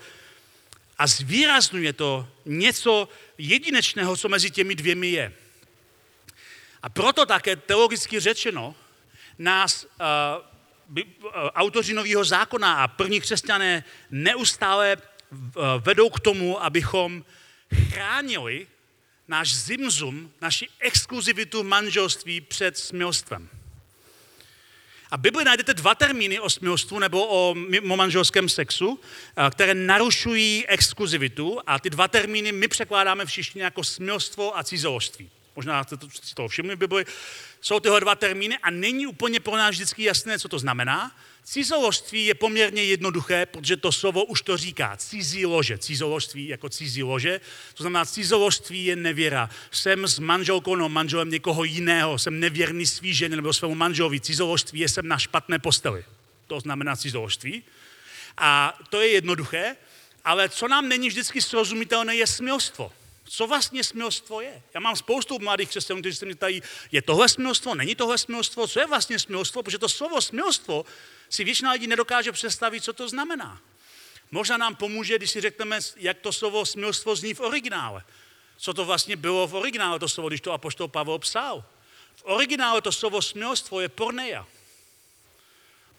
a 0.98 1.08
zvýrazňuje 1.08 1.94
to 1.94 2.28
něco 2.46 3.10
jedinečného, 3.38 4.18
co 4.18 4.30
mezi 4.30 4.52
těmi 4.52 4.76
dvěmi 4.76 5.08
je. 5.08 5.34
A 6.82 6.90
proto 6.90 7.26
také 7.26 7.56
teologicky 7.56 8.20
řečeno 8.20 8.76
nás 9.38 9.86
uh, 9.86 11.00
autoři 11.54 11.94
Nového 11.94 12.24
zákona 12.24 12.74
a 12.74 12.88
první 12.88 13.22
křesťané 13.22 13.84
neustále 14.12 14.98
uh, 14.98 15.40
vedou 15.80 16.10
k 16.10 16.20
tomu, 16.20 16.64
abychom 16.64 17.26
chránili 17.90 18.68
náš 19.28 19.56
zimzum, 19.56 20.32
naši 20.42 20.68
exkluzivitu 20.80 21.64
manželství 21.64 22.42
před 22.42 22.78
smilstvem. 22.78 23.50
A 25.12 25.18
v 25.18 25.20
Bibli 25.20 25.44
najdete 25.44 25.74
dva 25.74 25.96
termíny 25.96 26.40
o 26.40 26.50
smilstvu 26.50 27.00
nebo 27.00 27.28
o 27.28 27.56
manželském 27.96 28.50
sexu, 28.50 29.00
které 29.52 29.74
narušují 29.74 30.68
exkluzivitu 30.68 31.60
a 31.68 31.80
ty 31.80 31.90
dva 31.90 32.08
termíny 32.08 32.52
my 32.52 32.68
překládáme 32.68 33.26
v 33.26 33.32
češtině 33.32 33.64
jako 33.64 33.84
smilstvo 33.84 34.58
a 34.58 34.64
cizoložství. 34.64 35.30
Možná 35.58 35.84
jste 35.84 35.98
to, 35.98 36.08
si 36.10 36.36
toho 36.36 36.48
všimli 36.48 36.76
v 36.76 36.80
Bibli. 36.80 37.06
Jsou 37.62 37.80
tyhle 37.80 38.00
dva 38.00 38.16
termíny 38.16 38.58
a 38.58 38.72
není 38.72 39.08
úplně 39.08 39.40
pro 39.40 39.58
nás 39.58 39.70
vždycky 39.70 40.04
jasné, 40.04 40.40
co 40.40 40.50
to 40.50 40.60
znamená. 40.60 41.16
Cizoložství 41.44 42.26
je 42.26 42.34
poměrně 42.34 42.84
jednoduché, 42.84 43.46
protože 43.46 43.78
to 43.78 43.92
slovo 43.92 44.26
už 44.26 44.42
to 44.42 44.58
říká. 44.58 44.98
Cizí 44.98 45.46
lože. 45.46 45.78
Cizoložství 45.78 46.48
jako 46.48 46.70
cizí 46.70 47.04
lože. 47.04 47.42
To 47.74 47.84
znamená, 47.84 48.06
cizoložství 48.06 48.86
je 48.86 48.96
nevěra. 48.96 49.50
Jsem 49.72 50.08
s 50.08 50.20
manželkou 50.20 50.76
no 50.76 50.90
manželem 50.90 51.30
někoho 51.30 51.64
jiného. 51.64 52.20
Jsem 52.20 52.40
nevěrný 52.40 52.86
svý 52.86 53.14
ženě 53.14 53.36
nebo 53.36 53.54
svému 53.54 53.76
manželovi. 53.76 54.20
Cizoložství 54.20 54.80
je 54.80 54.90
jsem 54.90 55.08
na 55.08 55.18
špatné 55.18 55.60
posteli. 55.60 56.06
To 56.48 56.60
znamená 56.60 56.96
cizoložství. 56.96 57.64
A 58.38 58.80
to 58.90 59.02
je 59.02 59.08
jednoduché, 59.08 59.76
ale 60.26 60.50
co 60.50 60.68
nám 60.68 60.90
není 60.90 61.08
vždycky 61.08 61.42
srozumitelné, 61.42 62.16
je 62.16 62.28
smilstvo 62.28 62.92
co 63.30 63.48
vlastně 63.48 63.84
smilstvo 63.84 64.42
je. 64.42 64.64
Já 64.74 64.80
mám 64.80 64.96
spoustu 64.96 65.40
mladých 65.40 65.70
křesťanů, 65.70 66.00
kteří 66.00 66.16
se 66.16 66.26
mě 66.26 66.36
ptají, 66.36 66.62
je 66.92 67.02
tohle 67.02 67.30
smilstvo, 67.30 67.76
není 67.76 67.96
tohle 67.96 68.18
smilstvo, 68.18 68.68
co 68.68 68.80
je 68.80 68.88
vlastně 68.88 69.20
smilstvo, 69.20 69.64
protože 69.64 69.78
to 69.78 69.90
slovo 69.90 70.22
smilstvo 70.22 70.86
si 71.30 71.44
většina 71.44 71.72
lidí 71.72 71.88
nedokáže 71.88 72.32
představit, 72.32 72.84
co 72.84 72.94
to 72.94 73.10
znamená. 73.10 73.62
Možná 74.32 74.58
nám 74.58 74.76
pomůže, 74.76 75.18
když 75.18 75.32
si 75.32 75.42
řekneme, 75.42 75.80
jak 75.96 76.18
to 76.18 76.34
slovo 76.34 76.66
smilstvo 76.66 77.16
zní 77.16 77.34
v 77.34 77.40
originále. 77.40 78.04
Co 78.58 78.74
to 78.74 78.86
vlastně 78.86 79.16
bylo 79.16 79.48
v 79.48 79.56
originále, 79.56 80.00
to 80.00 80.10
slovo, 80.10 80.30
když 80.30 80.42
to 80.42 80.52
apoštol 80.52 80.88
Pavel 80.88 81.20
psal. 81.20 81.64
V 82.16 82.24
originále 82.26 82.82
to 82.82 82.92
slovo 82.92 83.22
smilstvo 83.22 83.82
je 83.82 83.90
porneia. 83.90 84.48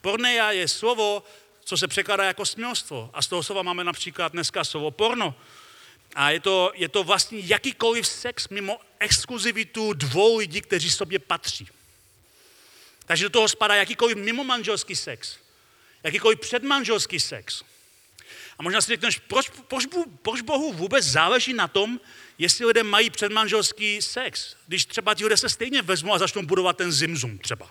Porneia 0.01 0.51
je 0.51 0.67
slovo, 0.67 1.23
co 1.63 1.77
se 1.77 1.87
překládá 1.87 2.23
jako 2.23 2.45
smilstvo. 2.45 3.09
A 3.13 3.21
z 3.21 3.27
toho 3.27 3.43
slova 3.43 3.63
máme 3.63 3.83
například 3.83 4.31
dneska 4.31 4.63
slovo 4.63 4.91
porno. 4.91 5.35
A 6.15 6.29
je 6.29 6.39
to, 6.39 6.71
je 6.75 6.89
to 6.89 7.03
vlastně 7.03 7.39
jakýkoliv 7.39 8.07
sex 8.07 8.47
mimo 8.49 8.79
exkluzivitu 8.99 9.93
dvou 9.93 10.37
lidí, 10.37 10.61
kteří 10.61 10.91
sobě 10.91 11.19
patří. 11.19 11.67
Takže 13.05 13.25
do 13.25 13.29
toho 13.29 13.47
spadá 13.47 13.75
jakýkoliv 13.75 14.17
mimo 14.17 14.43
manželský 14.43 14.95
sex, 14.95 15.37
jakýkoliv 16.03 16.39
předmanželský 16.39 17.19
sex. 17.19 17.63
A 18.59 18.63
možná 18.63 18.81
si 18.81 18.87
řekneš, 18.87 19.19
proč, 19.19 19.49
proč, 19.67 19.85
proč 20.21 20.41
Bohu 20.41 20.73
vůbec 20.73 21.05
záleží 21.05 21.53
na 21.53 21.67
tom, 21.67 21.99
jestli 22.37 22.65
lidé 22.65 22.83
mají 22.83 23.09
předmanželský 23.09 24.01
sex, 24.01 24.55
když 24.67 24.85
třeba 24.85 25.13
ti 25.13 25.23
lidé 25.23 25.37
se 25.37 25.49
stejně 25.49 25.81
vezmou 25.81 26.13
a 26.13 26.17
začnou 26.17 26.41
budovat 26.41 26.77
ten 26.77 26.91
zimzum 26.91 27.37
třeba. 27.37 27.69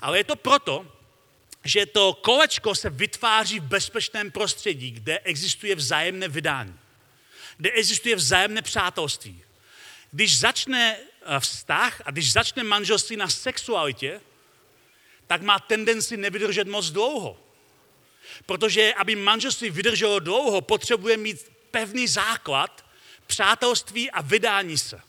Ale 0.00 0.18
je 0.18 0.24
to 0.24 0.36
proto, 0.36 0.92
že 1.64 1.86
to 1.86 2.12
kolečko 2.12 2.74
se 2.74 2.90
vytváří 2.90 3.60
v 3.60 3.62
bezpečném 3.62 4.30
prostředí, 4.30 4.90
kde 4.90 5.18
existuje 5.18 5.74
vzájemné 5.74 6.28
vydání 6.28 6.78
kde 7.56 7.70
existuje 7.70 8.16
vzájemné 8.16 8.62
přátelství. 8.62 9.44
Když 10.10 10.38
začne 10.38 10.96
eh, 10.96 11.40
vztah 11.40 12.02
a 12.04 12.10
když 12.10 12.32
začne 12.32 12.64
manželství 12.64 13.16
na 13.16 13.28
sexualitě, 13.28 14.20
tak 15.26 15.42
má 15.42 15.58
tendenci 15.58 16.16
nevydržet 16.16 16.68
moc 16.68 16.90
dlouho. 16.90 17.38
Protože 18.46 18.94
aby 18.94 19.16
manželství 19.16 19.70
vydrželo 19.70 20.18
dlouho, 20.18 20.60
potřebuje 20.60 21.16
mít 21.16 21.52
pevný 21.70 22.08
základ 22.08 22.84
přátelství 23.26 24.10
a 24.10 24.22
vydání 24.22 24.78
se. 24.78 25.00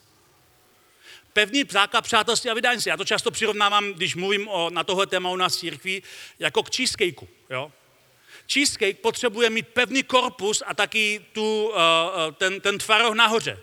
Pevný 1.34 1.64
základ 1.70 2.02
přátelství 2.02 2.50
a 2.50 2.54
vydání 2.54 2.82
se. 2.82 2.90
Já 2.90 2.98
to 2.98 3.06
často 3.06 3.32
přirovnávám, 3.32 3.94
když 3.94 4.16
mluvím 4.16 4.48
o, 4.48 4.70
na 4.70 4.84
tohle 4.84 5.08
téma 5.08 5.30
u 5.30 5.36
nás 5.36 5.58
církví, 5.58 6.04
jako 6.40 6.64
k 6.64 6.76
cheesecakeu. 6.76 7.28
Jo? 7.50 7.72
Cheesecake 8.54 9.00
potřebuje 9.00 9.50
mít 9.50 9.68
pevný 9.68 10.04
korpus 10.04 10.64
a 10.66 10.74
taky 10.74 11.26
tu, 11.32 11.68
uh, 11.68 11.76
ten, 12.38 12.62
ten 12.62 12.78
tvaroh 12.78 13.16
nahoře. 13.16 13.60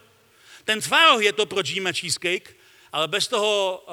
Ten 0.64 0.80
tvaroh 0.80 1.22
je 1.22 1.32
to, 1.32 1.46
proč 1.46 1.68
jíme 1.68 1.92
cheesecake, 1.92 2.56
ale 2.92 3.08
bez 3.08 3.28
toho 3.28 3.84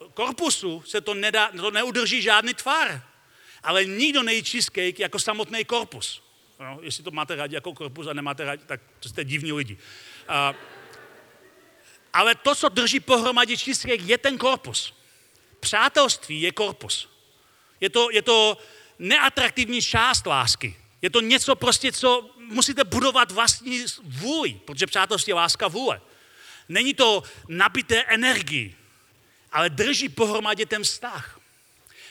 uh, 0.00 0.08
korpusu 0.14 0.82
se 0.86 1.00
to, 1.00 1.14
nedá, 1.14 1.50
to 1.60 1.70
neudrží 1.70 2.22
žádný 2.22 2.54
tvar. 2.54 3.02
Ale 3.62 3.84
nikdo 3.84 4.22
nejí 4.22 4.44
cheesecake 4.44 4.98
jako 4.98 5.18
samotný 5.18 5.64
korpus. 5.64 6.22
No, 6.60 6.78
jestli 6.82 7.04
to 7.04 7.10
máte 7.10 7.34
rádi 7.34 7.54
jako 7.54 7.74
korpus 7.74 8.06
a 8.06 8.12
nemáte 8.12 8.44
rádi, 8.44 8.62
tak 8.66 8.80
to 9.00 9.08
jste 9.08 9.24
divní 9.24 9.52
lidi. 9.52 9.78
Ale 12.12 12.34
to, 12.34 12.54
co 12.54 12.68
drží 12.68 13.00
pohromadě 13.00 13.56
cheesecake, 13.56 14.02
je 14.02 14.18
ten 14.18 14.38
korpus. 14.38 14.94
Přátelství 15.60 16.42
je 16.42 16.52
korpus. 16.52 17.08
Je 17.80 17.90
to, 17.90 18.10
je 18.10 18.22
to 18.22 18.58
neatraktivní 18.98 19.82
část 19.82 20.26
lásky. 20.26 20.76
Je 21.02 21.10
to 21.10 21.20
něco 21.20 21.56
prostě, 21.56 21.92
co 21.92 22.30
musíte 22.38 22.84
budovat 22.84 23.30
vlastní 23.30 23.84
vůli, 24.02 24.60
protože 24.64 24.86
přátelství 24.86 25.30
je 25.30 25.34
láska 25.34 25.68
vůle. 25.68 26.00
Není 26.68 26.94
to 26.94 27.22
nabité 27.48 28.02
energii, 28.02 28.76
ale 29.52 29.70
drží 29.70 30.08
pohromadě 30.08 30.66
ten 30.66 30.82
vztah. 30.82 31.40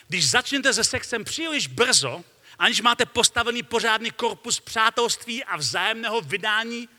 Když 0.07 0.29
začnete 0.29 0.73
se 0.73 0.83
sexem 0.83 1.23
příliš 1.23 1.67
brzo, 1.67 2.23
aniž 2.59 2.81
máte 2.81 3.05
postavený 3.05 3.63
pořádný 3.63 4.11
korpus 4.11 4.59
přátelství 4.59 5.43
a 5.43 5.57
vzájemného 5.57 6.21
vydání, 6.21 6.89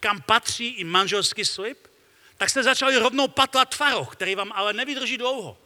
kam 0.00 0.22
patří 0.22 0.68
i 0.68 0.84
manželský 0.84 1.44
slib, 1.44 1.78
tak 2.36 2.50
jste 2.50 2.62
začali 2.62 2.96
rovnou 2.96 3.28
patlat 3.28 3.76
tvaroh, 3.76 4.12
který 4.12 4.34
vám 4.34 4.52
ale 4.54 4.72
nevydrží 4.72 5.18
dlouho. 5.18 5.58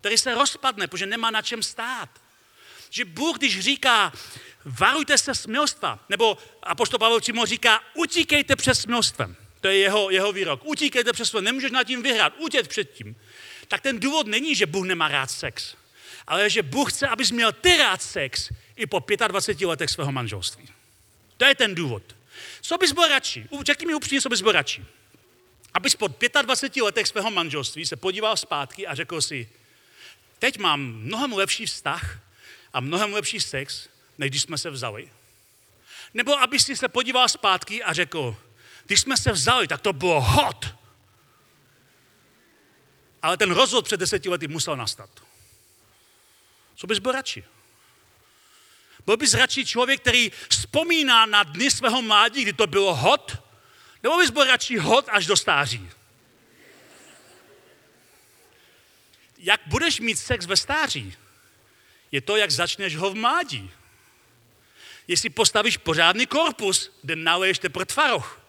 Který 0.00 0.18
se 0.18 0.34
rozpadne, 0.34 0.88
protože 0.88 1.06
nemá 1.06 1.30
na 1.30 1.42
čem 1.42 1.62
stát 1.62 2.21
že 2.92 3.04
Bůh, 3.04 3.38
když 3.38 3.60
říká, 3.60 4.12
varujte 4.64 5.18
se 5.18 5.34
smilstva, 5.34 6.04
nebo 6.08 6.38
apoštol 6.62 6.98
Pavel 6.98 7.20
Čimo 7.20 7.46
říká, 7.46 7.80
utíkejte 7.94 8.56
před 8.56 8.74
smilstvem. 8.74 9.36
To 9.60 9.68
je 9.68 9.76
jeho, 9.76 10.10
jeho 10.10 10.32
výrok. 10.32 10.60
Utíkejte 10.64 11.12
před 11.12 11.24
smilstvem, 11.24 11.44
nemůžeš 11.44 11.70
nad 11.70 11.84
tím 11.84 12.02
vyhrát, 12.02 12.32
utět 12.38 12.68
před 12.68 12.92
tím. 12.92 13.16
Tak 13.68 13.80
ten 13.80 14.00
důvod 14.00 14.26
není, 14.26 14.54
že 14.54 14.66
Bůh 14.66 14.86
nemá 14.86 15.08
rád 15.08 15.30
sex, 15.30 15.76
ale 16.26 16.50
že 16.50 16.62
Bůh 16.62 16.92
chce, 16.92 17.08
abys 17.08 17.30
měl 17.30 17.52
ty 17.52 17.76
rád 17.76 18.02
sex 18.02 18.48
i 18.76 18.86
po 18.86 19.04
25 19.28 19.66
letech 19.66 19.90
svého 19.90 20.12
manželství. 20.12 20.68
To 21.36 21.44
je 21.44 21.54
ten 21.54 21.74
důvod. 21.74 22.02
Co 22.60 22.78
bys 22.78 22.92
byl 22.92 23.08
radši? 23.08 23.48
Řekni 23.66 23.86
mi 23.86 23.94
upřímně, 23.94 24.20
co 24.20 24.28
bys 24.28 24.42
byl 24.42 24.52
radši. 24.52 24.84
Abys 25.74 25.96
po 25.96 26.08
25 26.42 26.82
letech 26.82 27.06
svého 27.06 27.30
manželství 27.30 27.86
se 27.86 27.96
podíval 27.96 28.36
zpátky 28.36 28.86
a 28.86 28.94
řekl 28.94 29.20
si, 29.20 29.48
teď 30.38 30.58
mám 30.58 30.80
mnohem 30.80 31.32
lepší 31.32 31.66
vztah 31.66 32.21
a 32.72 32.80
mnohem 32.80 33.12
lepší 33.12 33.40
sex, 33.40 33.88
než 34.18 34.30
když 34.30 34.42
jsme 34.42 34.58
se 34.58 34.70
vzali. 34.70 35.10
Nebo 36.14 36.38
aby 36.40 36.60
si 36.60 36.76
se 36.76 36.88
podíval 36.88 37.28
zpátky 37.28 37.82
a 37.82 37.92
řekl, 37.92 38.36
když 38.84 39.00
jsme 39.00 39.16
se 39.16 39.32
vzali, 39.32 39.68
tak 39.68 39.80
to 39.80 39.92
bylo 39.92 40.20
hot. 40.20 40.66
Ale 43.22 43.36
ten 43.36 43.50
rozvod 43.50 43.84
před 43.84 44.00
deseti 44.00 44.28
lety 44.28 44.48
musel 44.48 44.76
nastat. 44.76 45.10
Co 46.74 46.86
bys 46.86 46.98
byl 46.98 47.12
radši? 47.12 47.44
Byl 49.06 49.16
bys 49.16 49.34
radši 49.34 49.66
člověk, 49.66 50.00
který 50.00 50.32
vzpomíná 50.50 51.26
na 51.26 51.42
dny 51.42 51.70
svého 51.70 52.02
mládí, 52.02 52.42
kdy 52.42 52.52
to 52.52 52.66
bylo 52.66 52.94
hot? 52.94 53.42
Nebo 54.02 54.18
bys 54.18 54.30
byl 54.30 54.44
radši 54.44 54.78
hot 54.78 55.08
až 55.08 55.26
do 55.26 55.36
stáří? 55.36 55.90
Jak 59.38 59.60
budeš 59.66 60.00
mít 60.00 60.16
sex 60.16 60.46
ve 60.46 60.56
stáří? 60.56 61.16
Je 62.12 62.20
to, 62.20 62.36
jak 62.36 62.50
začneš 62.50 62.96
ho 62.96 63.10
v 63.10 63.14
mládí. 63.14 63.70
Jestli 65.08 65.30
postavíš 65.30 65.76
pořádný 65.76 66.26
korpus, 66.26 66.90
kde 67.02 67.16
naleješ 67.16 67.58
teprve 67.58 67.86
tvaroh. 67.86 68.40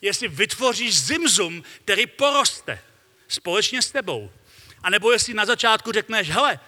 Jestli 0.00 0.28
vytvoříš 0.28 1.00
zimzum, 1.00 1.64
který 1.84 2.06
poroste 2.06 2.82
společně 3.28 3.82
s 3.82 3.90
tebou. 3.90 4.30
A 4.82 4.90
nebo 4.90 5.12
jestli 5.12 5.34
na 5.34 5.46
začátku 5.46 5.92
řekneš, 5.92 6.30
hele, 6.30 6.60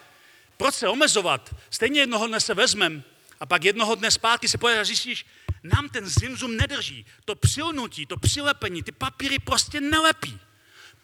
proč 0.56 0.74
se 0.74 0.88
omezovat? 0.88 1.54
Stejně 1.70 2.00
jednoho 2.00 2.26
dne 2.26 2.40
se 2.40 2.54
vezmem 2.54 3.04
a 3.40 3.46
pak 3.46 3.64
jednoho 3.64 3.94
dne 3.94 4.10
zpátky 4.10 4.48
se 4.48 4.58
pojedeš 4.58 4.80
a 4.80 4.84
zjistíš, 4.84 5.26
nám 5.62 5.88
ten 5.88 6.08
zimzum 6.08 6.56
nedrží. 6.56 7.06
To 7.24 7.34
přilnutí, 7.34 8.06
to 8.06 8.16
přilepení, 8.16 8.82
ty 8.82 8.92
papíry 8.92 9.38
prostě 9.38 9.80
nelepí. 9.80 10.40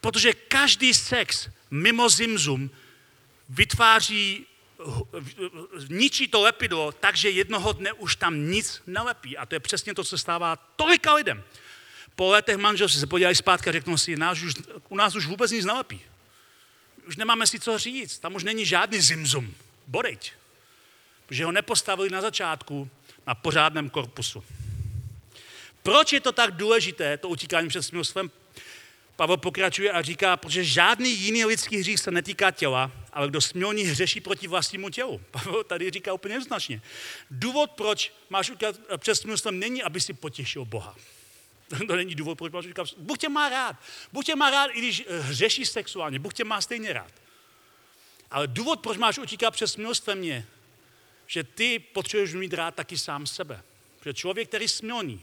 Protože 0.01 0.33
každý 0.33 0.93
sex 0.93 1.49
mimo 1.71 2.09
zimzum 2.09 2.71
vytváří, 3.49 4.45
ničí 5.89 6.27
to 6.27 6.41
lepidlo, 6.41 6.91
takže 6.91 7.29
jednoho 7.29 7.73
dne 7.73 7.93
už 7.93 8.15
tam 8.15 8.51
nic 8.51 8.81
nelepí. 8.87 9.37
A 9.37 9.45
to 9.45 9.55
je 9.55 9.59
přesně 9.59 9.93
to, 9.93 10.03
co 10.03 10.17
stává 10.17 10.55
tolika 10.55 11.13
lidem. 11.13 11.43
Po 12.15 12.29
letech 12.29 12.57
manželství 12.57 12.99
se 12.99 13.07
podívají 13.07 13.35
zpátky 13.35 13.69
a 13.69 13.73
řeknou 13.73 13.97
si, 13.97 14.15
nás 14.15 14.41
už, 14.41 14.53
u 14.89 14.95
nás 14.95 15.15
už 15.15 15.25
vůbec 15.25 15.51
nic 15.51 15.65
nelepí. 15.65 16.01
Už 17.07 17.17
nemáme 17.17 17.47
si 17.47 17.59
co 17.59 17.77
říct, 17.77 18.19
tam 18.19 18.35
už 18.35 18.43
není 18.43 18.65
žádný 18.65 19.01
zimzum. 19.01 19.55
Bodeď. 19.87 20.33
Protože 21.25 21.45
ho 21.45 21.51
nepostavili 21.51 22.09
na 22.09 22.21
začátku 22.21 22.89
na 23.27 23.35
pořádném 23.35 23.89
korpusu. 23.89 24.43
Proč 25.83 26.13
je 26.13 26.19
to 26.19 26.31
tak 26.31 26.51
důležité, 26.51 27.17
to 27.17 27.29
utíkání 27.29 27.69
před 27.69 27.83
smilstvem? 27.83 28.31
Pavel 29.19 29.37
pokračuje 29.37 29.91
a 29.91 30.01
říká, 30.01 30.37
protože 30.37 30.63
žádný 30.63 31.11
jiný 31.17 31.45
lidský 31.45 31.77
hřích 31.77 31.99
se 31.99 32.11
netýká 32.11 32.51
těla, 32.51 32.91
ale 33.13 33.27
kdo 33.27 33.41
smilní 33.41 33.83
hřeší 33.83 34.21
proti 34.21 34.47
vlastnímu 34.47 34.89
tělu. 34.89 35.21
Pavel 35.31 35.63
tady 35.63 35.91
říká 35.91 36.13
úplně 36.13 36.35
jednoznačně. 36.35 36.81
Důvod, 37.31 37.71
proč 37.71 38.13
máš 38.29 38.49
utíkat 38.49 38.79
před 38.97 39.15
smilstvem, 39.15 39.59
není, 39.59 39.83
aby 39.83 40.01
si 40.01 40.13
potěšil 40.13 40.65
Boha. 40.65 40.95
To 41.87 41.95
není 41.95 42.15
důvod, 42.15 42.37
proč 42.37 42.53
máš 42.53 42.65
utíkat. 42.65 42.87
Bůh 42.97 43.17
tě 43.17 43.29
má 43.29 43.49
rád. 43.49 43.75
Bůh 44.11 44.25
tě 44.25 44.35
má 44.35 44.49
rád, 44.49 44.67
i 44.73 44.79
když 44.79 45.05
hřešíš 45.09 45.69
sexuálně. 45.69 46.19
Bůh 46.19 46.33
tě 46.33 46.43
má 46.43 46.61
stejně 46.61 46.93
rád. 46.93 47.11
Ale 48.31 48.47
důvod, 48.47 48.79
proč 48.79 48.97
máš 48.97 49.17
utíkat 49.17 49.51
před 49.51 49.67
smilstvem, 49.67 50.23
je, 50.23 50.45
že 51.27 51.43
ty 51.43 51.79
potřebuješ 51.79 52.33
mít 52.33 52.53
rád 52.53 52.75
taky 52.75 52.97
sám 52.97 53.27
sebe. 53.27 53.63
Protože 53.99 54.13
člověk, 54.13 54.47
který 54.47 54.67
smilní, 54.67 55.21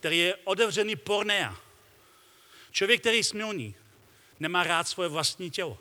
který 0.00 0.18
je 0.18 0.36
otevřený 0.44 0.96
pornea, 0.96 1.65
člověk, 2.70 3.00
který 3.00 3.24
smilní, 3.24 3.74
nemá 4.40 4.64
rád 4.64 4.88
svoje 4.88 5.08
vlastní 5.08 5.50
tělo. 5.50 5.78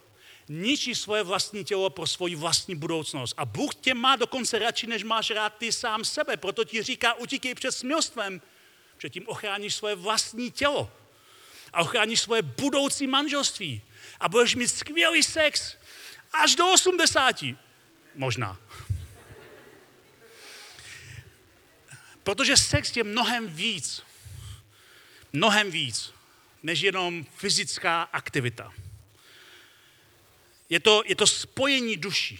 Ničí 0.49 0.95
svoje 0.95 1.23
vlastní 1.23 1.63
tělo 1.63 1.89
pro 1.89 2.07
svoji 2.07 2.35
vlastní 2.35 2.75
budoucnost. 2.75 3.33
A 3.37 3.45
Bůh 3.45 3.75
tě 3.75 3.93
má 3.93 4.15
dokonce 4.15 4.59
radši, 4.59 4.87
než 4.87 5.03
máš 5.03 5.29
rád 5.31 5.49
ty 5.57 5.71
sám 5.71 6.05
sebe. 6.05 6.37
Proto 6.37 6.63
ti 6.63 6.83
říká, 6.83 7.13
utíkej 7.13 7.55
před 7.55 7.71
smilstvem, 7.71 8.41
že 8.97 9.09
tím 9.09 9.27
ochráníš 9.27 9.75
svoje 9.75 9.95
vlastní 9.95 10.51
tělo. 10.51 10.91
A 11.73 11.81
ochráníš 11.81 12.21
svoje 12.21 12.41
budoucí 12.41 13.07
manželství. 13.07 13.81
A 14.19 14.29
budeš 14.29 14.55
mít 14.55 14.67
skvělý 14.67 15.23
sex 15.23 15.77
až 16.33 16.55
do 16.55 16.73
80. 16.73 17.43
Možná. 18.15 18.57
Protože 22.23 22.57
sex 22.57 22.97
je 22.97 23.03
mnohem 23.03 23.47
víc, 23.47 24.01
mnohem 25.33 25.71
víc, 25.71 26.13
než 26.65 26.81
jenom 26.81 27.25
fyzická 27.37 28.01
aktivita. 28.01 28.73
Je 30.69 30.79
to, 30.79 31.03
je 31.05 31.15
to 31.15 31.27
spojení 31.27 31.97
duší. 31.97 32.39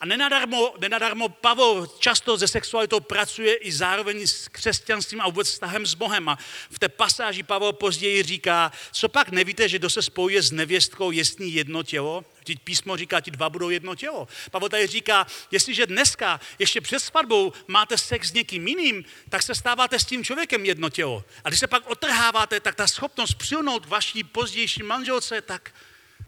A 0.00 0.06
nenadarmo, 0.06 0.74
nenadarmo 0.78 1.28
Pavel 1.28 1.86
často 1.98 2.36
ze 2.36 2.48
sexualitou 2.48 3.00
pracuje 3.00 3.54
i 3.54 3.72
zároveň 3.72 4.26
s 4.26 4.48
křesťanstvím 4.48 5.20
a 5.20 5.26
vůbec 5.26 5.48
vztahem 5.48 5.86
s 5.86 5.94
Bohem. 5.94 6.28
A 6.28 6.38
v 6.70 6.78
té 6.78 6.88
pasáži 6.88 7.42
Pavel 7.42 7.72
později 7.72 8.22
říká, 8.22 8.72
co 8.92 9.08
pak 9.08 9.28
nevíte, 9.28 9.68
že 9.68 9.78
kdo 9.78 9.90
se 9.90 10.02
spojuje 10.02 10.42
s 10.42 10.50
nevěstkou, 10.50 11.10
jestli 11.10 11.48
jedno 11.48 11.82
tělo? 11.82 12.24
Vždyť 12.40 12.60
písmo 12.60 12.96
říká, 12.96 13.20
ti 13.20 13.30
dva 13.30 13.50
budou 13.50 13.70
jedno 13.70 13.94
tělo. 13.94 14.28
Pavel 14.50 14.68
tady 14.68 14.86
říká, 14.86 15.26
jestliže 15.50 15.86
dneska 15.86 16.40
ještě 16.58 16.80
před 16.80 17.00
svatbou 17.00 17.52
máte 17.66 17.98
sex 17.98 18.28
s 18.28 18.32
někým 18.32 18.68
jiným, 18.68 19.04
tak 19.28 19.42
se 19.42 19.54
stáváte 19.54 19.98
s 19.98 20.04
tím 20.04 20.24
člověkem 20.24 20.64
jedno 20.64 20.90
tělo. 20.90 21.24
A 21.44 21.48
když 21.48 21.60
se 21.60 21.66
pak 21.66 21.90
otrháváte, 21.90 22.60
tak 22.60 22.74
ta 22.74 22.86
schopnost 22.86 23.34
přilnout 23.34 23.86
vaší 23.86 24.24
pozdější 24.24 24.82
manželce, 24.82 25.40
tak, 25.40 25.74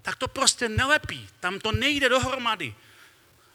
tak 0.03 0.17
to 0.17 0.29
prostě 0.29 0.69
nelepí. 0.69 1.29
Tam 1.41 1.61
to 1.61 1.73
nejde 1.73 2.09
dohromady. 2.09 2.75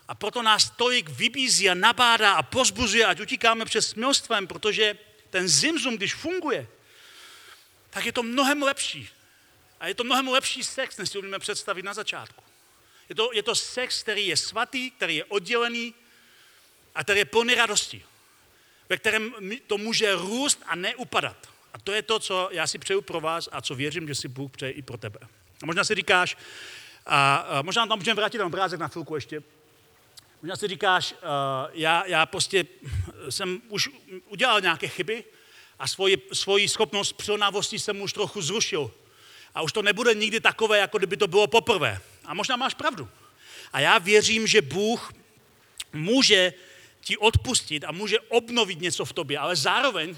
A 0.07 0.15
proto 0.15 0.41
nás 0.41 0.69
tolik 0.69 1.09
vybízí 1.09 1.69
a 1.69 1.73
nabádá 1.73 2.33
a 2.33 2.43
pozbuzuje, 2.43 3.05
ať 3.05 3.19
utíkáme 3.19 3.65
před 3.65 3.81
smilstvem, 3.81 4.47
protože 4.47 4.97
ten 5.29 5.47
zimzum, 5.47 5.97
když 5.97 6.13
funguje, 6.13 6.67
tak 7.89 8.05
je 8.05 8.11
to 8.11 8.23
mnohem 8.23 8.63
lepší. 8.63 9.09
A 9.79 9.87
je 9.87 9.95
to 9.95 10.03
mnohem 10.03 10.27
lepší 10.27 10.63
sex, 10.63 10.97
než 10.97 11.09
si 11.09 11.17
umíme 11.17 11.39
představit 11.39 11.83
na 11.83 11.93
začátku. 11.93 12.43
Je 13.09 13.15
to, 13.15 13.29
je 13.33 13.43
to 13.43 13.55
sex, 13.55 14.03
který 14.03 14.27
je 14.27 14.37
svatý, 14.37 14.91
který 14.91 15.15
je 15.15 15.25
oddělený 15.25 15.93
a 16.95 17.03
který 17.03 17.19
je 17.19 17.25
plný 17.25 17.55
radosti, 17.55 18.05
ve 18.89 18.97
kterém 18.97 19.33
to 19.67 19.77
může 19.77 20.15
růst 20.15 20.63
a 20.65 20.75
neupadat. 20.75 21.49
A 21.73 21.79
to 21.79 21.91
je 21.91 22.01
to, 22.01 22.19
co 22.19 22.49
já 22.51 22.67
si 22.67 22.79
přeju 22.79 23.01
pro 23.01 23.19
vás 23.21 23.49
a 23.51 23.61
co 23.61 23.75
věřím, 23.75 24.07
že 24.07 24.15
si 24.15 24.27
Bůh 24.27 24.51
přeje 24.51 24.71
i 24.71 24.81
pro 24.81 24.97
tebe. 24.97 25.19
A 25.61 25.65
možná 25.65 25.83
si 25.83 25.95
říkáš, 25.95 26.37
a, 27.05 27.35
a 27.35 27.61
možná 27.61 27.87
tam 27.87 27.97
můžeme 27.99 28.15
vrátit 28.15 28.37
na 28.37 28.45
obrázek 28.45 28.79
na 28.79 28.87
chvilku 28.87 29.15
ještě, 29.15 29.43
Možná 30.43 30.55
si 30.55 30.67
říkáš, 30.67 31.11
uh, 31.11 31.17
já, 31.73 32.05
já 32.05 32.25
prostě 32.25 32.65
jsem 33.29 33.61
už 33.69 33.89
udělal 34.27 34.61
nějaké 34.61 34.87
chyby 34.87 35.23
a 35.79 35.87
svoji, 35.87 36.17
svoji 36.33 36.69
schopnost 36.69 37.13
přilnavosti 37.13 37.79
jsem 37.79 38.01
už 38.01 38.13
trochu 38.13 38.41
zrušil. 38.41 38.91
A 39.55 39.61
už 39.61 39.71
to 39.71 39.81
nebude 39.81 40.13
nikdy 40.13 40.39
takové, 40.39 40.77
jako 40.77 40.97
kdyby 40.97 41.17
to 41.17 41.27
bylo 41.27 41.47
poprvé. 41.47 42.01
A 42.25 42.33
možná 42.33 42.55
máš 42.55 42.73
pravdu. 42.73 43.09
A 43.73 43.79
já 43.79 43.97
věřím, 43.97 44.47
že 44.47 44.61
Bůh 44.61 45.13
může 45.93 46.53
ti 47.01 47.17
odpustit 47.17 47.83
a 47.83 47.91
může 47.91 48.19
obnovit 48.19 48.81
něco 48.81 49.05
v 49.05 49.13
tobě, 49.13 49.39
ale 49.39 49.55
zároveň 49.55 50.17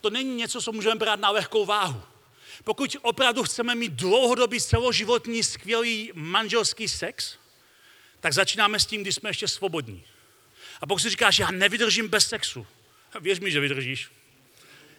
to 0.00 0.10
není 0.10 0.36
něco, 0.36 0.62
co 0.62 0.72
můžeme 0.72 0.94
brát 0.94 1.20
na 1.20 1.30
lehkou 1.30 1.66
váhu. 1.66 2.02
Pokud 2.64 2.96
opravdu 3.02 3.42
chceme 3.42 3.74
mít 3.74 3.92
dlouhodobý 3.92 4.60
celoživotní 4.60 5.42
skvělý 5.42 6.10
manželský 6.14 6.88
sex, 6.88 7.41
tak 8.22 8.32
začínáme 8.32 8.80
s 8.80 8.86
tím, 8.86 9.02
když 9.02 9.14
jsme 9.14 9.30
ještě 9.30 9.48
svobodní. 9.48 10.04
A 10.80 10.86
pokud 10.86 10.98
si 10.98 11.10
říkáš, 11.10 11.38
já 11.38 11.50
nevydržím 11.50 12.08
bez 12.08 12.28
sexu, 12.28 12.66
věř 13.20 13.38
mi, 13.38 13.50
že 13.50 13.60
vydržíš. 13.60 14.10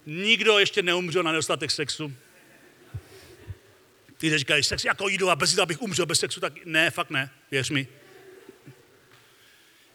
Nikdo 0.06 0.60
ještě 0.60 0.82
neumřel 0.82 1.24
na 1.24 1.32
nedostatek 1.32 1.72
sexu. 1.72 2.14
Ty 4.18 4.38
říkají, 4.38 4.64
sex 4.64 4.86
jako 4.86 5.08
jídlo 5.08 5.30
a 5.30 5.36
bez 5.36 5.52
jídla 5.52 5.66
bych 5.66 5.82
umřel 5.82 6.06
bez 6.06 6.20
sexu, 6.20 6.40
tak 6.40 6.66
ne, 6.66 6.92
fakt 6.92 7.10
ne, 7.10 7.30
věř 7.52 7.70
mi. 7.70 7.88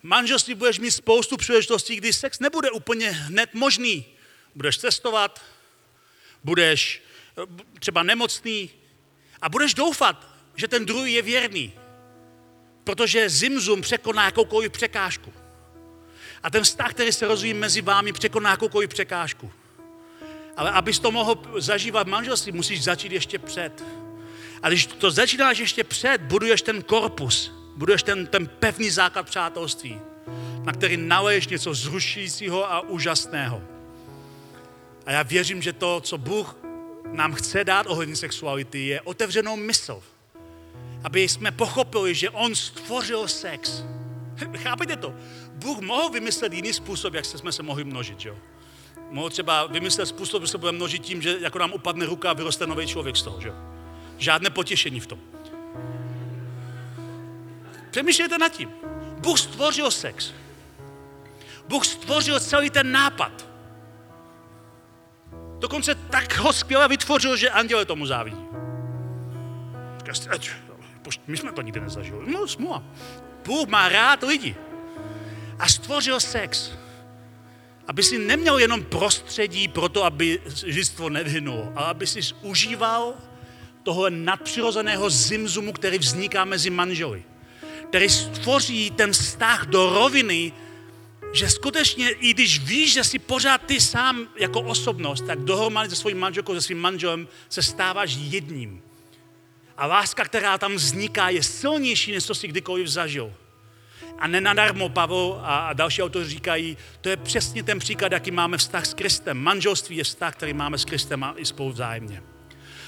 Manželství 0.03 0.55
budeš 0.55 0.79
mít 0.79 0.91
spoustu 0.91 1.37
příležitostí, 1.37 1.97
kdy 1.97 2.13
sex 2.13 2.39
nebude 2.39 2.71
úplně 2.71 3.11
hned 3.11 3.55
možný. 3.55 4.05
Budeš 4.55 4.79
cestovat, 4.79 5.45
budeš 6.45 7.03
eh, 7.39 7.65
třeba 7.81 8.03
nemocný 8.03 8.71
a 9.41 9.49
budeš 9.49 9.75
doufat, 9.75 10.27
že 10.57 10.69
ten 10.69 10.87
druhý 10.87 11.13
je 11.13 11.23
věrný. 11.23 11.73
Protože 12.89 13.29
zimzum 13.29 13.81
překoná 13.81 14.25
jakoukoliv 14.25 14.73
překážku. 14.73 15.33
A 16.43 16.51
ten 16.51 16.63
vztah, 16.63 16.91
který 16.91 17.13
se 17.13 17.27
rozvíjí 17.27 17.55
mezi 17.55 17.81
vámi, 17.83 18.13
překoná 18.13 18.51
jakoukoliv 18.51 18.91
překážku. 18.91 19.53
Ale 20.57 20.71
abys 20.71 20.99
to 20.99 21.11
mohl 21.11 21.43
zažívat 21.57 22.07
v 22.07 22.11
manželství, 22.11 22.53
musíš 22.53 22.85
začít 22.85 23.13
ještě 23.13 23.39
před. 23.39 23.85
A 24.63 24.69
když 24.69 24.87
to 24.87 25.11
začínáš 25.11 25.59
ještě 25.59 25.85
před, 25.85 26.21
buduješ 26.21 26.63
ten 26.63 26.83
korpus, 26.83 27.53
buduješ 27.77 28.03
ten, 28.03 28.27
ten 28.27 28.47
pevný 28.47 28.91
základ 28.91 29.27
přátelství, 29.27 30.01
na 30.63 30.73
který 30.73 30.97
naleješ 30.97 31.49
něco 31.49 31.75
zrušujícího 31.75 32.73
a 32.73 32.81
úžasného. 32.81 33.63
A 35.07 35.13
já 35.13 35.23
věřím, 35.23 35.63
že 35.63 35.73
to, 35.73 36.01
co 36.01 36.19
Bůh 36.19 36.57
nám 37.13 37.33
chce 37.33 37.65
dát 37.65 37.87
ohledně 37.87 38.17
sexuality, 38.17 38.87
je 38.87 39.01
otevřenou 39.01 39.57
mysl 39.57 40.03
aby 41.05 41.29
jsme 41.29 41.51
pochopili, 41.51 42.15
že 42.15 42.31
on 42.31 42.55
stvořil 42.55 43.29
sex. 43.29 43.85
Chápete 44.57 44.97
to? 44.97 45.15
Bůh 45.53 45.79
mohl 45.79 46.09
vymyslet 46.11 46.53
jiný 46.53 46.73
způsob, 46.73 47.15
jak 47.15 47.25
jsme 47.25 47.53
se 47.53 47.63
mohli 47.63 47.85
množit, 47.85 48.25
jo? 48.25 48.37
Mohl 49.11 49.31
třeba 49.31 49.67
vymyslet 49.67 50.07
způsob, 50.07 50.43
že 50.43 50.49
se 50.49 50.59
budeme 50.59 50.77
množit 50.77 51.03
tím, 51.03 51.23
že 51.23 51.37
jako 51.41 51.59
nám 51.59 51.73
upadne 51.73 52.07
ruka 52.07 52.31
a 52.31 52.33
vyroste 52.33 52.67
nový 52.67 52.87
člověk 52.87 53.17
z 53.17 53.23
toho, 53.23 53.41
že 53.41 53.53
Žádné 54.19 54.51
potěšení 54.51 55.01
v 55.01 55.07
tom. 55.07 55.19
Přemýšlejte 57.91 58.39
nad 58.39 58.49
tím. 58.49 58.71
Bůh 59.19 59.39
stvořil 59.39 59.91
sex. 59.91 60.33
Bůh 61.69 61.87
stvořil 61.87 62.41
celý 62.41 62.71
ten 62.71 62.93
nápad. 62.93 63.49
Dokonce 65.59 65.95
tak 65.95 66.39
ho 66.39 66.53
skvěle 66.53 66.89
vytvořil, 66.89 67.37
že 67.37 67.51
anděle 67.51 67.85
tomu 67.85 68.07
závidí. 68.07 68.49
My 71.27 71.37
jsme 71.37 71.53
to 71.53 71.63
nikdy 71.63 71.81
nezažili. 71.81 72.33
No, 72.33 72.49
smůla. 72.49 72.83
Bůh 73.45 73.69
má 73.69 73.89
rád 73.89 74.23
lidi. 74.23 74.57
A 75.59 75.69
stvořil 75.69 76.21
sex. 76.21 76.73
Aby 77.87 78.03
si 78.03 78.19
neměl 78.19 78.59
jenom 78.59 78.85
prostředí 78.85 79.69
pro 79.69 79.89
to, 79.89 80.05
aby 80.05 80.41
žistvo 80.67 81.09
nevyhnulo, 81.09 81.73
ale 81.77 81.87
aby 81.87 82.07
si 82.07 82.21
užíval 82.43 83.15
toho 83.83 84.11
nadpřirozeného 84.11 85.11
zimzumu, 85.11 85.73
který 85.73 85.99
vzniká 85.99 86.45
mezi 86.45 86.71
manželi. 86.71 87.25
Který 87.89 88.09
stvoří 88.09 88.91
ten 88.91 89.13
vztah 89.13 89.67
do 89.67 89.91
roviny, 89.91 90.53
že 91.33 91.51
skutečně, 91.51 92.11
i 92.11 92.35
když 92.35 92.61
víš, 92.61 92.93
že 92.93 93.05
jsi 93.05 93.19
pořád 93.19 93.63
ty 93.63 93.81
sám 93.81 94.29
jako 94.37 94.61
osobnost, 94.61 95.25
tak 95.27 95.39
dohromady 95.39 95.91
se 95.91 95.97
svým 95.97 96.19
manželkou, 96.19 96.55
se 96.55 96.61
svým 96.61 96.79
manželem 96.79 97.29
se 97.49 97.63
stáváš 97.63 98.17
jedním. 98.21 98.83
A 99.79 99.87
láska, 99.87 100.25
která 100.25 100.59
tam 100.59 100.75
vzniká, 100.75 101.29
je 101.29 101.43
silnější, 101.43 102.13
než 102.13 102.25
co 102.25 102.35
jsi 102.35 102.49
kdykoliv 102.49 102.89
zažil. 102.89 103.33
A 104.19 104.27
nenadarmo 104.27 104.89
Pavel 104.89 105.41
a 105.43 105.73
další 105.73 106.03
autoři 106.03 106.31
říkají, 106.31 106.77
to 107.01 107.09
je 107.09 107.17
přesně 107.17 107.63
ten 107.63 107.79
příklad, 107.79 108.13
jaký 108.13 108.31
máme 108.31 108.59
vztah 108.59 108.87
s 108.87 108.95
Kristem. 108.95 109.39
Manželství 109.39 109.97
je 109.97 110.05
vztah, 110.05 110.35
který 110.35 110.53
máme 110.53 110.79
s 110.79 110.85
Kristem 110.85 111.25
a 111.25 111.35
i 111.37 111.45
spolu 111.45 111.73
vzájemně. 111.73 112.23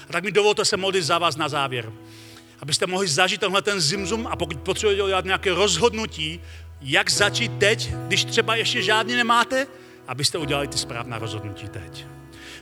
A 0.09 0.11
tak 0.11 0.23
mi 0.23 0.31
dovolte 0.31 0.65
se 0.65 0.77
modlit 0.77 1.03
za 1.03 1.17
vás 1.17 1.35
na 1.35 1.49
závěr. 1.49 1.91
Abyste 2.59 2.87
mohli 2.87 3.07
zažít 3.07 3.39
tenhle 3.39 3.61
ten 3.61 3.81
zimzum 3.81 4.27
a 4.27 4.35
pokud 4.35 4.59
potřebujete 4.59 5.07
dělat 5.07 5.25
nějaké 5.25 5.53
rozhodnutí, 5.53 6.41
jak 6.81 7.11
začít 7.11 7.51
teď, 7.57 7.93
když 8.07 8.25
třeba 8.25 8.55
ještě 8.55 8.81
žádný 8.81 9.15
nemáte, 9.15 9.67
abyste 10.07 10.37
udělali 10.37 10.67
ty 10.67 10.77
správná 10.77 11.19
rozhodnutí 11.19 11.67
teď. 11.67 12.05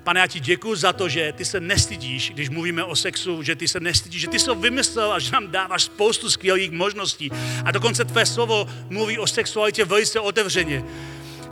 Pane, 0.03 0.19
já 0.19 0.27
ti 0.27 0.39
děkuji 0.39 0.75
za 0.75 0.93
to, 0.93 1.09
že 1.09 1.33
ty 1.33 1.45
se 1.45 1.59
nestydíš, 1.59 2.31
když 2.31 2.49
mluvíme 2.49 2.83
o 2.83 2.95
sexu, 2.95 3.43
že 3.43 3.55
ty 3.55 3.67
se 3.67 3.79
nestydíš, 3.79 4.21
že 4.21 4.27
ty 4.27 4.39
jsi 4.39 4.45
to 4.45 4.55
vymyslel 4.55 5.13
a 5.13 5.19
že 5.19 5.31
nám 5.31 5.51
dáváš 5.51 5.83
spoustu 5.83 6.29
skvělých 6.29 6.71
možností. 6.71 7.29
A 7.65 7.71
dokonce 7.71 8.05
tvé 8.05 8.25
slovo 8.25 8.67
mluví 8.89 9.17
o 9.17 9.27
sexualitě 9.27 9.85
velice 9.85 10.19
otevřeně. 10.19 10.83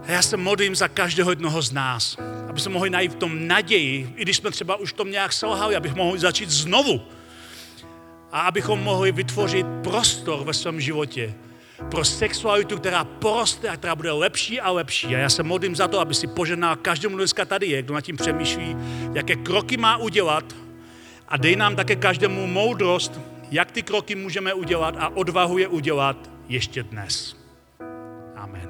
A 0.08 0.12
já 0.12 0.22
se 0.22 0.38
modlím 0.38 0.76
za 0.76 0.88
každého 0.88 1.32
jednoho 1.32 1.62
z 1.62 1.72
nás, 1.72 2.18
aby 2.50 2.60
se 2.60 2.70
mohli 2.70 2.90
najít 2.90 3.12
v 3.12 3.16
tom 3.16 3.48
naději, 3.48 4.14
i 4.16 4.22
když 4.22 4.38
jsme 4.38 4.52
třeba 4.52 4.76
už 4.76 4.94
tom 4.94 5.12
nějak 5.12 5.34
selhali, 5.34 5.76
abych 5.76 5.96
mohli 5.96 6.20
začít 6.20 6.50
znovu. 6.50 7.02
A 8.32 8.42
abychom 8.42 8.80
mohli 8.80 9.12
vytvořit 9.12 9.66
prostor 9.84 10.44
ve 10.44 10.54
svém 10.54 10.82
životě, 10.82 11.34
pro 11.92 12.06
sexualitu, 12.06 12.78
která 12.78 13.04
poroste 13.04 13.70
a 13.70 13.78
která 13.78 13.96
bude 13.96 14.12
lepší 14.12 14.62
a 14.62 14.72
lepší. 14.72 15.16
A 15.16 15.20
já 15.20 15.30
se 15.30 15.44
modlím 15.44 15.76
za 15.76 15.88
to, 15.88 16.00
aby 16.00 16.14
si 16.14 16.28
poženal 16.28 16.76
každému 16.76 17.18
dneska 17.18 17.46
tady 17.46 17.68
je, 17.68 17.82
kdo 17.82 17.94
nad 17.94 18.02
tím 18.02 18.18
přemýšlí, 18.18 18.76
jaké 19.14 19.36
kroky 19.36 19.78
má 19.78 19.98
udělat 19.98 20.56
a 21.28 21.38
dej 21.38 21.56
nám 21.56 21.76
také 21.76 21.96
každému 21.96 22.48
moudrost, 22.48 23.20
jak 23.52 23.72
ty 23.72 23.84
kroky 23.84 24.16
můžeme 24.16 24.54
udělat 24.54 24.96
a 24.98 25.10
odvahu 25.10 25.58
je 25.58 25.68
udělat 25.68 26.30
ještě 26.50 26.84
dnes. 26.84 27.38
Amen. 28.36 28.70